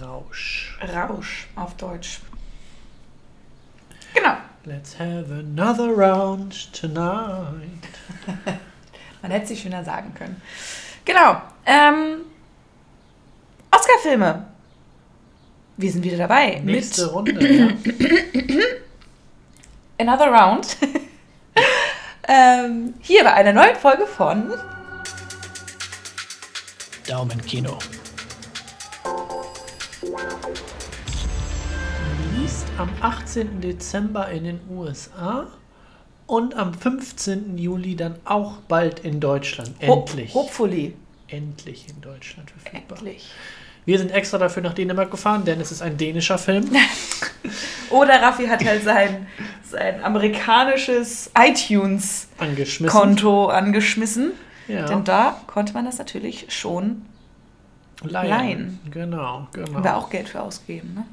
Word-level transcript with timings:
Rausch. 0.00 0.78
Rausch 0.94 1.46
auf 1.56 1.74
Deutsch. 1.76 2.20
Genau. 4.14 4.36
Let's 4.64 4.98
have 4.98 5.30
another 5.30 5.88
round 5.88 6.72
tonight. 6.72 7.84
Man 9.22 9.30
hätte 9.30 9.46
sich 9.46 9.62
schöner 9.62 9.84
sagen 9.84 10.12
können. 10.14 10.42
Genau. 11.04 11.40
Ähm, 11.64 12.22
Oscar-Filme. 13.70 14.46
Wir 15.76 15.92
sind 15.92 16.04
wieder 16.04 16.16
dabei. 16.16 16.60
Nächste 16.64 17.06
mit 17.06 17.12
Runde, 17.12 17.54
ja. 17.54 17.68
Another 19.98 20.26
Round. 20.28 20.76
ähm, 22.28 22.94
hier 23.00 23.24
bei 23.24 23.34
einer 23.34 23.52
neuen 23.52 23.76
Folge 23.76 24.06
von 24.06 24.52
Daumenkino. 27.06 27.78
Released 27.78 27.95
am 32.78 32.90
18. 33.00 33.62
Dezember 33.62 34.28
in 34.28 34.44
den 34.44 34.60
USA 34.70 35.46
und 36.26 36.54
am 36.56 36.74
15. 36.74 37.56
Juli 37.56 37.96
dann 37.96 38.16
auch 38.24 38.58
bald 38.68 39.00
in 39.00 39.18
Deutschland. 39.18 39.70
Endlich. 39.78 40.34
Ho 40.34 40.42
Hopefully. 40.42 40.94
Endlich 41.28 41.88
in 41.88 42.00
Deutschland 42.02 42.50
verfügbar. 42.50 42.98
Endlich. 42.98 43.30
Wir 43.86 43.98
sind 43.98 44.10
extra 44.10 44.36
dafür 44.36 44.62
nach 44.62 44.74
Dänemark 44.74 45.10
gefahren, 45.10 45.44
denn 45.44 45.60
es 45.60 45.72
ist 45.72 45.80
ein 45.80 45.96
dänischer 45.96 46.36
Film. 46.36 46.70
Oder 47.90 48.20
Raffi 48.20 48.46
hat 48.46 48.64
halt 48.64 48.82
sein, 48.82 49.26
sein 49.62 50.04
amerikanisches 50.04 51.30
iTunes-Konto 51.38 53.46
Angeschmissen. 53.46 54.32
Ja. 54.68 54.86
Denn 54.86 55.04
da 55.04 55.40
konnte 55.46 55.72
man 55.72 55.84
das 55.84 55.98
natürlich 55.98 56.46
schon, 56.48 57.02
Leihen. 58.02 58.28
leihen. 58.28 58.80
Genau, 58.90 59.46
genau. 59.52 59.74
haben 59.74 59.84
wir 59.84 59.96
auch 59.96 60.10
Geld 60.10 60.28
für 60.28 60.42
ausgegeben. 60.42 60.94
Ne? 60.94 61.04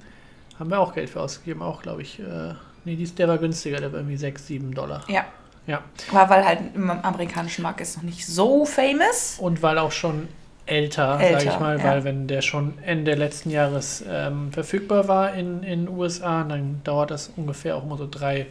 Haben 0.63 0.71
wir 0.71 0.79
auch 0.79 0.95
Geld 0.95 1.09
für 1.09 1.19
ausgegeben, 1.19 1.61
auch 1.61 1.81
glaube 1.81 2.03
ich. 2.03 2.19
Äh, 2.19 2.53
nee, 2.85 2.95
dies, 2.95 3.13
der 3.15 3.27
war 3.27 3.37
günstiger, 3.37 3.81
der 3.81 3.91
war 3.91 3.99
irgendwie 3.99 4.15
6, 4.15 4.47
7 4.47 4.73
Dollar. 4.73 5.03
Ja. 5.09 5.25
Ja. 5.67 5.81
Aber 6.13 6.29
weil 6.29 6.45
halt 6.45 6.59
im 6.73 6.89
amerikanischen 6.89 7.63
Markt 7.63 7.81
ist 7.81 7.97
noch 7.97 8.03
nicht 8.03 8.25
so 8.25 8.63
famous. 8.63 9.39
Und 9.39 9.61
weil 9.61 9.77
auch 9.77 9.91
schon 9.91 10.29
älter, 10.65 11.19
Älter, 11.19 11.39
sage 11.39 11.51
ich 11.53 11.59
mal, 11.59 11.77
ja. 11.79 11.83
weil 11.83 12.05
wenn 12.05 12.27
der 12.27 12.41
schon 12.41 12.77
Ende 12.81 13.15
letzten 13.15 13.49
Jahres 13.49 14.05
ähm, 14.07 14.53
verfügbar 14.53 15.09
war 15.09 15.33
in 15.33 15.63
in 15.63 15.89
USA, 15.89 16.45
dann 16.45 16.79
dauert 16.85 17.11
das 17.11 17.29
ungefähr 17.35 17.75
auch 17.75 17.83
immer 17.83 17.97
so 17.97 18.07
drei 18.09 18.47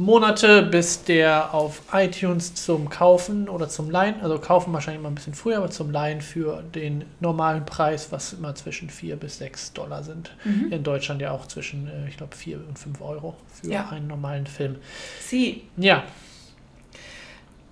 Monate, 0.00 0.62
bis 0.62 1.02
der 1.02 1.52
auf 1.52 1.82
iTunes 1.92 2.54
zum 2.54 2.88
Kaufen 2.88 3.48
oder 3.48 3.68
zum 3.68 3.90
Leihen, 3.90 4.20
also 4.22 4.38
kaufen 4.38 4.72
wahrscheinlich 4.72 5.00
immer 5.00 5.10
ein 5.10 5.16
bisschen 5.16 5.34
früher, 5.34 5.56
aber 5.58 5.70
zum 5.70 5.90
Leihen 5.90 6.20
für 6.20 6.62
den 6.62 7.04
normalen 7.18 7.66
Preis, 7.66 8.12
was 8.12 8.32
immer 8.32 8.54
zwischen 8.54 8.90
4 8.90 9.16
bis 9.16 9.38
6 9.38 9.72
Dollar 9.72 10.04
sind. 10.04 10.30
Mhm. 10.44 10.72
In 10.72 10.84
Deutschland 10.84 11.20
ja 11.20 11.32
auch 11.32 11.46
zwischen, 11.48 11.88
äh, 11.88 12.08
ich 12.08 12.16
glaube, 12.16 12.36
4 12.36 12.58
und 12.68 12.78
5 12.78 13.00
Euro 13.00 13.36
für 13.60 13.72
Ja. 13.72 13.88
einen 13.88 14.06
normalen 14.06 14.46
Film. 14.46 14.76
Sie, 15.20 15.64
Ja, 15.76 16.04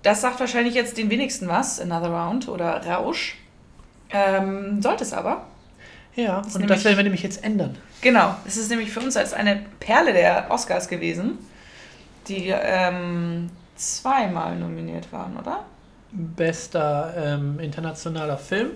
das 0.03 0.19
sagt 0.19 0.39
wahrscheinlich 0.41 0.73
jetzt 0.73 0.97
den 0.97 1.09
wenigsten 1.09 1.47
was, 1.47 1.79
Another 1.79 2.09
Round 2.09 2.49
oder 2.49 2.85
Rausch. 2.85 3.37
Ähm, 4.09 4.81
sollte 4.81 5.03
es 5.05 5.13
aber. 5.13 5.45
ja, 6.15 6.39
ist 6.41 6.47
und 6.47 6.61
nämlich- 6.61 6.69
das 6.77 6.83
werden 6.83 6.97
wir 6.97 7.03
nämlich 7.03 7.23
jetzt 7.23 7.41
ändern. 7.43 7.77
Genau, 8.01 8.35
es 8.45 8.57
ist 8.57 8.69
nämlich 8.69 8.91
für 8.91 8.99
uns 8.99 9.15
als 9.15 9.33
eine 9.33 9.61
Perle 9.79 10.11
der 10.13 10.47
Oscars 10.51 10.87
gewesen, 10.89 11.37
die 12.27 12.49
ähm, 12.49 13.49
zweimal 13.75 14.55
nominiert 14.57 15.11
waren, 15.11 15.37
oder? 15.37 15.65
Bester 16.11 17.13
ähm, 17.17 17.59
internationaler 17.59 18.37
Film. 18.37 18.71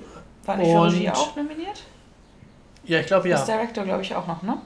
War 0.45 0.57
nicht 0.57 0.71
für 0.71 0.83
Regie 0.83 1.07
Und- 1.07 1.15
auch 1.15 1.35
nominiert? 1.35 1.83
Ja, 2.83 2.99
ich 2.99 3.05
glaube 3.05 3.29
ja. 3.29 3.37
Das 3.37 3.45
Director, 3.45 3.83
glaube 3.83 4.01
ich, 4.01 4.15
auch 4.15 4.27
noch, 4.27 4.41
ne? 4.41 4.57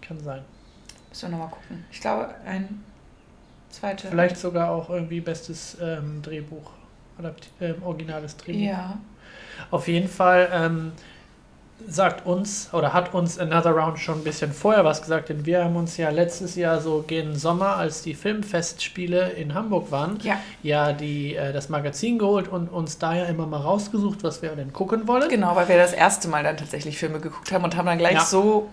Kann 0.00 0.18
sein. 0.20 0.42
Müssen 1.10 1.30
wir 1.30 1.36
nochmal 1.38 1.50
gucken. 1.50 1.84
Ich 1.92 2.00
glaube, 2.00 2.34
ein 2.46 2.82
zweiter. 3.70 4.08
Vielleicht 4.08 4.36
sogar 4.38 4.70
auch 4.70 4.88
irgendwie 4.88 5.20
bestes 5.20 5.76
ähm, 5.80 6.22
Drehbuch. 6.22 6.70
Adapti 7.18 7.48
ähm, 7.60 7.82
originales 7.82 8.36
Drehbuch. 8.36 8.60
Ja. 8.62 8.96
Auf 9.70 9.88
jeden 9.88 10.08
Fall 10.08 10.48
ähm, 10.52 10.92
sagt 11.86 12.26
uns 12.26 12.68
oder 12.72 12.92
hat 12.92 13.14
uns 13.14 13.38
Another 13.38 13.70
Round 13.70 13.98
schon 13.98 14.16
ein 14.18 14.24
bisschen 14.24 14.52
vorher 14.52 14.84
was 14.84 15.00
gesagt, 15.00 15.28
denn 15.28 15.46
wir 15.46 15.64
haben 15.64 15.76
uns 15.76 15.96
ja 15.96 16.10
letztes 16.10 16.54
Jahr 16.56 16.80
so 16.80 17.04
gegen 17.06 17.36
Sommer, 17.36 17.76
als 17.76 18.02
die 18.02 18.14
Filmfestspiele 18.14 19.30
in 19.30 19.54
Hamburg 19.54 19.90
waren, 19.90 20.18
Ja, 20.22 20.36
ja 20.62 20.92
die, 20.92 21.34
äh, 21.36 21.52
das 21.52 21.68
Magazin 21.68 22.18
geholt 22.18 22.48
und 22.48 22.68
uns 22.68 22.98
da 22.98 23.14
ja 23.14 23.24
immer 23.24 23.46
mal 23.46 23.60
rausgesucht, 23.60 24.22
was 24.24 24.42
wir 24.42 24.50
denn 24.50 24.72
gucken 24.72 25.06
wollen. 25.08 25.28
genau, 25.28 25.54
weil 25.56 25.68
wir 25.68 25.76
das 25.78 25.92
erste 25.92 26.28
Mal 26.28 26.42
dann 26.42 26.56
tatsächlich 26.56 26.98
Filme 26.98 27.20
geguckt 27.20 27.52
haben 27.52 27.64
und 27.64 27.76
haben 27.76 27.86
dann 27.86 27.98
gleich 27.98 28.14
Ja. 28.14 28.24
so 28.24 28.68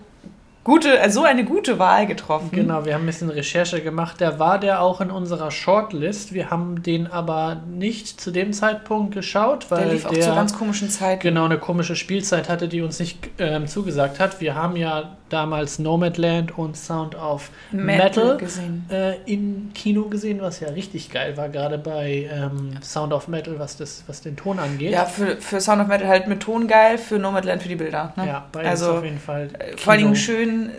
gute, 0.65 0.99
äh, 0.99 1.09
so 1.09 1.23
eine 1.23 1.45
gute 1.45 1.79
Wahl 1.79 2.05
getroffen. 2.07 2.49
Genau, 2.51 2.83
wir 2.83 2.93
haben 2.95 3.03
ein 3.03 3.05
bisschen 3.05 3.29
Recherche 3.29 3.81
gemacht. 3.81 4.19
Da 4.19 4.37
war 4.39 4.59
der 4.59 4.81
auch 4.81 4.99
in 4.99 5.09
unserer 5.11 5.51
Shortlist. 5.51 6.33
Wir 6.33 6.49
haben 6.49 6.83
den 6.83 7.07
aber 7.07 7.61
nicht 7.71 8.19
zu 8.19 8.31
dem 8.31 8.51
Zeitpunkt 8.51 9.13
geschaut, 9.13 9.71
weil 9.71 9.85
Der 9.85 9.93
lief 9.93 10.05
auch 10.05 10.11
der 10.11 10.21
zu 10.23 10.35
ganz 10.35 10.57
komischen 10.57 10.89
Zeiten. 10.89 11.21
genau 11.21 11.45
eine 11.45 11.57
komische 11.59 11.95
Spielzeit 11.95 12.49
hatte, 12.49 12.67
die 12.67 12.81
uns 12.81 12.99
nicht 12.99 13.19
ähm, 13.37 13.67
zugesagt 13.67 14.19
hat. 14.19 14.41
Wir 14.41 14.55
haben 14.55 14.75
ja 14.75 15.15
damals 15.29 15.79
Nomadland 15.79 16.57
und 16.57 16.77
Sound 16.77 17.15
of 17.15 17.49
Metal, 17.71 18.37
gesehen. 18.37 18.85
äh, 18.91 19.15
im 19.25 19.71
Kino 19.73 20.03
gesehen, 20.03 20.39
was 20.41 20.59
ja 20.59 20.69
richtig 20.69 21.11
geil 21.11 21.35
war, 21.35 21.49
gerade 21.49 21.77
bei 21.77 22.29
ähm, 22.31 22.71
Sound 22.83 23.11
of 23.11 23.27
Metal, 23.27 23.57
was, 23.57 23.75
das, 23.77 24.03
was 24.07 24.21
den 24.21 24.35
Ton 24.35 24.59
angeht. 24.59 24.91
Ja, 24.91 25.05
für, 25.05 25.37
für 25.37 25.59
Sound 25.59 25.81
of 25.81 25.87
Metal 25.87 26.07
halt 26.07 26.27
mit 26.27 26.41
Ton 26.41 26.67
geil, 26.67 26.97
für 26.97 27.17
Nomadland 27.17 27.61
für 27.63 27.69
die 27.69 27.75
Bilder. 27.75 28.13
Ne? 28.15 28.27
Ja, 28.27 28.45
beides 28.51 28.69
also 28.69 28.97
auf 28.97 29.03
jeden 29.03 29.19
Fall. 29.19 29.49
äh, 29.57 29.75
vor 29.77 29.93
allen 29.93 30.01
Kino. 30.01 30.11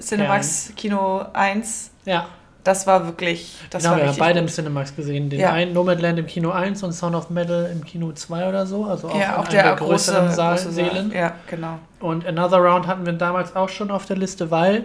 Cinemax 0.01 0.73
Kino 0.77 1.25
1. 1.33 1.91
Ja, 2.05 2.27
Das 2.65 2.87
war 2.87 3.05
wirklich, 3.07 3.55
das 3.71 3.83
genau, 3.85 3.95
war 3.95 4.03
wir 4.03 4.09
haben 4.09 4.19
beide 4.19 4.39
im 4.41 4.47
gut. 4.47 4.55
Cinemax 4.55 4.95
gesehen. 4.97 5.31
Den 5.31 5.39
Ja. 5.41 5.53
einen 5.53 5.73
Nomadland 5.73 6.19
im 6.19 6.27
Kino 6.27 6.51
1 6.51 6.83
und 6.83 6.93
Sound 6.93 7.15
of 7.15 7.31
Metal 7.31 7.71
im 7.73 7.85
Kino 7.85 8.11
2 8.13 8.49
oder 8.49 8.67
so. 8.67 8.85
Also 8.85 9.09
auch 9.09 9.19
Ja, 9.21 9.29
in 9.29 9.35
auch 9.35 9.45
einem 9.45 9.51
der 9.51 9.77
große, 9.77 9.87
größeren 10.13 10.33
Saal, 10.33 10.57
große. 10.57 10.73
Saal. 10.73 11.13
Ja, 11.15 11.33
genau. 11.47 11.79
Und 12.01 12.27
Another 12.27 12.59
Round 12.59 12.87
hatten 12.89 13.07
wir 13.07 13.13
damals 13.13 13.55
auch 13.55 13.69
schon 13.69 13.91
auf 13.93 14.07
der 14.07 14.17
Liste, 14.17 14.51
weil 14.51 14.85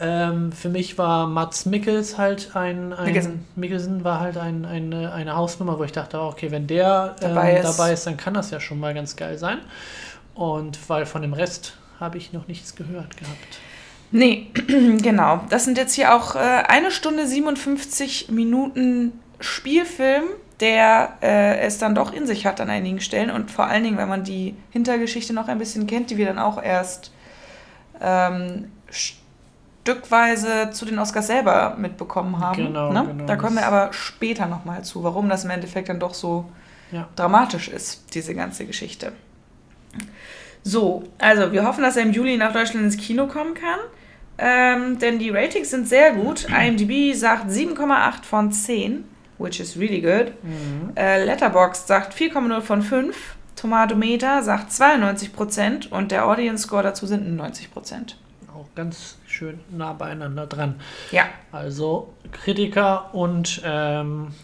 ähm, 0.00 0.50
für 0.52 0.68
mich 0.68 0.98
war 0.98 1.26
Mats 1.26 1.64
Mikkels 1.64 2.18
halt 2.18 2.50
ein, 2.54 2.92
ein 2.92 3.04
Mikkelsen. 3.06 3.44
Mikkelsen 3.56 4.04
war 4.04 4.20
halt 4.20 4.36
ein, 4.36 4.64
eine, 4.66 5.12
eine 5.12 5.36
Hausnummer, 5.36 5.78
wo 5.78 5.84
ich 5.84 5.92
dachte, 5.92 6.18
oh, 6.18 6.26
okay, 6.28 6.50
wenn 6.50 6.66
der 6.66 7.14
ähm, 7.22 7.34
Dabei 7.34 7.56
ist. 7.56 7.64
dabei 7.78 7.92
ist, 7.92 8.06
dann 8.06 8.16
kann 8.16 8.34
das 8.34 8.50
ja 8.50 8.58
schon 8.60 8.80
mal 8.80 8.92
ganz 8.94 9.14
geil 9.16 9.38
sein. 9.38 9.58
Und 10.34 10.78
weil 10.88 11.06
von 11.06 11.22
dem 11.22 11.32
Rest 11.34 11.76
habe 12.00 12.18
ich 12.18 12.32
noch 12.32 12.48
nichts 12.48 12.74
gehört 12.74 13.16
gehabt. 13.16 13.58
Nee, 14.12 14.48
genau. 15.02 15.44
Das 15.48 15.64
sind 15.64 15.78
jetzt 15.78 15.94
hier 15.94 16.14
auch 16.14 16.36
äh, 16.36 16.38
eine 16.38 16.90
Stunde 16.90 17.26
57 17.26 18.30
Minuten 18.30 19.18
Spielfilm, 19.40 20.24
der 20.60 21.14
äh, 21.22 21.58
es 21.60 21.78
dann 21.78 21.94
doch 21.94 22.12
in 22.12 22.26
sich 22.26 22.46
hat 22.46 22.60
an 22.60 22.70
einigen 22.70 23.00
Stellen. 23.00 23.30
Und 23.30 23.50
vor 23.50 23.66
allen 23.66 23.82
Dingen, 23.82 23.96
wenn 23.96 24.08
man 24.08 24.22
die 24.22 24.54
Hintergeschichte 24.70 25.32
noch 25.32 25.48
ein 25.48 25.58
bisschen 25.58 25.86
kennt, 25.86 26.10
die 26.10 26.18
wir 26.18 26.26
dann 26.26 26.38
auch 26.38 26.62
erst 26.62 27.10
ähm, 28.00 28.70
stückweise 28.90 30.70
zu 30.70 30.84
den 30.84 30.98
Oscars 30.98 31.26
selber 31.26 31.74
mitbekommen 31.78 32.38
haben. 32.38 32.66
Genau, 32.66 32.92
ne? 32.92 33.06
genau, 33.06 33.26
da 33.26 33.36
kommen 33.36 33.56
wir 33.56 33.66
aber 33.66 33.92
später 33.92 34.46
nochmal 34.46 34.84
zu, 34.84 35.02
warum 35.02 35.28
das 35.28 35.44
im 35.44 35.50
Endeffekt 35.50 35.88
dann 35.88 35.98
doch 35.98 36.14
so 36.14 36.44
Ja. 36.92 37.08
dramatisch 37.16 37.68
ist, 37.68 38.14
diese 38.14 38.34
ganze 38.34 38.66
Geschichte. 38.66 39.12
So, 40.62 41.04
also 41.18 41.50
wir 41.52 41.64
hoffen, 41.66 41.82
dass 41.82 41.96
er 41.96 42.02
im 42.02 42.12
Juli 42.12 42.36
nach 42.36 42.52
Deutschland 42.52 42.84
ins 42.84 42.96
Kino 42.96 43.26
kommen 43.26 43.54
kann. 43.54 43.80
Ähm, 44.44 44.98
denn 44.98 45.20
die 45.20 45.30
Ratings 45.30 45.70
sind 45.70 45.88
sehr 45.88 46.12
gut. 46.14 46.48
IMDb 46.50 47.14
sagt 47.14 47.48
7,8 47.48 48.24
von 48.24 48.50
10, 48.50 49.04
which 49.38 49.60
is 49.60 49.78
really 49.78 50.00
good. 50.00 50.32
Äh, 50.96 51.24
Letterboxd 51.24 51.86
sagt 51.86 52.12
4,0 52.12 52.60
von 52.60 52.82
5. 52.82 53.36
Tomatometer 53.54 54.42
sagt 54.42 54.72
92% 54.72 55.90
und 55.90 56.10
der 56.10 56.26
Audience 56.26 56.64
Score 56.64 56.82
dazu 56.82 57.06
sind 57.06 57.40
90%. 57.40 58.16
Auch 58.52 58.66
ganz 58.74 59.18
schön 59.28 59.60
nah 59.70 59.92
beieinander 59.92 60.48
dran. 60.48 60.80
Ja, 61.12 61.26
Also 61.52 62.12
Kritiker 62.32 63.14
und 63.14 63.62
ähm, 63.64 64.34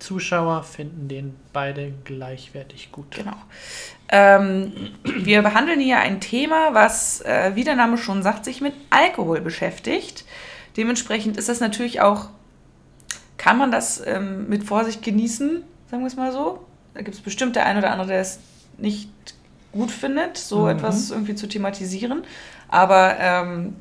Zuschauer 0.00 0.64
finden 0.64 1.06
den 1.06 1.36
beide 1.52 1.92
gleichwertig 2.04 2.90
gut. 2.90 3.12
Genau. 3.12 3.36
Ähm, 4.08 4.72
wir 5.04 5.42
behandeln 5.42 5.80
hier 5.80 5.98
ein 5.98 6.20
Thema, 6.20 6.74
was, 6.74 7.20
äh, 7.22 7.52
wie 7.54 7.64
der 7.64 7.76
Name 7.76 7.98
schon 7.98 8.22
sagt, 8.22 8.44
sich 8.44 8.60
mit 8.60 8.74
Alkohol 8.90 9.40
beschäftigt. 9.40 10.24
Dementsprechend 10.76 11.36
ist 11.36 11.48
das 11.48 11.60
natürlich 11.60 12.00
auch, 12.00 12.28
kann 13.38 13.58
man 13.58 13.70
das 13.72 14.02
ähm, 14.06 14.48
mit 14.48 14.64
Vorsicht 14.64 15.02
genießen, 15.02 15.62
sagen 15.90 16.02
wir 16.02 16.06
es 16.06 16.16
mal 16.16 16.32
so. 16.32 16.64
Da 16.94 17.02
gibt 17.02 17.16
es 17.16 17.22
bestimmt 17.22 17.56
der 17.56 17.66
ein 17.66 17.76
oder 17.78 17.90
andere, 17.90 18.08
der 18.08 18.20
es 18.20 18.38
nicht 18.78 19.10
gut 19.72 19.90
findet, 19.90 20.38
so 20.38 20.62
Mhm. 20.62 20.68
etwas 20.68 21.10
irgendwie 21.10 21.34
zu 21.34 21.46
thematisieren. 21.48 22.24
Aber 22.68 23.16
ähm, 23.18 23.76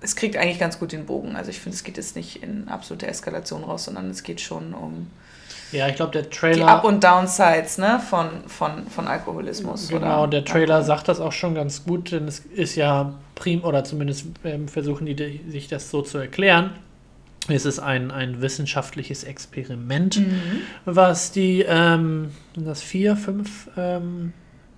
es 0.00 0.14
kriegt 0.16 0.36
eigentlich 0.36 0.58
ganz 0.58 0.78
gut 0.78 0.92
den 0.92 1.06
Bogen. 1.06 1.36
Also 1.36 1.50
ich 1.50 1.60
finde, 1.60 1.76
es 1.76 1.84
geht 1.84 1.96
jetzt 1.96 2.14
nicht 2.16 2.42
in 2.42 2.68
absolute 2.68 3.06
Eskalation 3.06 3.64
raus, 3.64 3.84
sondern 3.84 4.10
es 4.10 4.22
geht 4.22 4.40
schon 4.40 4.74
um 4.74 5.08
ja, 5.72 5.88
ich 5.88 5.96
glaube, 5.96 6.12
der 6.12 6.30
Trailer. 6.30 6.56
Die 6.56 6.62
Up- 6.62 6.84
und 6.84 7.02
Downsides 7.04 7.78
ne, 7.78 8.00
von, 8.00 8.28
von, 8.46 8.86
von 8.86 9.06
Alkoholismus. 9.06 9.88
Genau, 9.88 10.26
der 10.26 10.44
Trailer 10.44 10.76
Alkohol. 10.76 10.86
sagt 10.86 11.08
das 11.08 11.20
auch 11.20 11.32
schon 11.32 11.54
ganz 11.54 11.84
gut, 11.84 12.12
denn 12.12 12.26
es 12.26 12.40
ist 12.40 12.76
ja 12.76 13.14
prim, 13.34 13.64
oder 13.64 13.84
zumindest 13.84 14.26
ähm, 14.44 14.68
versuchen 14.68 15.06
die 15.06 15.40
sich 15.48 15.68
das 15.68 15.90
so 15.90 16.02
zu 16.02 16.18
erklären. 16.18 16.70
Es 17.48 17.64
ist 17.64 17.78
ein, 17.78 18.10
ein 18.10 18.42
wissenschaftliches 18.42 19.24
Experiment, 19.24 20.18
mhm. 20.18 20.60
was 20.84 21.32
die, 21.32 21.64
ähm, 21.66 22.30
das 22.54 22.82
vier, 22.82 23.16
fünf 23.16 23.70
ähm, 23.76 24.32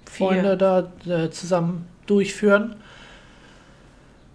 Freunde 0.04 0.56
da 0.56 0.92
äh, 1.08 1.30
zusammen 1.30 1.86
durchführen. 2.06 2.76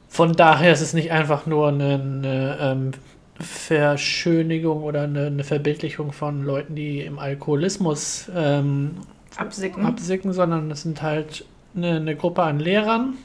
Von 0.10 0.34
daher 0.34 0.72
ist 0.72 0.82
es 0.82 0.94
nicht 0.94 1.12
einfach 1.12 1.46
nur 1.46 1.70
eine, 1.70 1.94
eine 1.96 2.58
ähm, 2.60 2.92
Verschönigung 3.40 4.84
oder 4.84 5.04
eine, 5.04 5.28
eine, 5.28 5.44
Verbildlichung 5.44 6.12
von 6.12 6.44
Leuten, 6.44 6.76
die 6.76 7.02
im 7.02 7.20
Alkoholismus 7.20 8.32
ähm, 8.34 8.92
absicken. 9.36 9.86
absicken, 9.86 10.32
sondern 10.32 10.72
es 10.72 10.84
sind 10.84 11.02
halt 11.02 11.46
eine, 11.76 11.98
eine 11.98 12.16
Gruppe 12.16 12.44
an 12.44 12.60
Lehrern. 12.60 13.16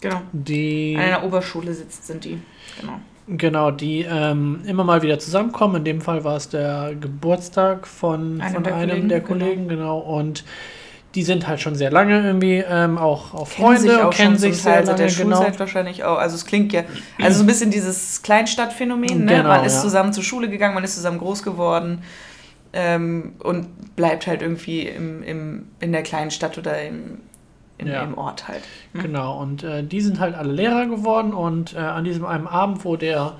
Genau. 0.00 0.22
Die 0.32 0.96
an 0.96 1.04
einer 1.04 1.24
Oberschule 1.24 1.72
sitzt, 1.72 2.06
sind 2.06 2.24
die. 2.24 2.40
Genau. 2.80 3.00
Genau, 3.30 3.70
die 3.70 4.06
ähm, 4.08 4.62
immer 4.66 4.84
mal 4.84 5.02
wieder 5.02 5.18
zusammenkommen. 5.18 5.76
In 5.76 5.84
dem 5.84 6.00
Fall 6.00 6.24
war 6.24 6.36
es 6.36 6.48
der 6.48 6.94
Geburtstag 6.98 7.86
von, 7.86 8.40
Eine 8.40 8.54
von 8.54 8.64
der 8.64 8.74
einem 8.74 8.88
Kollegen, 8.88 9.08
der 9.08 9.20
Kollegen, 9.20 9.68
genau. 9.68 10.00
genau. 10.00 10.18
Und 10.18 10.44
die 11.14 11.22
sind 11.22 11.48
halt 11.48 11.60
schon 11.60 11.74
sehr 11.74 11.90
lange 11.90 12.22
irgendwie 12.22 12.62
ähm, 12.68 12.98
auch, 12.98 13.32
auch 13.32 13.48
Freunde 13.48 13.80
sich 13.80 13.92
auch 13.92 14.10
kennen 14.10 14.36
sich 14.36 14.60
sehr 14.60 14.84
lange. 14.84 14.96
Der 14.96 15.08
genau. 15.08 15.36
Schulzeit 15.36 15.58
wahrscheinlich 15.58 16.04
auch. 16.04 16.18
Also 16.18 16.36
es 16.36 16.44
klingt 16.44 16.72
ja, 16.72 16.82
also 17.20 17.38
so 17.38 17.44
ein 17.44 17.46
bisschen 17.46 17.70
dieses 17.70 18.22
Kleinstadtphänomen. 18.22 19.24
Ne? 19.24 19.36
Genau, 19.36 19.48
man 19.48 19.64
ist 19.64 19.76
ja. 19.76 19.82
zusammen 19.82 20.12
zur 20.12 20.22
Schule 20.22 20.50
gegangen, 20.50 20.74
man 20.74 20.84
ist 20.84 20.94
zusammen 20.94 21.18
groß 21.18 21.42
geworden 21.42 22.02
ähm, 22.72 23.32
und 23.38 23.96
bleibt 23.96 24.26
halt 24.26 24.42
irgendwie 24.42 24.82
im, 24.82 25.22
im, 25.22 25.68
in 25.80 25.92
der 25.92 26.02
kleinen 26.02 26.30
Stadt 26.30 26.58
oder 26.58 26.82
im, 26.82 27.18
in, 27.78 27.86
ja. 27.86 28.02
im 28.02 28.18
Ort 28.18 28.48
halt. 28.48 28.62
Hm? 28.92 29.02
Genau, 29.02 29.40
und 29.40 29.62
äh, 29.62 29.82
die 29.82 30.00
sind 30.00 30.20
halt 30.20 30.34
alle 30.34 30.52
Lehrer 30.52 30.86
geworden 30.86 31.32
und 31.32 31.74
äh, 31.74 31.78
an 31.78 32.04
diesem 32.04 32.26
einen 32.26 32.46
Abend, 32.46 32.84
wo 32.84 32.96
der 32.96 33.34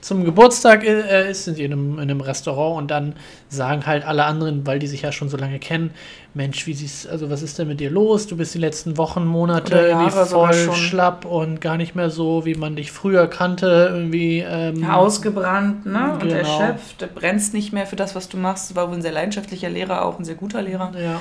zum 0.00 0.24
Geburtstag 0.24 0.84
äh, 0.84 1.30
ist, 1.30 1.44
sind 1.44 1.56
sie 1.56 1.64
in 1.64 1.72
einem, 1.72 1.94
in 1.94 2.00
einem 2.00 2.20
Restaurant 2.20 2.76
und 2.76 2.90
dann 2.90 3.14
sagen 3.48 3.86
halt 3.86 4.04
alle 4.04 4.24
anderen, 4.24 4.66
weil 4.66 4.80
die 4.80 4.88
sich 4.88 5.02
ja 5.02 5.12
schon 5.12 5.28
so 5.28 5.36
lange 5.36 5.60
kennen, 5.60 5.92
Mensch, 6.34 6.66
wie 6.66 6.74
siehst 6.74 7.08
also 7.08 7.30
was 7.30 7.42
ist 7.42 7.58
denn 7.58 7.68
mit 7.68 7.78
dir 7.78 7.90
los? 7.90 8.26
Du 8.26 8.36
bist 8.36 8.54
die 8.54 8.58
letzten 8.58 8.96
Wochen, 8.96 9.24
Monate 9.24 9.78
irgendwie 9.78 10.10
voll 10.10 10.72
schlapp 10.72 11.24
und 11.24 11.60
gar 11.60 11.76
nicht 11.76 11.94
mehr 11.94 12.10
so, 12.10 12.44
wie 12.46 12.54
man 12.54 12.74
dich 12.74 12.90
früher 12.90 13.28
kannte, 13.28 13.90
irgendwie 13.92 14.40
ähm, 14.40 14.84
ausgebrannt, 14.84 15.86
ne? 15.86 16.14
Und 16.14 16.20
genau. 16.20 16.34
erschöpft, 16.34 17.14
brennst 17.14 17.52
nicht 17.52 17.72
mehr 17.72 17.86
für 17.86 17.96
das, 17.96 18.14
was 18.14 18.28
du 18.28 18.38
machst. 18.38 18.74
War 18.74 18.88
wohl 18.88 18.96
ein 18.96 19.02
sehr 19.02 19.12
leidenschaftlicher 19.12 19.68
Lehrer, 19.68 20.04
auch 20.04 20.18
ein 20.18 20.24
sehr 20.24 20.36
guter 20.36 20.62
Lehrer. 20.62 20.92
Ja. 20.98 21.20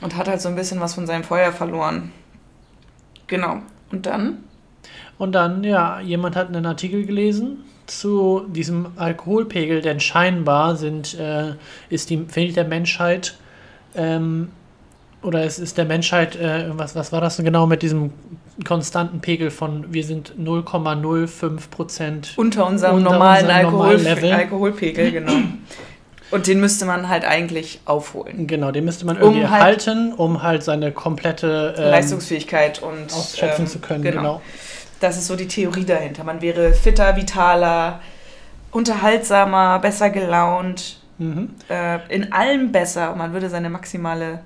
Und 0.00 0.16
hat 0.16 0.28
halt 0.28 0.40
so 0.40 0.48
ein 0.48 0.56
bisschen 0.56 0.80
was 0.80 0.94
von 0.94 1.06
seinem 1.06 1.24
Feuer 1.24 1.52
verloren. 1.52 2.12
Genau. 3.26 3.58
Und 3.92 4.06
dann? 4.06 4.38
Und 5.18 5.32
dann, 5.32 5.62
ja, 5.64 6.00
jemand 6.00 6.36
hat 6.36 6.48
einen 6.48 6.64
Artikel 6.64 7.04
gelesen 7.04 7.64
zu 7.86 8.46
diesem 8.48 8.86
Alkoholpegel, 8.96 9.82
denn 9.82 10.00
scheinbar 10.00 10.76
sind, 10.76 11.18
äh, 11.18 11.54
ist 11.90 12.10
die, 12.10 12.24
fehlt 12.28 12.56
der 12.56 12.64
Menschheit 12.64 13.36
ähm, 13.94 14.50
oder 15.22 15.44
es 15.44 15.58
ist 15.58 15.76
der 15.76 15.84
Menschheit, 15.84 16.36
äh, 16.36 16.66
was, 16.70 16.94
was 16.94 17.12
war 17.12 17.20
das 17.20 17.36
denn 17.36 17.44
genau 17.44 17.66
mit 17.66 17.82
diesem 17.82 18.12
konstanten 18.64 19.20
Pegel 19.20 19.50
von, 19.50 19.92
wir 19.92 20.04
sind 20.04 20.34
0,05 20.38 21.70
Prozent 21.70 22.32
unter 22.36 22.66
unserem 22.66 22.96
unter 22.96 23.10
normalen 23.10 23.44
unserem 23.46 23.66
Alkohol 23.66 24.06
Alkohol 24.06 24.32
Alkoholpegel, 24.32 25.12
genau. 25.12 25.32
Und 26.30 26.46
den 26.46 26.60
müsste 26.60 26.84
man 26.84 27.08
halt 27.08 27.24
eigentlich 27.24 27.80
aufholen. 27.84 28.46
Genau, 28.46 28.70
den 28.70 28.84
müsste 28.84 29.04
man 29.04 29.18
irgendwie 29.18 29.42
um 29.42 29.50
halt 29.50 29.86
erhalten, 29.86 30.12
um 30.12 30.42
halt 30.42 30.62
seine 30.62 30.92
komplette 30.92 31.74
ähm, 31.76 31.90
Leistungsfähigkeit 31.90 32.82
und 32.82 33.12
ausschöpfen 33.12 33.64
ähm, 33.64 33.70
zu 33.70 33.78
können. 33.80 34.02
Genau. 34.02 34.20
genau. 34.20 34.42
Das 35.00 35.16
ist 35.16 35.26
so 35.26 35.36
die 35.36 35.48
Theorie 35.48 35.84
dahinter. 35.84 36.24
Man 36.24 36.40
wäre 36.40 36.72
fitter, 36.72 37.16
vitaler, 37.16 38.00
unterhaltsamer, 38.70 39.78
besser 39.80 40.10
gelaunt, 40.10 41.00
mhm. 41.18 41.50
äh, 41.68 41.98
in 42.08 42.32
allem 42.32 42.70
besser. 42.70 43.14
Man 43.16 43.32
würde 43.32 43.48
seine 43.48 43.70
maximale 43.70 44.40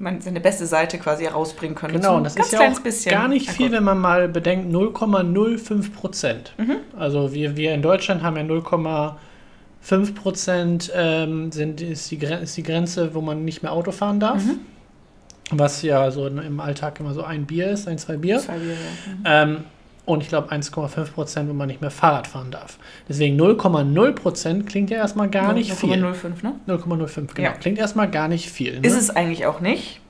man 0.00 0.20
seine 0.20 0.40
beste 0.40 0.66
Seite 0.66 0.98
quasi 0.98 1.24
herausbringen 1.24 1.74
können. 1.74 1.94
Genau, 1.94 2.16
und 2.16 2.24
das 2.24 2.36
ist 2.36 2.52
ja 2.52 2.60
auch 2.60 2.80
bisschen. 2.80 3.10
gar 3.10 3.28
nicht 3.28 3.50
viel, 3.50 3.72
wenn 3.72 3.82
man 3.84 3.98
mal 3.98 4.28
bedenkt, 4.28 4.72
0,05 4.72 5.92
Prozent. 5.92 6.54
Mhm. 6.56 6.76
Also 6.96 7.32
wir, 7.34 7.56
wir 7.56 7.74
in 7.74 7.82
Deutschland 7.82 8.22
haben 8.22 8.36
ja 8.36 8.42
0,05 8.42 9.14
5% 9.88 10.90
ähm, 10.94 11.52
sind, 11.52 11.80
ist, 11.80 12.10
die, 12.10 12.16
ist 12.16 12.56
die 12.56 12.62
Grenze, 12.62 13.14
wo 13.14 13.20
man 13.20 13.44
nicht 13.44 13.62
mehr 13.62 13.72
Auto 13.72 13.90
fahren 13.90 14.20
darf. 14.20 14.44
Mhm. 14.44 14.60
Was 15.50 15.80
ja 15.80 16.10
so 16.10 16.26
im 16.26 16.60
Alltag 16.60 17.00
immer 17.00 17.14
so 17.14 17.22
ein 17.22 17.46
Bier 17.46 17.70
ist, 17.70 17.88
ein, 17.88 17.96
zwei 17.96 18.18
Bier. 18.18 18.38
Zwei 18.38 18.58
Bier 18.58 18.74
ja. 18.74 19.46
Mhm. 19.46 19.54
ähm, 19.54 19.64
und 20.04 20.22
ich 20.22 20.28
glaube 20.30 20.50
1,5%, 20.50 21.48
wo 21.48 21.52
man 21.52 21.68
nicht 21.68 21.82
mehr 21.82 21.90
Fahrrad 21.90 22.26
fahren 22.26 22.50
darf. 22.50 22.78
Deswegen 23.08 23.38
0,0% 23.38 24.64
klingt 24.64 24.88
ja 24.88 24.96
erstmal 24.96 25.28
gar 25.28 25.48
0, 25.48 25.54
nicht 25.54 25.68
0, 25.68 25.76
viel. 25.76 26.04
0,05, 26.04 26.42
ne? 26.42 26.54
0,05, 26.66 27.34
genau. 27.34 27.48
Ja. 27.48 27.54
Klingt 27.54 27.78
erstmal 27.78 28.10
gar 28.10 28.28
nicht 28.28 28.48
viel. 28.50 28.80
Ne? 28.80 28.86
Ist 28.86 28.96
es 28.96 29.10
eigentlich 29.10 29.44
auch 29.44 29.60
nicht. 29.60 30.00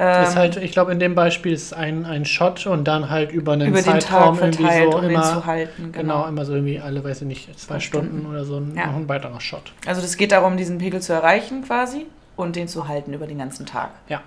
Ähm, 0.00 0.22
ist 0.22 0.36
halt, 0.36 0.56
ich 0.56 0.70
glaube, 0.70 0.92
in 0.92 1.00
dem 1.00 1.16
Beispiel 1.16 1.52
ist 1.52 1.74
ein, 1.74 2.04
ein 2.04 2.24
Shot 2.24 2.66
und 2.66 2.84
dann 2.84 3.10
halt 3.10 3.32
über 3.32 3.52
einen 3.52 3.70
über 3.70 3.80
Zeitraum 3.80 4.36
verteilt, 4.36 4.60
irgendwie 4.60 4.92
so 4.92 4.98
um 4.98 5.04
immer, 5.04 5.22
zu 5.22 5.46
halten, 5.46 5.92
genau. 5.92 6.14
genau. 6.14 6.28
immer 6.28 6.44
so 6.44 6.54
irgendwie 6.54 6.78
alle, 6.78 7.02
weiß 7.02 7.22
ich 7.22 7.26
nicht, 7.26 7.60
zwei 7.60 7.80
Stunden, 7.80 8.20
Stunden 8.20 8.26
oder 8.30 8.44
so 8.44 8.62
ja. 8.76 8.86
noch 8.86 8.96
ein 8.96 9.08
weiterer 9.08 9.40
Shot. 9.40 9.72
Also 9.86 10.00
das 10.00 10.16
geht 10.16 10.30
darum, 10.30 10.56
diesen 10.56 10.78
Pegel 10.78 11.00
zu 11.00 11.12
erreichen 11.12 11.64
quasi 11.64 12.06
und 12.36 12.54
den 12.54 12.68
zu 12.68 12.86
halten 12.86 13.12
über 13.12 13.26
den 13.26 13.38
ganzen 13.38 13.66
Tag. 13.66 13.90
Ja, 14.08 14.22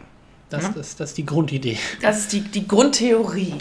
das, 0.49 0.63
ja? 0.63 0.69
das, 0.75 0.97
das 0.97 1.09
ist 1.11 1.17
die 1.17 1.25
Grundidee. 1.25 1.77
Das 2.01 2.19
ist 2.19 2.33
die, 2.33 2.41
die 2.41 2.67
Grundtheorie 2.67 3.55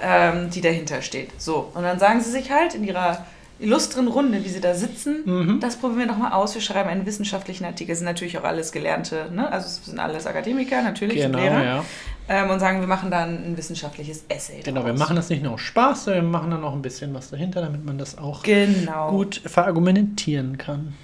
ähm, 0.00 0.50
die 0.50 0.60
dahinter 0.60 1.02
steht. 1.02 1.40
So, 1.40 1.70
und 1.74 1.82
dann 1.82 1.98
sagen 1.98 2.20
sie 2.20 2.30
sich 2.30 2.50
halt 2.50 2.74
in 2.74 2.84
ihrer 2.84 3.24
illustren 3.58 4.08
Runde, 4.08 4.44
wie 4.44 4.48
sie 4.48 4.60
da 4.60 4.74
sitzen, 4.74 5.22
mhm. 5.24 5.60
das 5.60 5.76
probieren 5.76 6.00
wir 6.00 6.06
doch 6.08 6.18
mal 6.18 6.32
aus. 6.32 6.54
Wir 6.54 6.60
schreiben 6.60 6.90
einen 6.90 7.06
wissenschaftlichen 7.06 7.64
Artikel. 7.64 7.92
Das 7.92 7.98
sind 7.98 8.06
natürlich 8.06 8.38
auch 8.38 8.44
alles 8.44 8.72
Gelernte, 8.72 9.30
ne? 9.32 9.50
also 9.50 9.66
es 9.66 9.84
sind 9.84 9.98
alles 9.98 10.26
Akademiker, 10.26 10.82
natürlich, 10.82 11.22
genau, 11.22 11.38
Lehrer. 11.38 11.64
Ja. 11.64 11.84
Ähm, 12.28 12.50
und 12.50 12.58
sagen, 12.58 12.80
wir 12.80 12.88
machen 12.88 13.10
dann 13.10 13.44
ein 13.44 13.56
wissenschaftliches 13.56 14.24
Essay. 14.28 14.60
Genau, 14.62 14.80
daraus. 14.80 14.94
wir 14.94 14.98
machen 14.98 15.16
das 15.16 15.28
nicht 15.30 15.42
nur 15.42 15.52
aus 15.52 15.60
Spaß, 15.60 16.04
sondern 16.04 16.24
wir 16.24 16.30
machen 16.30 16.50
dann 16.50 16.64
auch 16.64 16.72
ein 16.72 16.82
bisschen 16.82 17.14
was 17.14 17.30
dahinter, 17.30 17.62
damit 17.62 17.84
man 17.84 17.98
das 17.98 18.18
auch 18.18 18.42
genau. 18.42 19.10
gut 19.10 19.40
verargumentieren 19.44 20.58
kann. 20.58 20.94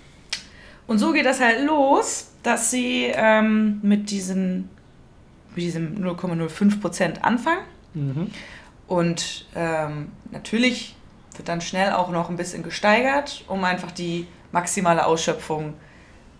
Und 0.86 0.98
so 0.98 1.12
geht 1.12 1.24
das 1.24 1.40
halt 1.40 1.64
los, 1.64 2.32
dass 2.42 2.70
sie 2.70 3.06
ähm, 3.14 3.78
mit, 3.82 4.10
diesen, 4.10 4.68
mit 5.54 5.64
diesem 5.64 6.04
0,05% 6.04 7.20
anfangen. 7.20 7.62
Mhm. 7.94 8.30
Und 8.88 9.46
ähm, 9.54 10.08
natürlich 10.32 10.96
wird 11.38 11.48
dann 11.48 11.60
schnell 11.60 11.92
auch 11.92 12.10
noch 12.10 12.30
ein 12.30 12.36
bisschen 12.36 12.62
gesteigert, 12.62 13.44
um 13.48 13.64
einfach 13.64 13.90
die 13.90 14.26
maximale 14.52 15.06
Ausschöpfung 15.06 15.74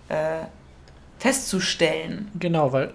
äh, 0.08 0.44
festzustellen. 1.18 2.30
Genau, 2.38 2.72
weil 2.72 2.92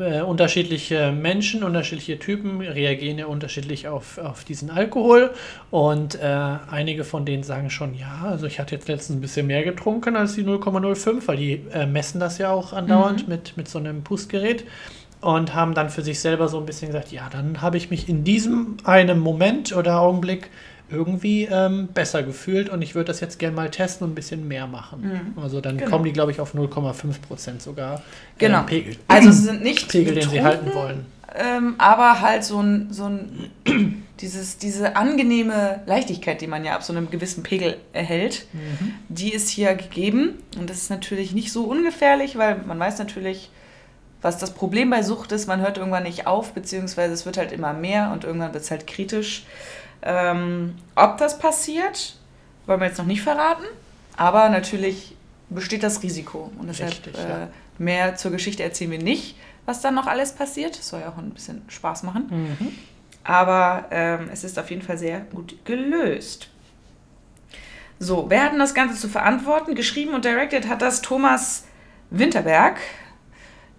äh, 0.00 0.20
unterschiedliche 0.20 1.12
Menschen, 1.12 1.64
unterschiedliche 1.64 2.18
Typen 2.18 2.60
reagieren 2.60 3.18
ja 3.18 3.26
unterschiedlich 3.26 3.88
auf, 3.88 4.18
auf 4.18 4.44
diesen 4.44 4.70
Alkohol. 4.70 5.30
Und 5.70 6.20
äh, 6.20 6.26
einige 6.70 7.04
von 7.04 7.24
denen 7.24 7.42
sagen 7.42 7.70
schon, 7.70 7.94
ja, 7.94 8.22
also 8.24 8.46
ich 8.46 8.60
hatte 8.60 8.74
jetzt 8.74 8.88
letztens 8.88 9.18
ein 9.18 9.20
bisschen 9.22 9.46
mehr 9.46 9.64
getrunken 9.64 10.16
als 10.16 10.34
die 10.34 10.44
0,05, 10.44 11.22
weil 11.26 11.36
die 11.36 11.62
äh, 11.72 11.86
messen 11.86 12.20
das 12.20 12.38
ja 12.38 12.50
auch 12.50 12.72
andauernd 12.72 13.22
mhm. 13.26 13.34
mit, 13.34 13.56
mit 13.56 13.68
so 13.68 13.78
einem 13.78 14.04
Pustgerät 14.04 14.64
und 15.22 15.54
haben 15.54 15.72
dann 15.72 15.88
für 15.88 16.02
sich 16.02 16.20
selber 16.20 16.48
so 16.48 16.58
ein 16.58 16.66
bisschen 16.66 16.88
gesagt, 16.88 17.12
ja, 17.12 17.30
dann 17.30 17.62
habe 17.62 17.76
ich 17.78 17.88
mich 17.88 18.08
in 18.08 18.24
diesem 18.24 18.76
einen 18.84 19.20
Moment 19.20 19.74
oder 19.74 20.00
Augenblick 20.00 20.50
irgendwie 20.92 21.48
ähm, 21.50 21.88
besser 21.88 22.22
gefühlt 22.22 22.68
und 22.68 22.82
ich 22.82 22.94
würde 22.94 23.06
das 23.06 23.20
jetzt 23.20 23.38
gerne 23.38 23.56
mal 23.56 23.70
testen 23.70 24.04
und 24.04 24.12
ein 24.12 24.14
bisschen 24.14 24.46
mehr 24.46 24.66
machen. 24.66 25.34
Mhm. 25.36 25.42
Also 25.42 25.60
dann 25.60 25.78
genau. 25.78 25.90
kommen 25.90 26.04
die, 26.04 26.12
glaube 26.12 26.30
ich, 26.30 26.40
auf 26.40 26.54
0,5 26.54 27.20
Prozent 27.26 27.62
sogar. 27.62 27.96
Äh, 27.96 28.00
genau. 28.38 28.62
Pegel. 28.62 28.96
Also 29.08 29.30
es 29.30 29.42
sind 29.42 29.62
nicht 29.62 29.88
Pegel, 29.88 30.14
den 30.14 30.28
sie 30.28 30.42
halten 30.42 30.72
wollen. 30.74 31.06
Ähm, 31.34 31.76
aber 31.78 32.20
halt 32.20 32.44
so 32.44 32.60
ein, 32.60 32.88
so 32.90 33.06
ein 33.06 33.50
dieses, 34.20 34.58
diese 34.58 34.96
angenehme 34.96 35.80
Leichtigkeit, 35.86 36.40
die 36.40 36.46
man 36.46 36.64
ja 36.64 36.74
ab 36.74 36.82
so 36.82 36.92
einem 36.92 37.10
gewissen 37.10 37.42
Pegel 37.42 37.76
erhält, 37.92 38.46
mhm. 38.52 38.94
die 39.08 39.32
ist 39.32 39.48
hier 39.48 39.74
gegeben. 39.74 40.34
Und 40.58 40.70
das 40.70 40.78
ist 40.78 40.90
natürlich 40.90 41.32
nicht 41.32 41.52
so 41.52 41.64
ungefährlich, 41.64 42.36
weil 42.36 42.58
man 42.66 42.78
weiß 42.78 42.98
natürlich, 42.98 43.50
was 44.22 44.38
das 44.38 44.52
Problem 44.52 44.88
bei 44.88 45.02
Sucht 45.02 45.32
ist, 45.32 45.48
man 45.48 45.60
hört 45.60 45.78
irgendwann 45.78 46.04
nicht 46.04 46.26
auf, 46.28 46.52
beziehungsweise 46.52 47.12
es 47.12 47.26
wird 47.26 47.36
halt 47.36 47.50
immer 47.50 47.72
mehr 47.72 48.12
und 48.12 48.24
irgendwann 48.24 48.54
wird 48.54 48.62
es 48.62 48.70
halt 48.70 48.86
kritisch. 48.86 49.44
Ähm, 50.02 50.76
ob 50.94 51.18
das 51.18 51.38
passiert, 51.38 52.16
wollen 52.66 52.80
wir 52.80 52.86
jetzt 52.86 52.98
noch 52.98 53.06
nicht 53.06 53.22
verraten, 53.22 53.64
aber 54.16 54.48
natürlich 54.48 55.16
besteht 55.50 55.82
das 55.82 56.02
Risiko. 56.02 56.50
Und 56.58 56.68
deshalb 56.68 56.90
Richtig, 56.90 57.18
äh, 57.18 57.28
ja. 57.28 57.48
mehr 57.78 58.16
zur 58.16 58.30
Geschichte 58.30 58.62
erzählen 58.62 58.90
wir 58.90 59.02
nicht, 59.02 59.36
was 59.66 59.80
dann 59.80 59.94
noch 59.94 60.06
alles 60.06 60.32
passiert. 60.32 60.78
Das 60.78 60.88
soll 60.88 61.00
ja 61.00 61.10
auch 61.10 61.18
ein 61.18 61.30
bisschen 61.30 61.62
Spaß 61.68 62.02
machen. 62.02 62.26
Mhm. 62.30 62.68
Aber 63.24 63.86
ähm, 63.90 64.28
es 64.32 64.42
ist 64.42 64.58
auf 64.58 64.70
jeden 64.70 64.82
Fall 64.82 64.98
sehr 64.98 65.20
gut 65.20 65.64
gelöst. 65.64 66.48
So, 68.00 68.26
wer 68.28 68.44
hat 68.44 68.52
denn 68.52 68.58
das 68.58 68.74
Ganze 68.74 68.96
zu 68.96 69.08
verantworten? 69.08 69.76
Geschrieben 69.76 70.12
und 70.12 70.24
directed 70.24 70.68
hat 70.68 70.82
das 70.82 71.02
Thomas 71.02 71.66
Winterberg. 72.10 72.78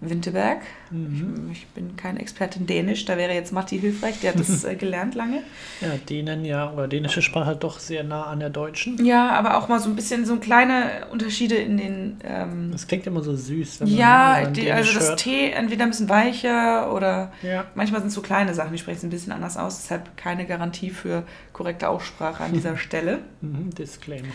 Winterberg. 0.00 0.58
Mhm. 0.90 1.48
Ich, 1.52 1.58
ich 1.58 1.66
bin 1.68 1.96
kein 1.96 2.16
Experte 2.18 2.58
in 2.58 2.66
Dänisch, 2.66 3.04
da 3.06 3.16
wäre 3.16 3.32
jetzt 3.32 3.52
Matti 3.52 3.78
hilfreich, 3.78 4.20
der 4.20 4.32
hat 4.32 4.40
das 4.40 4.62
äh, 4.64 4.74
gelernt 4.74 5.14
lange. 5.14 5.42
Ja, 5.80 5.96
Dänen 5.96 6.44
ja, 6.44 6.72
oder 6.72 6.88
dänische 6.88 7.20
Sprache 7.20 7.46
halt 7.46 7.64
doch 7.64 7.78
sehr 7.78 8.04
nah 8.04 8.24
an 8.26 8.40
der 8.40 8.48
deutschen. 8.48 9.04
Ja, 9.04 9.30
aber 9.32 9.56
auch 9.58 9.68
mal 9.68 9.80
so 9.80 9.90
ein 9.90 9.96
bisschen 9.96 10.24
so 10.24 10.36
kleine 10.36 11.06
Unterschiede 11.10 11.56
in 11.56 11.76
den. 11.76 12.18
Ähm, 12.24 12.70
Das 12.72 12.86
klingt 12.86 13.06
immer 13.06 13.22
so 13.22 13.34
süß. 13.34 13.80
wenn 13.80 13.88
man- 13.88 13.98
ja, 13.98 14.38
man 14.42 14.52
die, 14.54 14.70
also 14.70 14.94
das 14.94 15.08
hört. 15.10 15.20
T 15.20 15.50
entweder 15.50 15.84
ein 15.84 15.90
bisschen 15.90 16.08
weicher 16.08 16.92
oder 16.94 17.32
Ja, 17.42 17.64
manchmal 17.74 18.00
sind 18.00 18.08
es 18.08 18.14
so 18.14 18.22
kleine 18.22 18.54
Sachen, 18.54 18.72
die 18.72 18.78
sprechen 18.78 18.98
es 18.98 19.04
ein 19.04 19.10
bisschen 19.10 19.32
anders 19.32 19.56
aus, 19.56 19.78
deshalb 19.82 20.16
keine 20.16 20.46
Garantie 20.46 20.90
für 20.90 21.24
korrekte 21.52 21.88
Aussprache 21.88 22.44
an 22.44 22.52
dieser 22.52 22.76
Stelle. 22.78 23.18
mhm, 23.40 23.70
Disclaimer. 23.74 24.28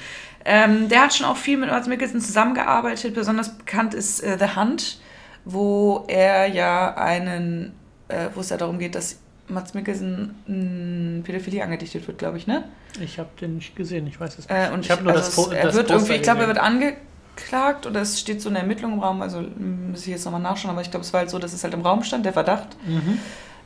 Ähm, 0.45 0.89
der 0.89 1.03
hat 1.03 1.13
schon 1.13 1.25
auch 1.25 1.37
viel 1.37 1.57
mit 1.57 1.69
Mads 1.69 1.87
Mikkelsen 1.87 2.21
zusammengearbeitet. 2.21 3.13
Besonders 3.15 3.57
bekannt 3.57 3.93
ist 3.93 4.19
äh, 4.21 4.37
The 4.39 4.59
Hunt, 4.59 4.99
wo 5.45 6.05
er 6.07 6.47
ja 6.47 6.95
einen, 6.95 7.73
äh, 8.07 8.27
wo 8.35 8.41
es 8.41 8.49
ja 8.49 8.57
darum 8.57 8.79
geht, 8.79 8.95
dass 8.95 9.17
Mads 9.47 9.73
Mikkelsen 9.73 11.23
Pädophilie 11.25 11.63
angedichtet 11.63 12.07
wird, 12.07 12.19
glaube 12.19 12.37
ich, 12.37 12.45
ne? 12.47 12.63
Ich 13.01 13.17
habe 13.19 13.29
den 13.41 13.55
nicht 13.55 13.75
gesehen, 13.75 14.05
ich 14.07 14.19
weiß 14.19 14.37
es 14.37 14.49
nicht. 14.49 14.51
Äh, 14.51 14.71
und 14.71 14.81
ich 14.85 14.91
habe 14.91 15.03
nur 15.03 15.13
also 15.13 15.23
das, 15.25 15.37
es, 15.37 15.53
er 15.53 15.73
wird 15.73 15.89
irgendwie, 15.89 16.13
ich 16.13 16.21
glaube, 16.21 16.41
er 16.41 16.47
wird 16.47 16.59
angeklagt 16.59 17.85
oder 17.87 18.01
es 18.01 18.19
steht 18.19 18.41
so 18.41 18.49
in 18.49 18.55
der 18.55 18.63
Ermittlung 18.63 18.93
im 18.93 18.99
Raum, 18.99 19.21
also 19.21 19.41
muss 19.41 20.01
ich 20.01 20.07
jetzt 20.07 20.25
nochmal 20.25 20.41
nachschauen, 20.41 20.71
aber 20.71 20.81
ich 20.81 20.91
glaube, 20.91 21.03
es 21.05 21.13
war 21.13 21.21
halt 21.21 21.29
so, 21.29 21.39
dass 21.39 21.53
es 21.53 21.63
halt 21.63 21.73
im 21.73 21.81
Raum 21.81 22.03
stand, 22.03 22.25
der 22.25 22.33
Verdacht, 22.33 22.77
Mhm. 22.85 23.19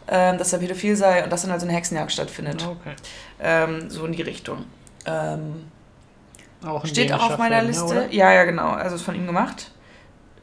ähm, 0.08 0.38
dass 0.38 0.54
er 0.54 0.60
pädophil 0.60 0.96
sei 0.96 1.24
und 1.24 1.32
dass 1.32 1.42
dann 1.42 1.52
also 1.52 1.66
eine 1.66 1.76
Hexenjagd 1.76 2.12
stattfindet. 2.12 2.66
Okay. 2.66 2.96
Ähm, 3.42 3.90
so 3.90 4.06
in 4.06 4.14
die 4.14 4.22
Richtung. 4.22 4.66
Ähm, 5.06 5.64
Auch 6.66 6.86
Steht 6.86 7.12
auch 7.12 7.32
auf 7.32 7.38
meiner 7.38 7.62
ne, 7.62 7.68
Liste. 7.68 7.84
oder? 7.86 8.12
Ja, 8.12 8.32
ja, 8.32 8.46
genau. 8.46 8.70
Also 8.70 8.96
ist 8.96 9.02
von 9.02 9.16
ihm 9.16 9.26
gemacht. 9.26 9.72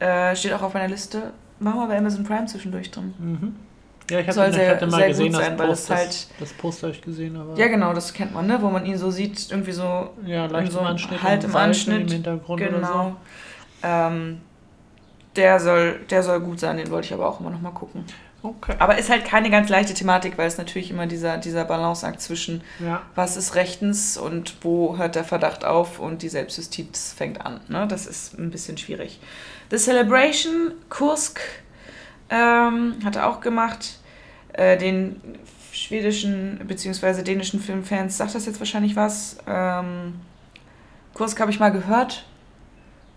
Äh, 0.01 0.35
steht 0.35 0.53
auch 0.53 0.61
auf 0.63 0.73
meiner 0.73 0.87
Liste. 0.87 1.31
War 1.59 1.75
mal 1.75 1.87
bei 1.87 1.97
Amazon 1.97 2.23
Prime 2.23 2.45
zwischendurch 2.47 2.89
drin. 2.89 3.13
Mhm. 3.19 3.55
Ja, 4.09 4.19
ich 4.19 4.31
Soll 4.31 4.45
hatte, 4.47 4.49
ich 4.49 4.55
sehr- 4.63 4.71
hatte 4.71 4.87
mal 4.87 4.97
sehr 4.97 5.07
gesehen, 5.09 5.25
gut 5.27 5.35
das 5.35 5.45
sein, 5.47 5.59
weil 5.59 5.69
es 5.69 5.79
Poster, 5.81 5.95
halt- 5.95 6.27
das 6.39 6.53
Poster 6.53 6.87
habe 6.87 6.95
ich 6.97 7.01
gesehen, 7.01 7.37
aber 7.37 7.55
Ja, 7.57 7.67
genau, 7.67 7.93
das 7.93 8.11
kennt 8.13 8.33
man, 8.33 8.47
ne? 8.47 8.57
Wo 8.61 8.69
man 8.69 8.85
ihn 8.85 8.97
so 8.97 9.11
sieht, 9.11 9.51
irgendwie 9.51 9.71
so. 9.71 10.09
ja, 10.25 10.47
leicht 10.47 10.71
so 10.71 10.79
im 10.79 10.85
Anschnitt, 10.87 11.21
Halt 11.23 11.43
im 11.43 11.55
Anschnitt, 11.55 12.01
im 12.01 12.07
Hintergrund 12.07 12.61
oder 12.61 12.71
Genau. 12.71 13.15
Ähm, 13.83 14.41
der 15.35 15.59
soll, 15.59 15.99
der 16.09 16.23
soll 16.23 16.39
gut 16.41 16.59
sein, 16.59 16.77
den 16.77 16.89
wollte 16.89 17.05
ich 17.07 17.13
aber 17.13 17.29
auch 17.29 17.39
immer 17.39 17.51
noch 17.51 17.61
mal 17.61 17.71
gucken. 17.71 18.03
Okay. 18.43 18.75
Aber 18.79 18.97
ist 18.97 19.09
halt 19.09 19.23
keine 19.23 19.51
ganz 19.51 19.69
leichte 19.69 19.93
Thematik, 19.93 20.37
weil 20.37 20.47
es 20.47 20.57
natürlich 20.57 20.89
immer 20.89 21.05
dieser, 21.05 21.37
dieser 21.37 21.63
Balanceakt 21.63 22.21
zwischen 22.21 22.63
Ja, 22.79 23.03
was 23.13 23.37
ist 23.37 23.53
rechtens 23.53 24.17
und 24.17 24.55
wo 24.61 24.97
hört 24.97 25.15
der 25.15 25.23
Verdacht 25.23 25.63
auf 25.63 25.99
und 25.99 26.23
die 26.23 26.29
Selbstjustiz 26.29 27.13
fängt 27.15 27.45
an. 27.45 27.61
Ne? 27.67 27.85
Das 27.87 28.07
ist 28.07 28.37
ein 28.37 28.49
bisschen 28.49 28.77
schwierig. 28.77 29.19
The 29.69 29.77
Celebration, 29.77 30.73
Kursk, 30.89 31.39
ähm, 32.31 32.95
hat 33.05 33.15
er 33.15 33.29
auch 33.29 33.41
gemacht. 33.41 33.99
Äh, 34.53 34.77
den 34.77 35.21
schwedischen 35.71 36.59
bzw. 36.67 37.21
dänischen 37.21 37.59
Filmfans 37.59 38.17
sagt 38.17 38.33
das 38.33 38.47
jetzt 38.47 38.59
wahrscheinlich 38.59 38.95
was. 38.95 39.37
Ähm, 39.47 40.15
Kursk 41.13 41.39
habe 41.39 41.51
ich 41.51 41.59
mal 41.59 41.71
gehört, 41.71 42.25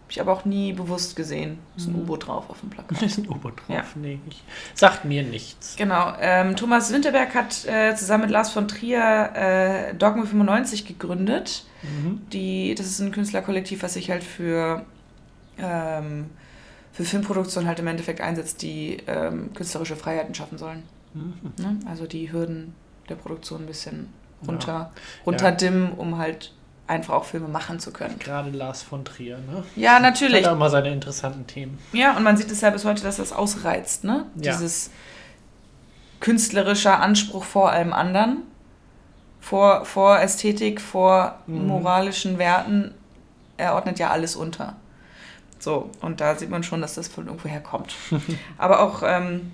habe 0.05 0.13
ich 0.13 0.21
aber 0.21 0.33
auch 0.33 0.45
nie 0.45 0.73
bewusst 0.75 1.17
gesehen. 1.17 1.59
Ist 1.77 1.87
ein 1.89 1.95
Mhm. 1.95 2.01
U-Boot 2.01 2.27
drauf 2.27 2.51
auf 2.51 2.61
dem 2.61 2.69
Plakat. 2.71 3.01
ist 3.03 3.19
ein 3.19 3.27
U-Boot 3.29 3.57
drauf. 3.57 3.69
Ja. 3.69 3.85
Nee, 3.95 4.19
ich, 4.29 4.43
sagt 4.75 5.05
mir 5.07 5.23
nichts. 5.23 5.77
Genau. 5.77 6.13
Ähm, 6.21 6.57
Thomas 6.57 6.93
Winterberg 6.93 7.35
hat 7.35 7.65
äh, 7.65 7.95
zusammen 7.97 8.25
mit 8.25 8.31
Lars 8.31 8.51
von 8.51 8.69
Trier 8.69 9.31
äh, 9.35 9.95
Dogme 9.95 10.27
95 10.27 10.87
gegründet. 10.87 11.65
Mhm. 11.83 12.21
Die, 12.33 12.75
das 12.75 12.87
ist 12.87 13.01
ein 13.01 13.13
Künstlerkollektiv, 13.13 13.83
was 13.83 13.95
sich 13.95 14.11
halt 14.11 14.23
für, 14.25 14.85
ähm, 15.59 16.31
für 16.93 17.05
Filmproduktion 17.05 17.67
halt 17.67 17.79
im 17.79 17.87
Endeffekt 17.87 18.21
einsetzt, 18.21 18.63
die 18.63 18.99
ähm, 19.07 19.53
künstlerische 19.55 19.97
Freiheiten 19.97 20.35
schaffen 20.35 20.59
sollen. 20.59 20.83
Mhm. 21.15 21.35
Ne? 21.59 21.79
Also 21.89 22.07
die 22.07 22.31
Hürden 22.31 22.75
der 23.09 23.15
Produktion 23.17 23.63
ein 23.63 23.67
bisschen 23.67 24.09
Ja. 24.43 24.49
runter, 24.49 24.93
runterdimmen, 25.25 25.93
um 25.93 26.19
halt 26.19 26.53
einfach 26.87 27.15
auch 27.15 27.25
Filme 27.25 27.49
machen 27.49 27.81
zu 27.81 27.93
können. 27.93 28.19
Gerade 28.19 28.51
Lars 28.51 28.83
von 28.83 29.05
Trier, 29.05 29.39
ne? 29.39 29.65
Ja, 29.77 29.99
natürlich. 30.01 30.45
Hat 30.45 30.53
auch 30.53 30.59
mal 30.59 30.71
seine 30.71 30.93
interessanten 30.93 31.47
Themen. 31.47 31.79
Ja, 31.93 32.17
und 32.17 32.23
man 32.23 32.37
sieht 32.37 32.51
es 32.51 32.61
ja 32.61 32.71
bis 32.71 32.85
heute, 32.85 33.03
dass 33.03 33.17
das 33.17 33.33
ausreizt, 33.33 34.05
ne? 34.05 34.27
Ja. 34.37 34.53
Dieses 34.53 34.91
künstlerischer 36.21 37.01
Anspruch 37.01 37.45
vor 37.45 37.71
allem 37.71 37.93
anderen, 37.93 38.43
vor, 39.41 39.85
vor 39.85 40.21
Ästhetik, 40.21 40.81
vor 40.81 41.39
Mhm. 41.47 41.67
moralischen 41.67 42.39
Werten, 42.39 42.95
er 43.57 43.75
ordnet 43.75 43.99
ja 43.99 44.11
alles 44.11 44.37
unter. 44.37 44.77
So, 45.59 45.91
und 46.01 46.21
da 46.21 46.35
sieht 46.37 46.51
man 46.51 46.63
schon, 46.63 46.81
dass 46.81 46.95
das 46.95 47.09
von 47.09 47.27
irgendwoher 47.27 47.61
kommt. 47.61 47.95
Aber 48.59 48.81
auch 48.81 49.03
ähm, 49.05 49.53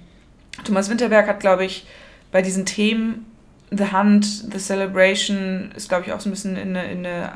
Thomas 0.65 0.89
Winterberg 0.91 1.29
hat, 1.29 1.41
glaube 1.41 1.65
ich, 1.65 1.87
bei 2.33 2.43
diesen 2.43 2.67
Themen 2.67 3.27
The 3.73 3.93
Hunt, 3.93 4.27
The 4.53 4.59
Celebration 4.59 5.71
ist, 5.77 5.89
glaube 5.89 6.05
ich, 6.07 6.13
auch 6.13 6.21
so 6.21 6.29
ein 6.29 6.33
bisschen 6.33 6.57
in 6.57 6.77
eine, 6.77 6.91
in 6.91 7.07
eine 7.07 7.31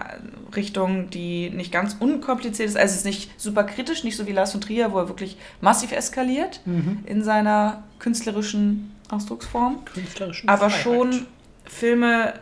Richtung, 0.56 1.08
die 1.10 1.50
nicht 1.50 1.70
ganz 1.70 1.96
unkompliziert 2.00 2.68
ist. 2.68 2.76
Also 2.76 2.92
es 2.92 2.98
ist 2.98 3.04
nicht 3.06 3.30
super 3.40 3.62
kritisch, 3.64 4.02
nicht 4.02 4.16
so 4.16 4.26
wie 4.26 4.32
Lars 4.32 4.50
von 4.52 4.60
Trier, 4.60 4.90
wo 4.92 4.98
er 4.98 5.08
wirklich 5.08 5.36
massiv 5.60 5.92
eskaliert 5.92 6.60
Mhm. 6.64 6.98
in 7.06 7.22
seiner 7.22 7.84
künstlerischen 8.00 8.92
Ausdrucksform. 9.10 9.84
Künstlerischen 9.84 10.48
Aber 10.48 10.70
Freiheit. 10.70 10.82
schon 10.82 11.26
Filme 11.66 12.34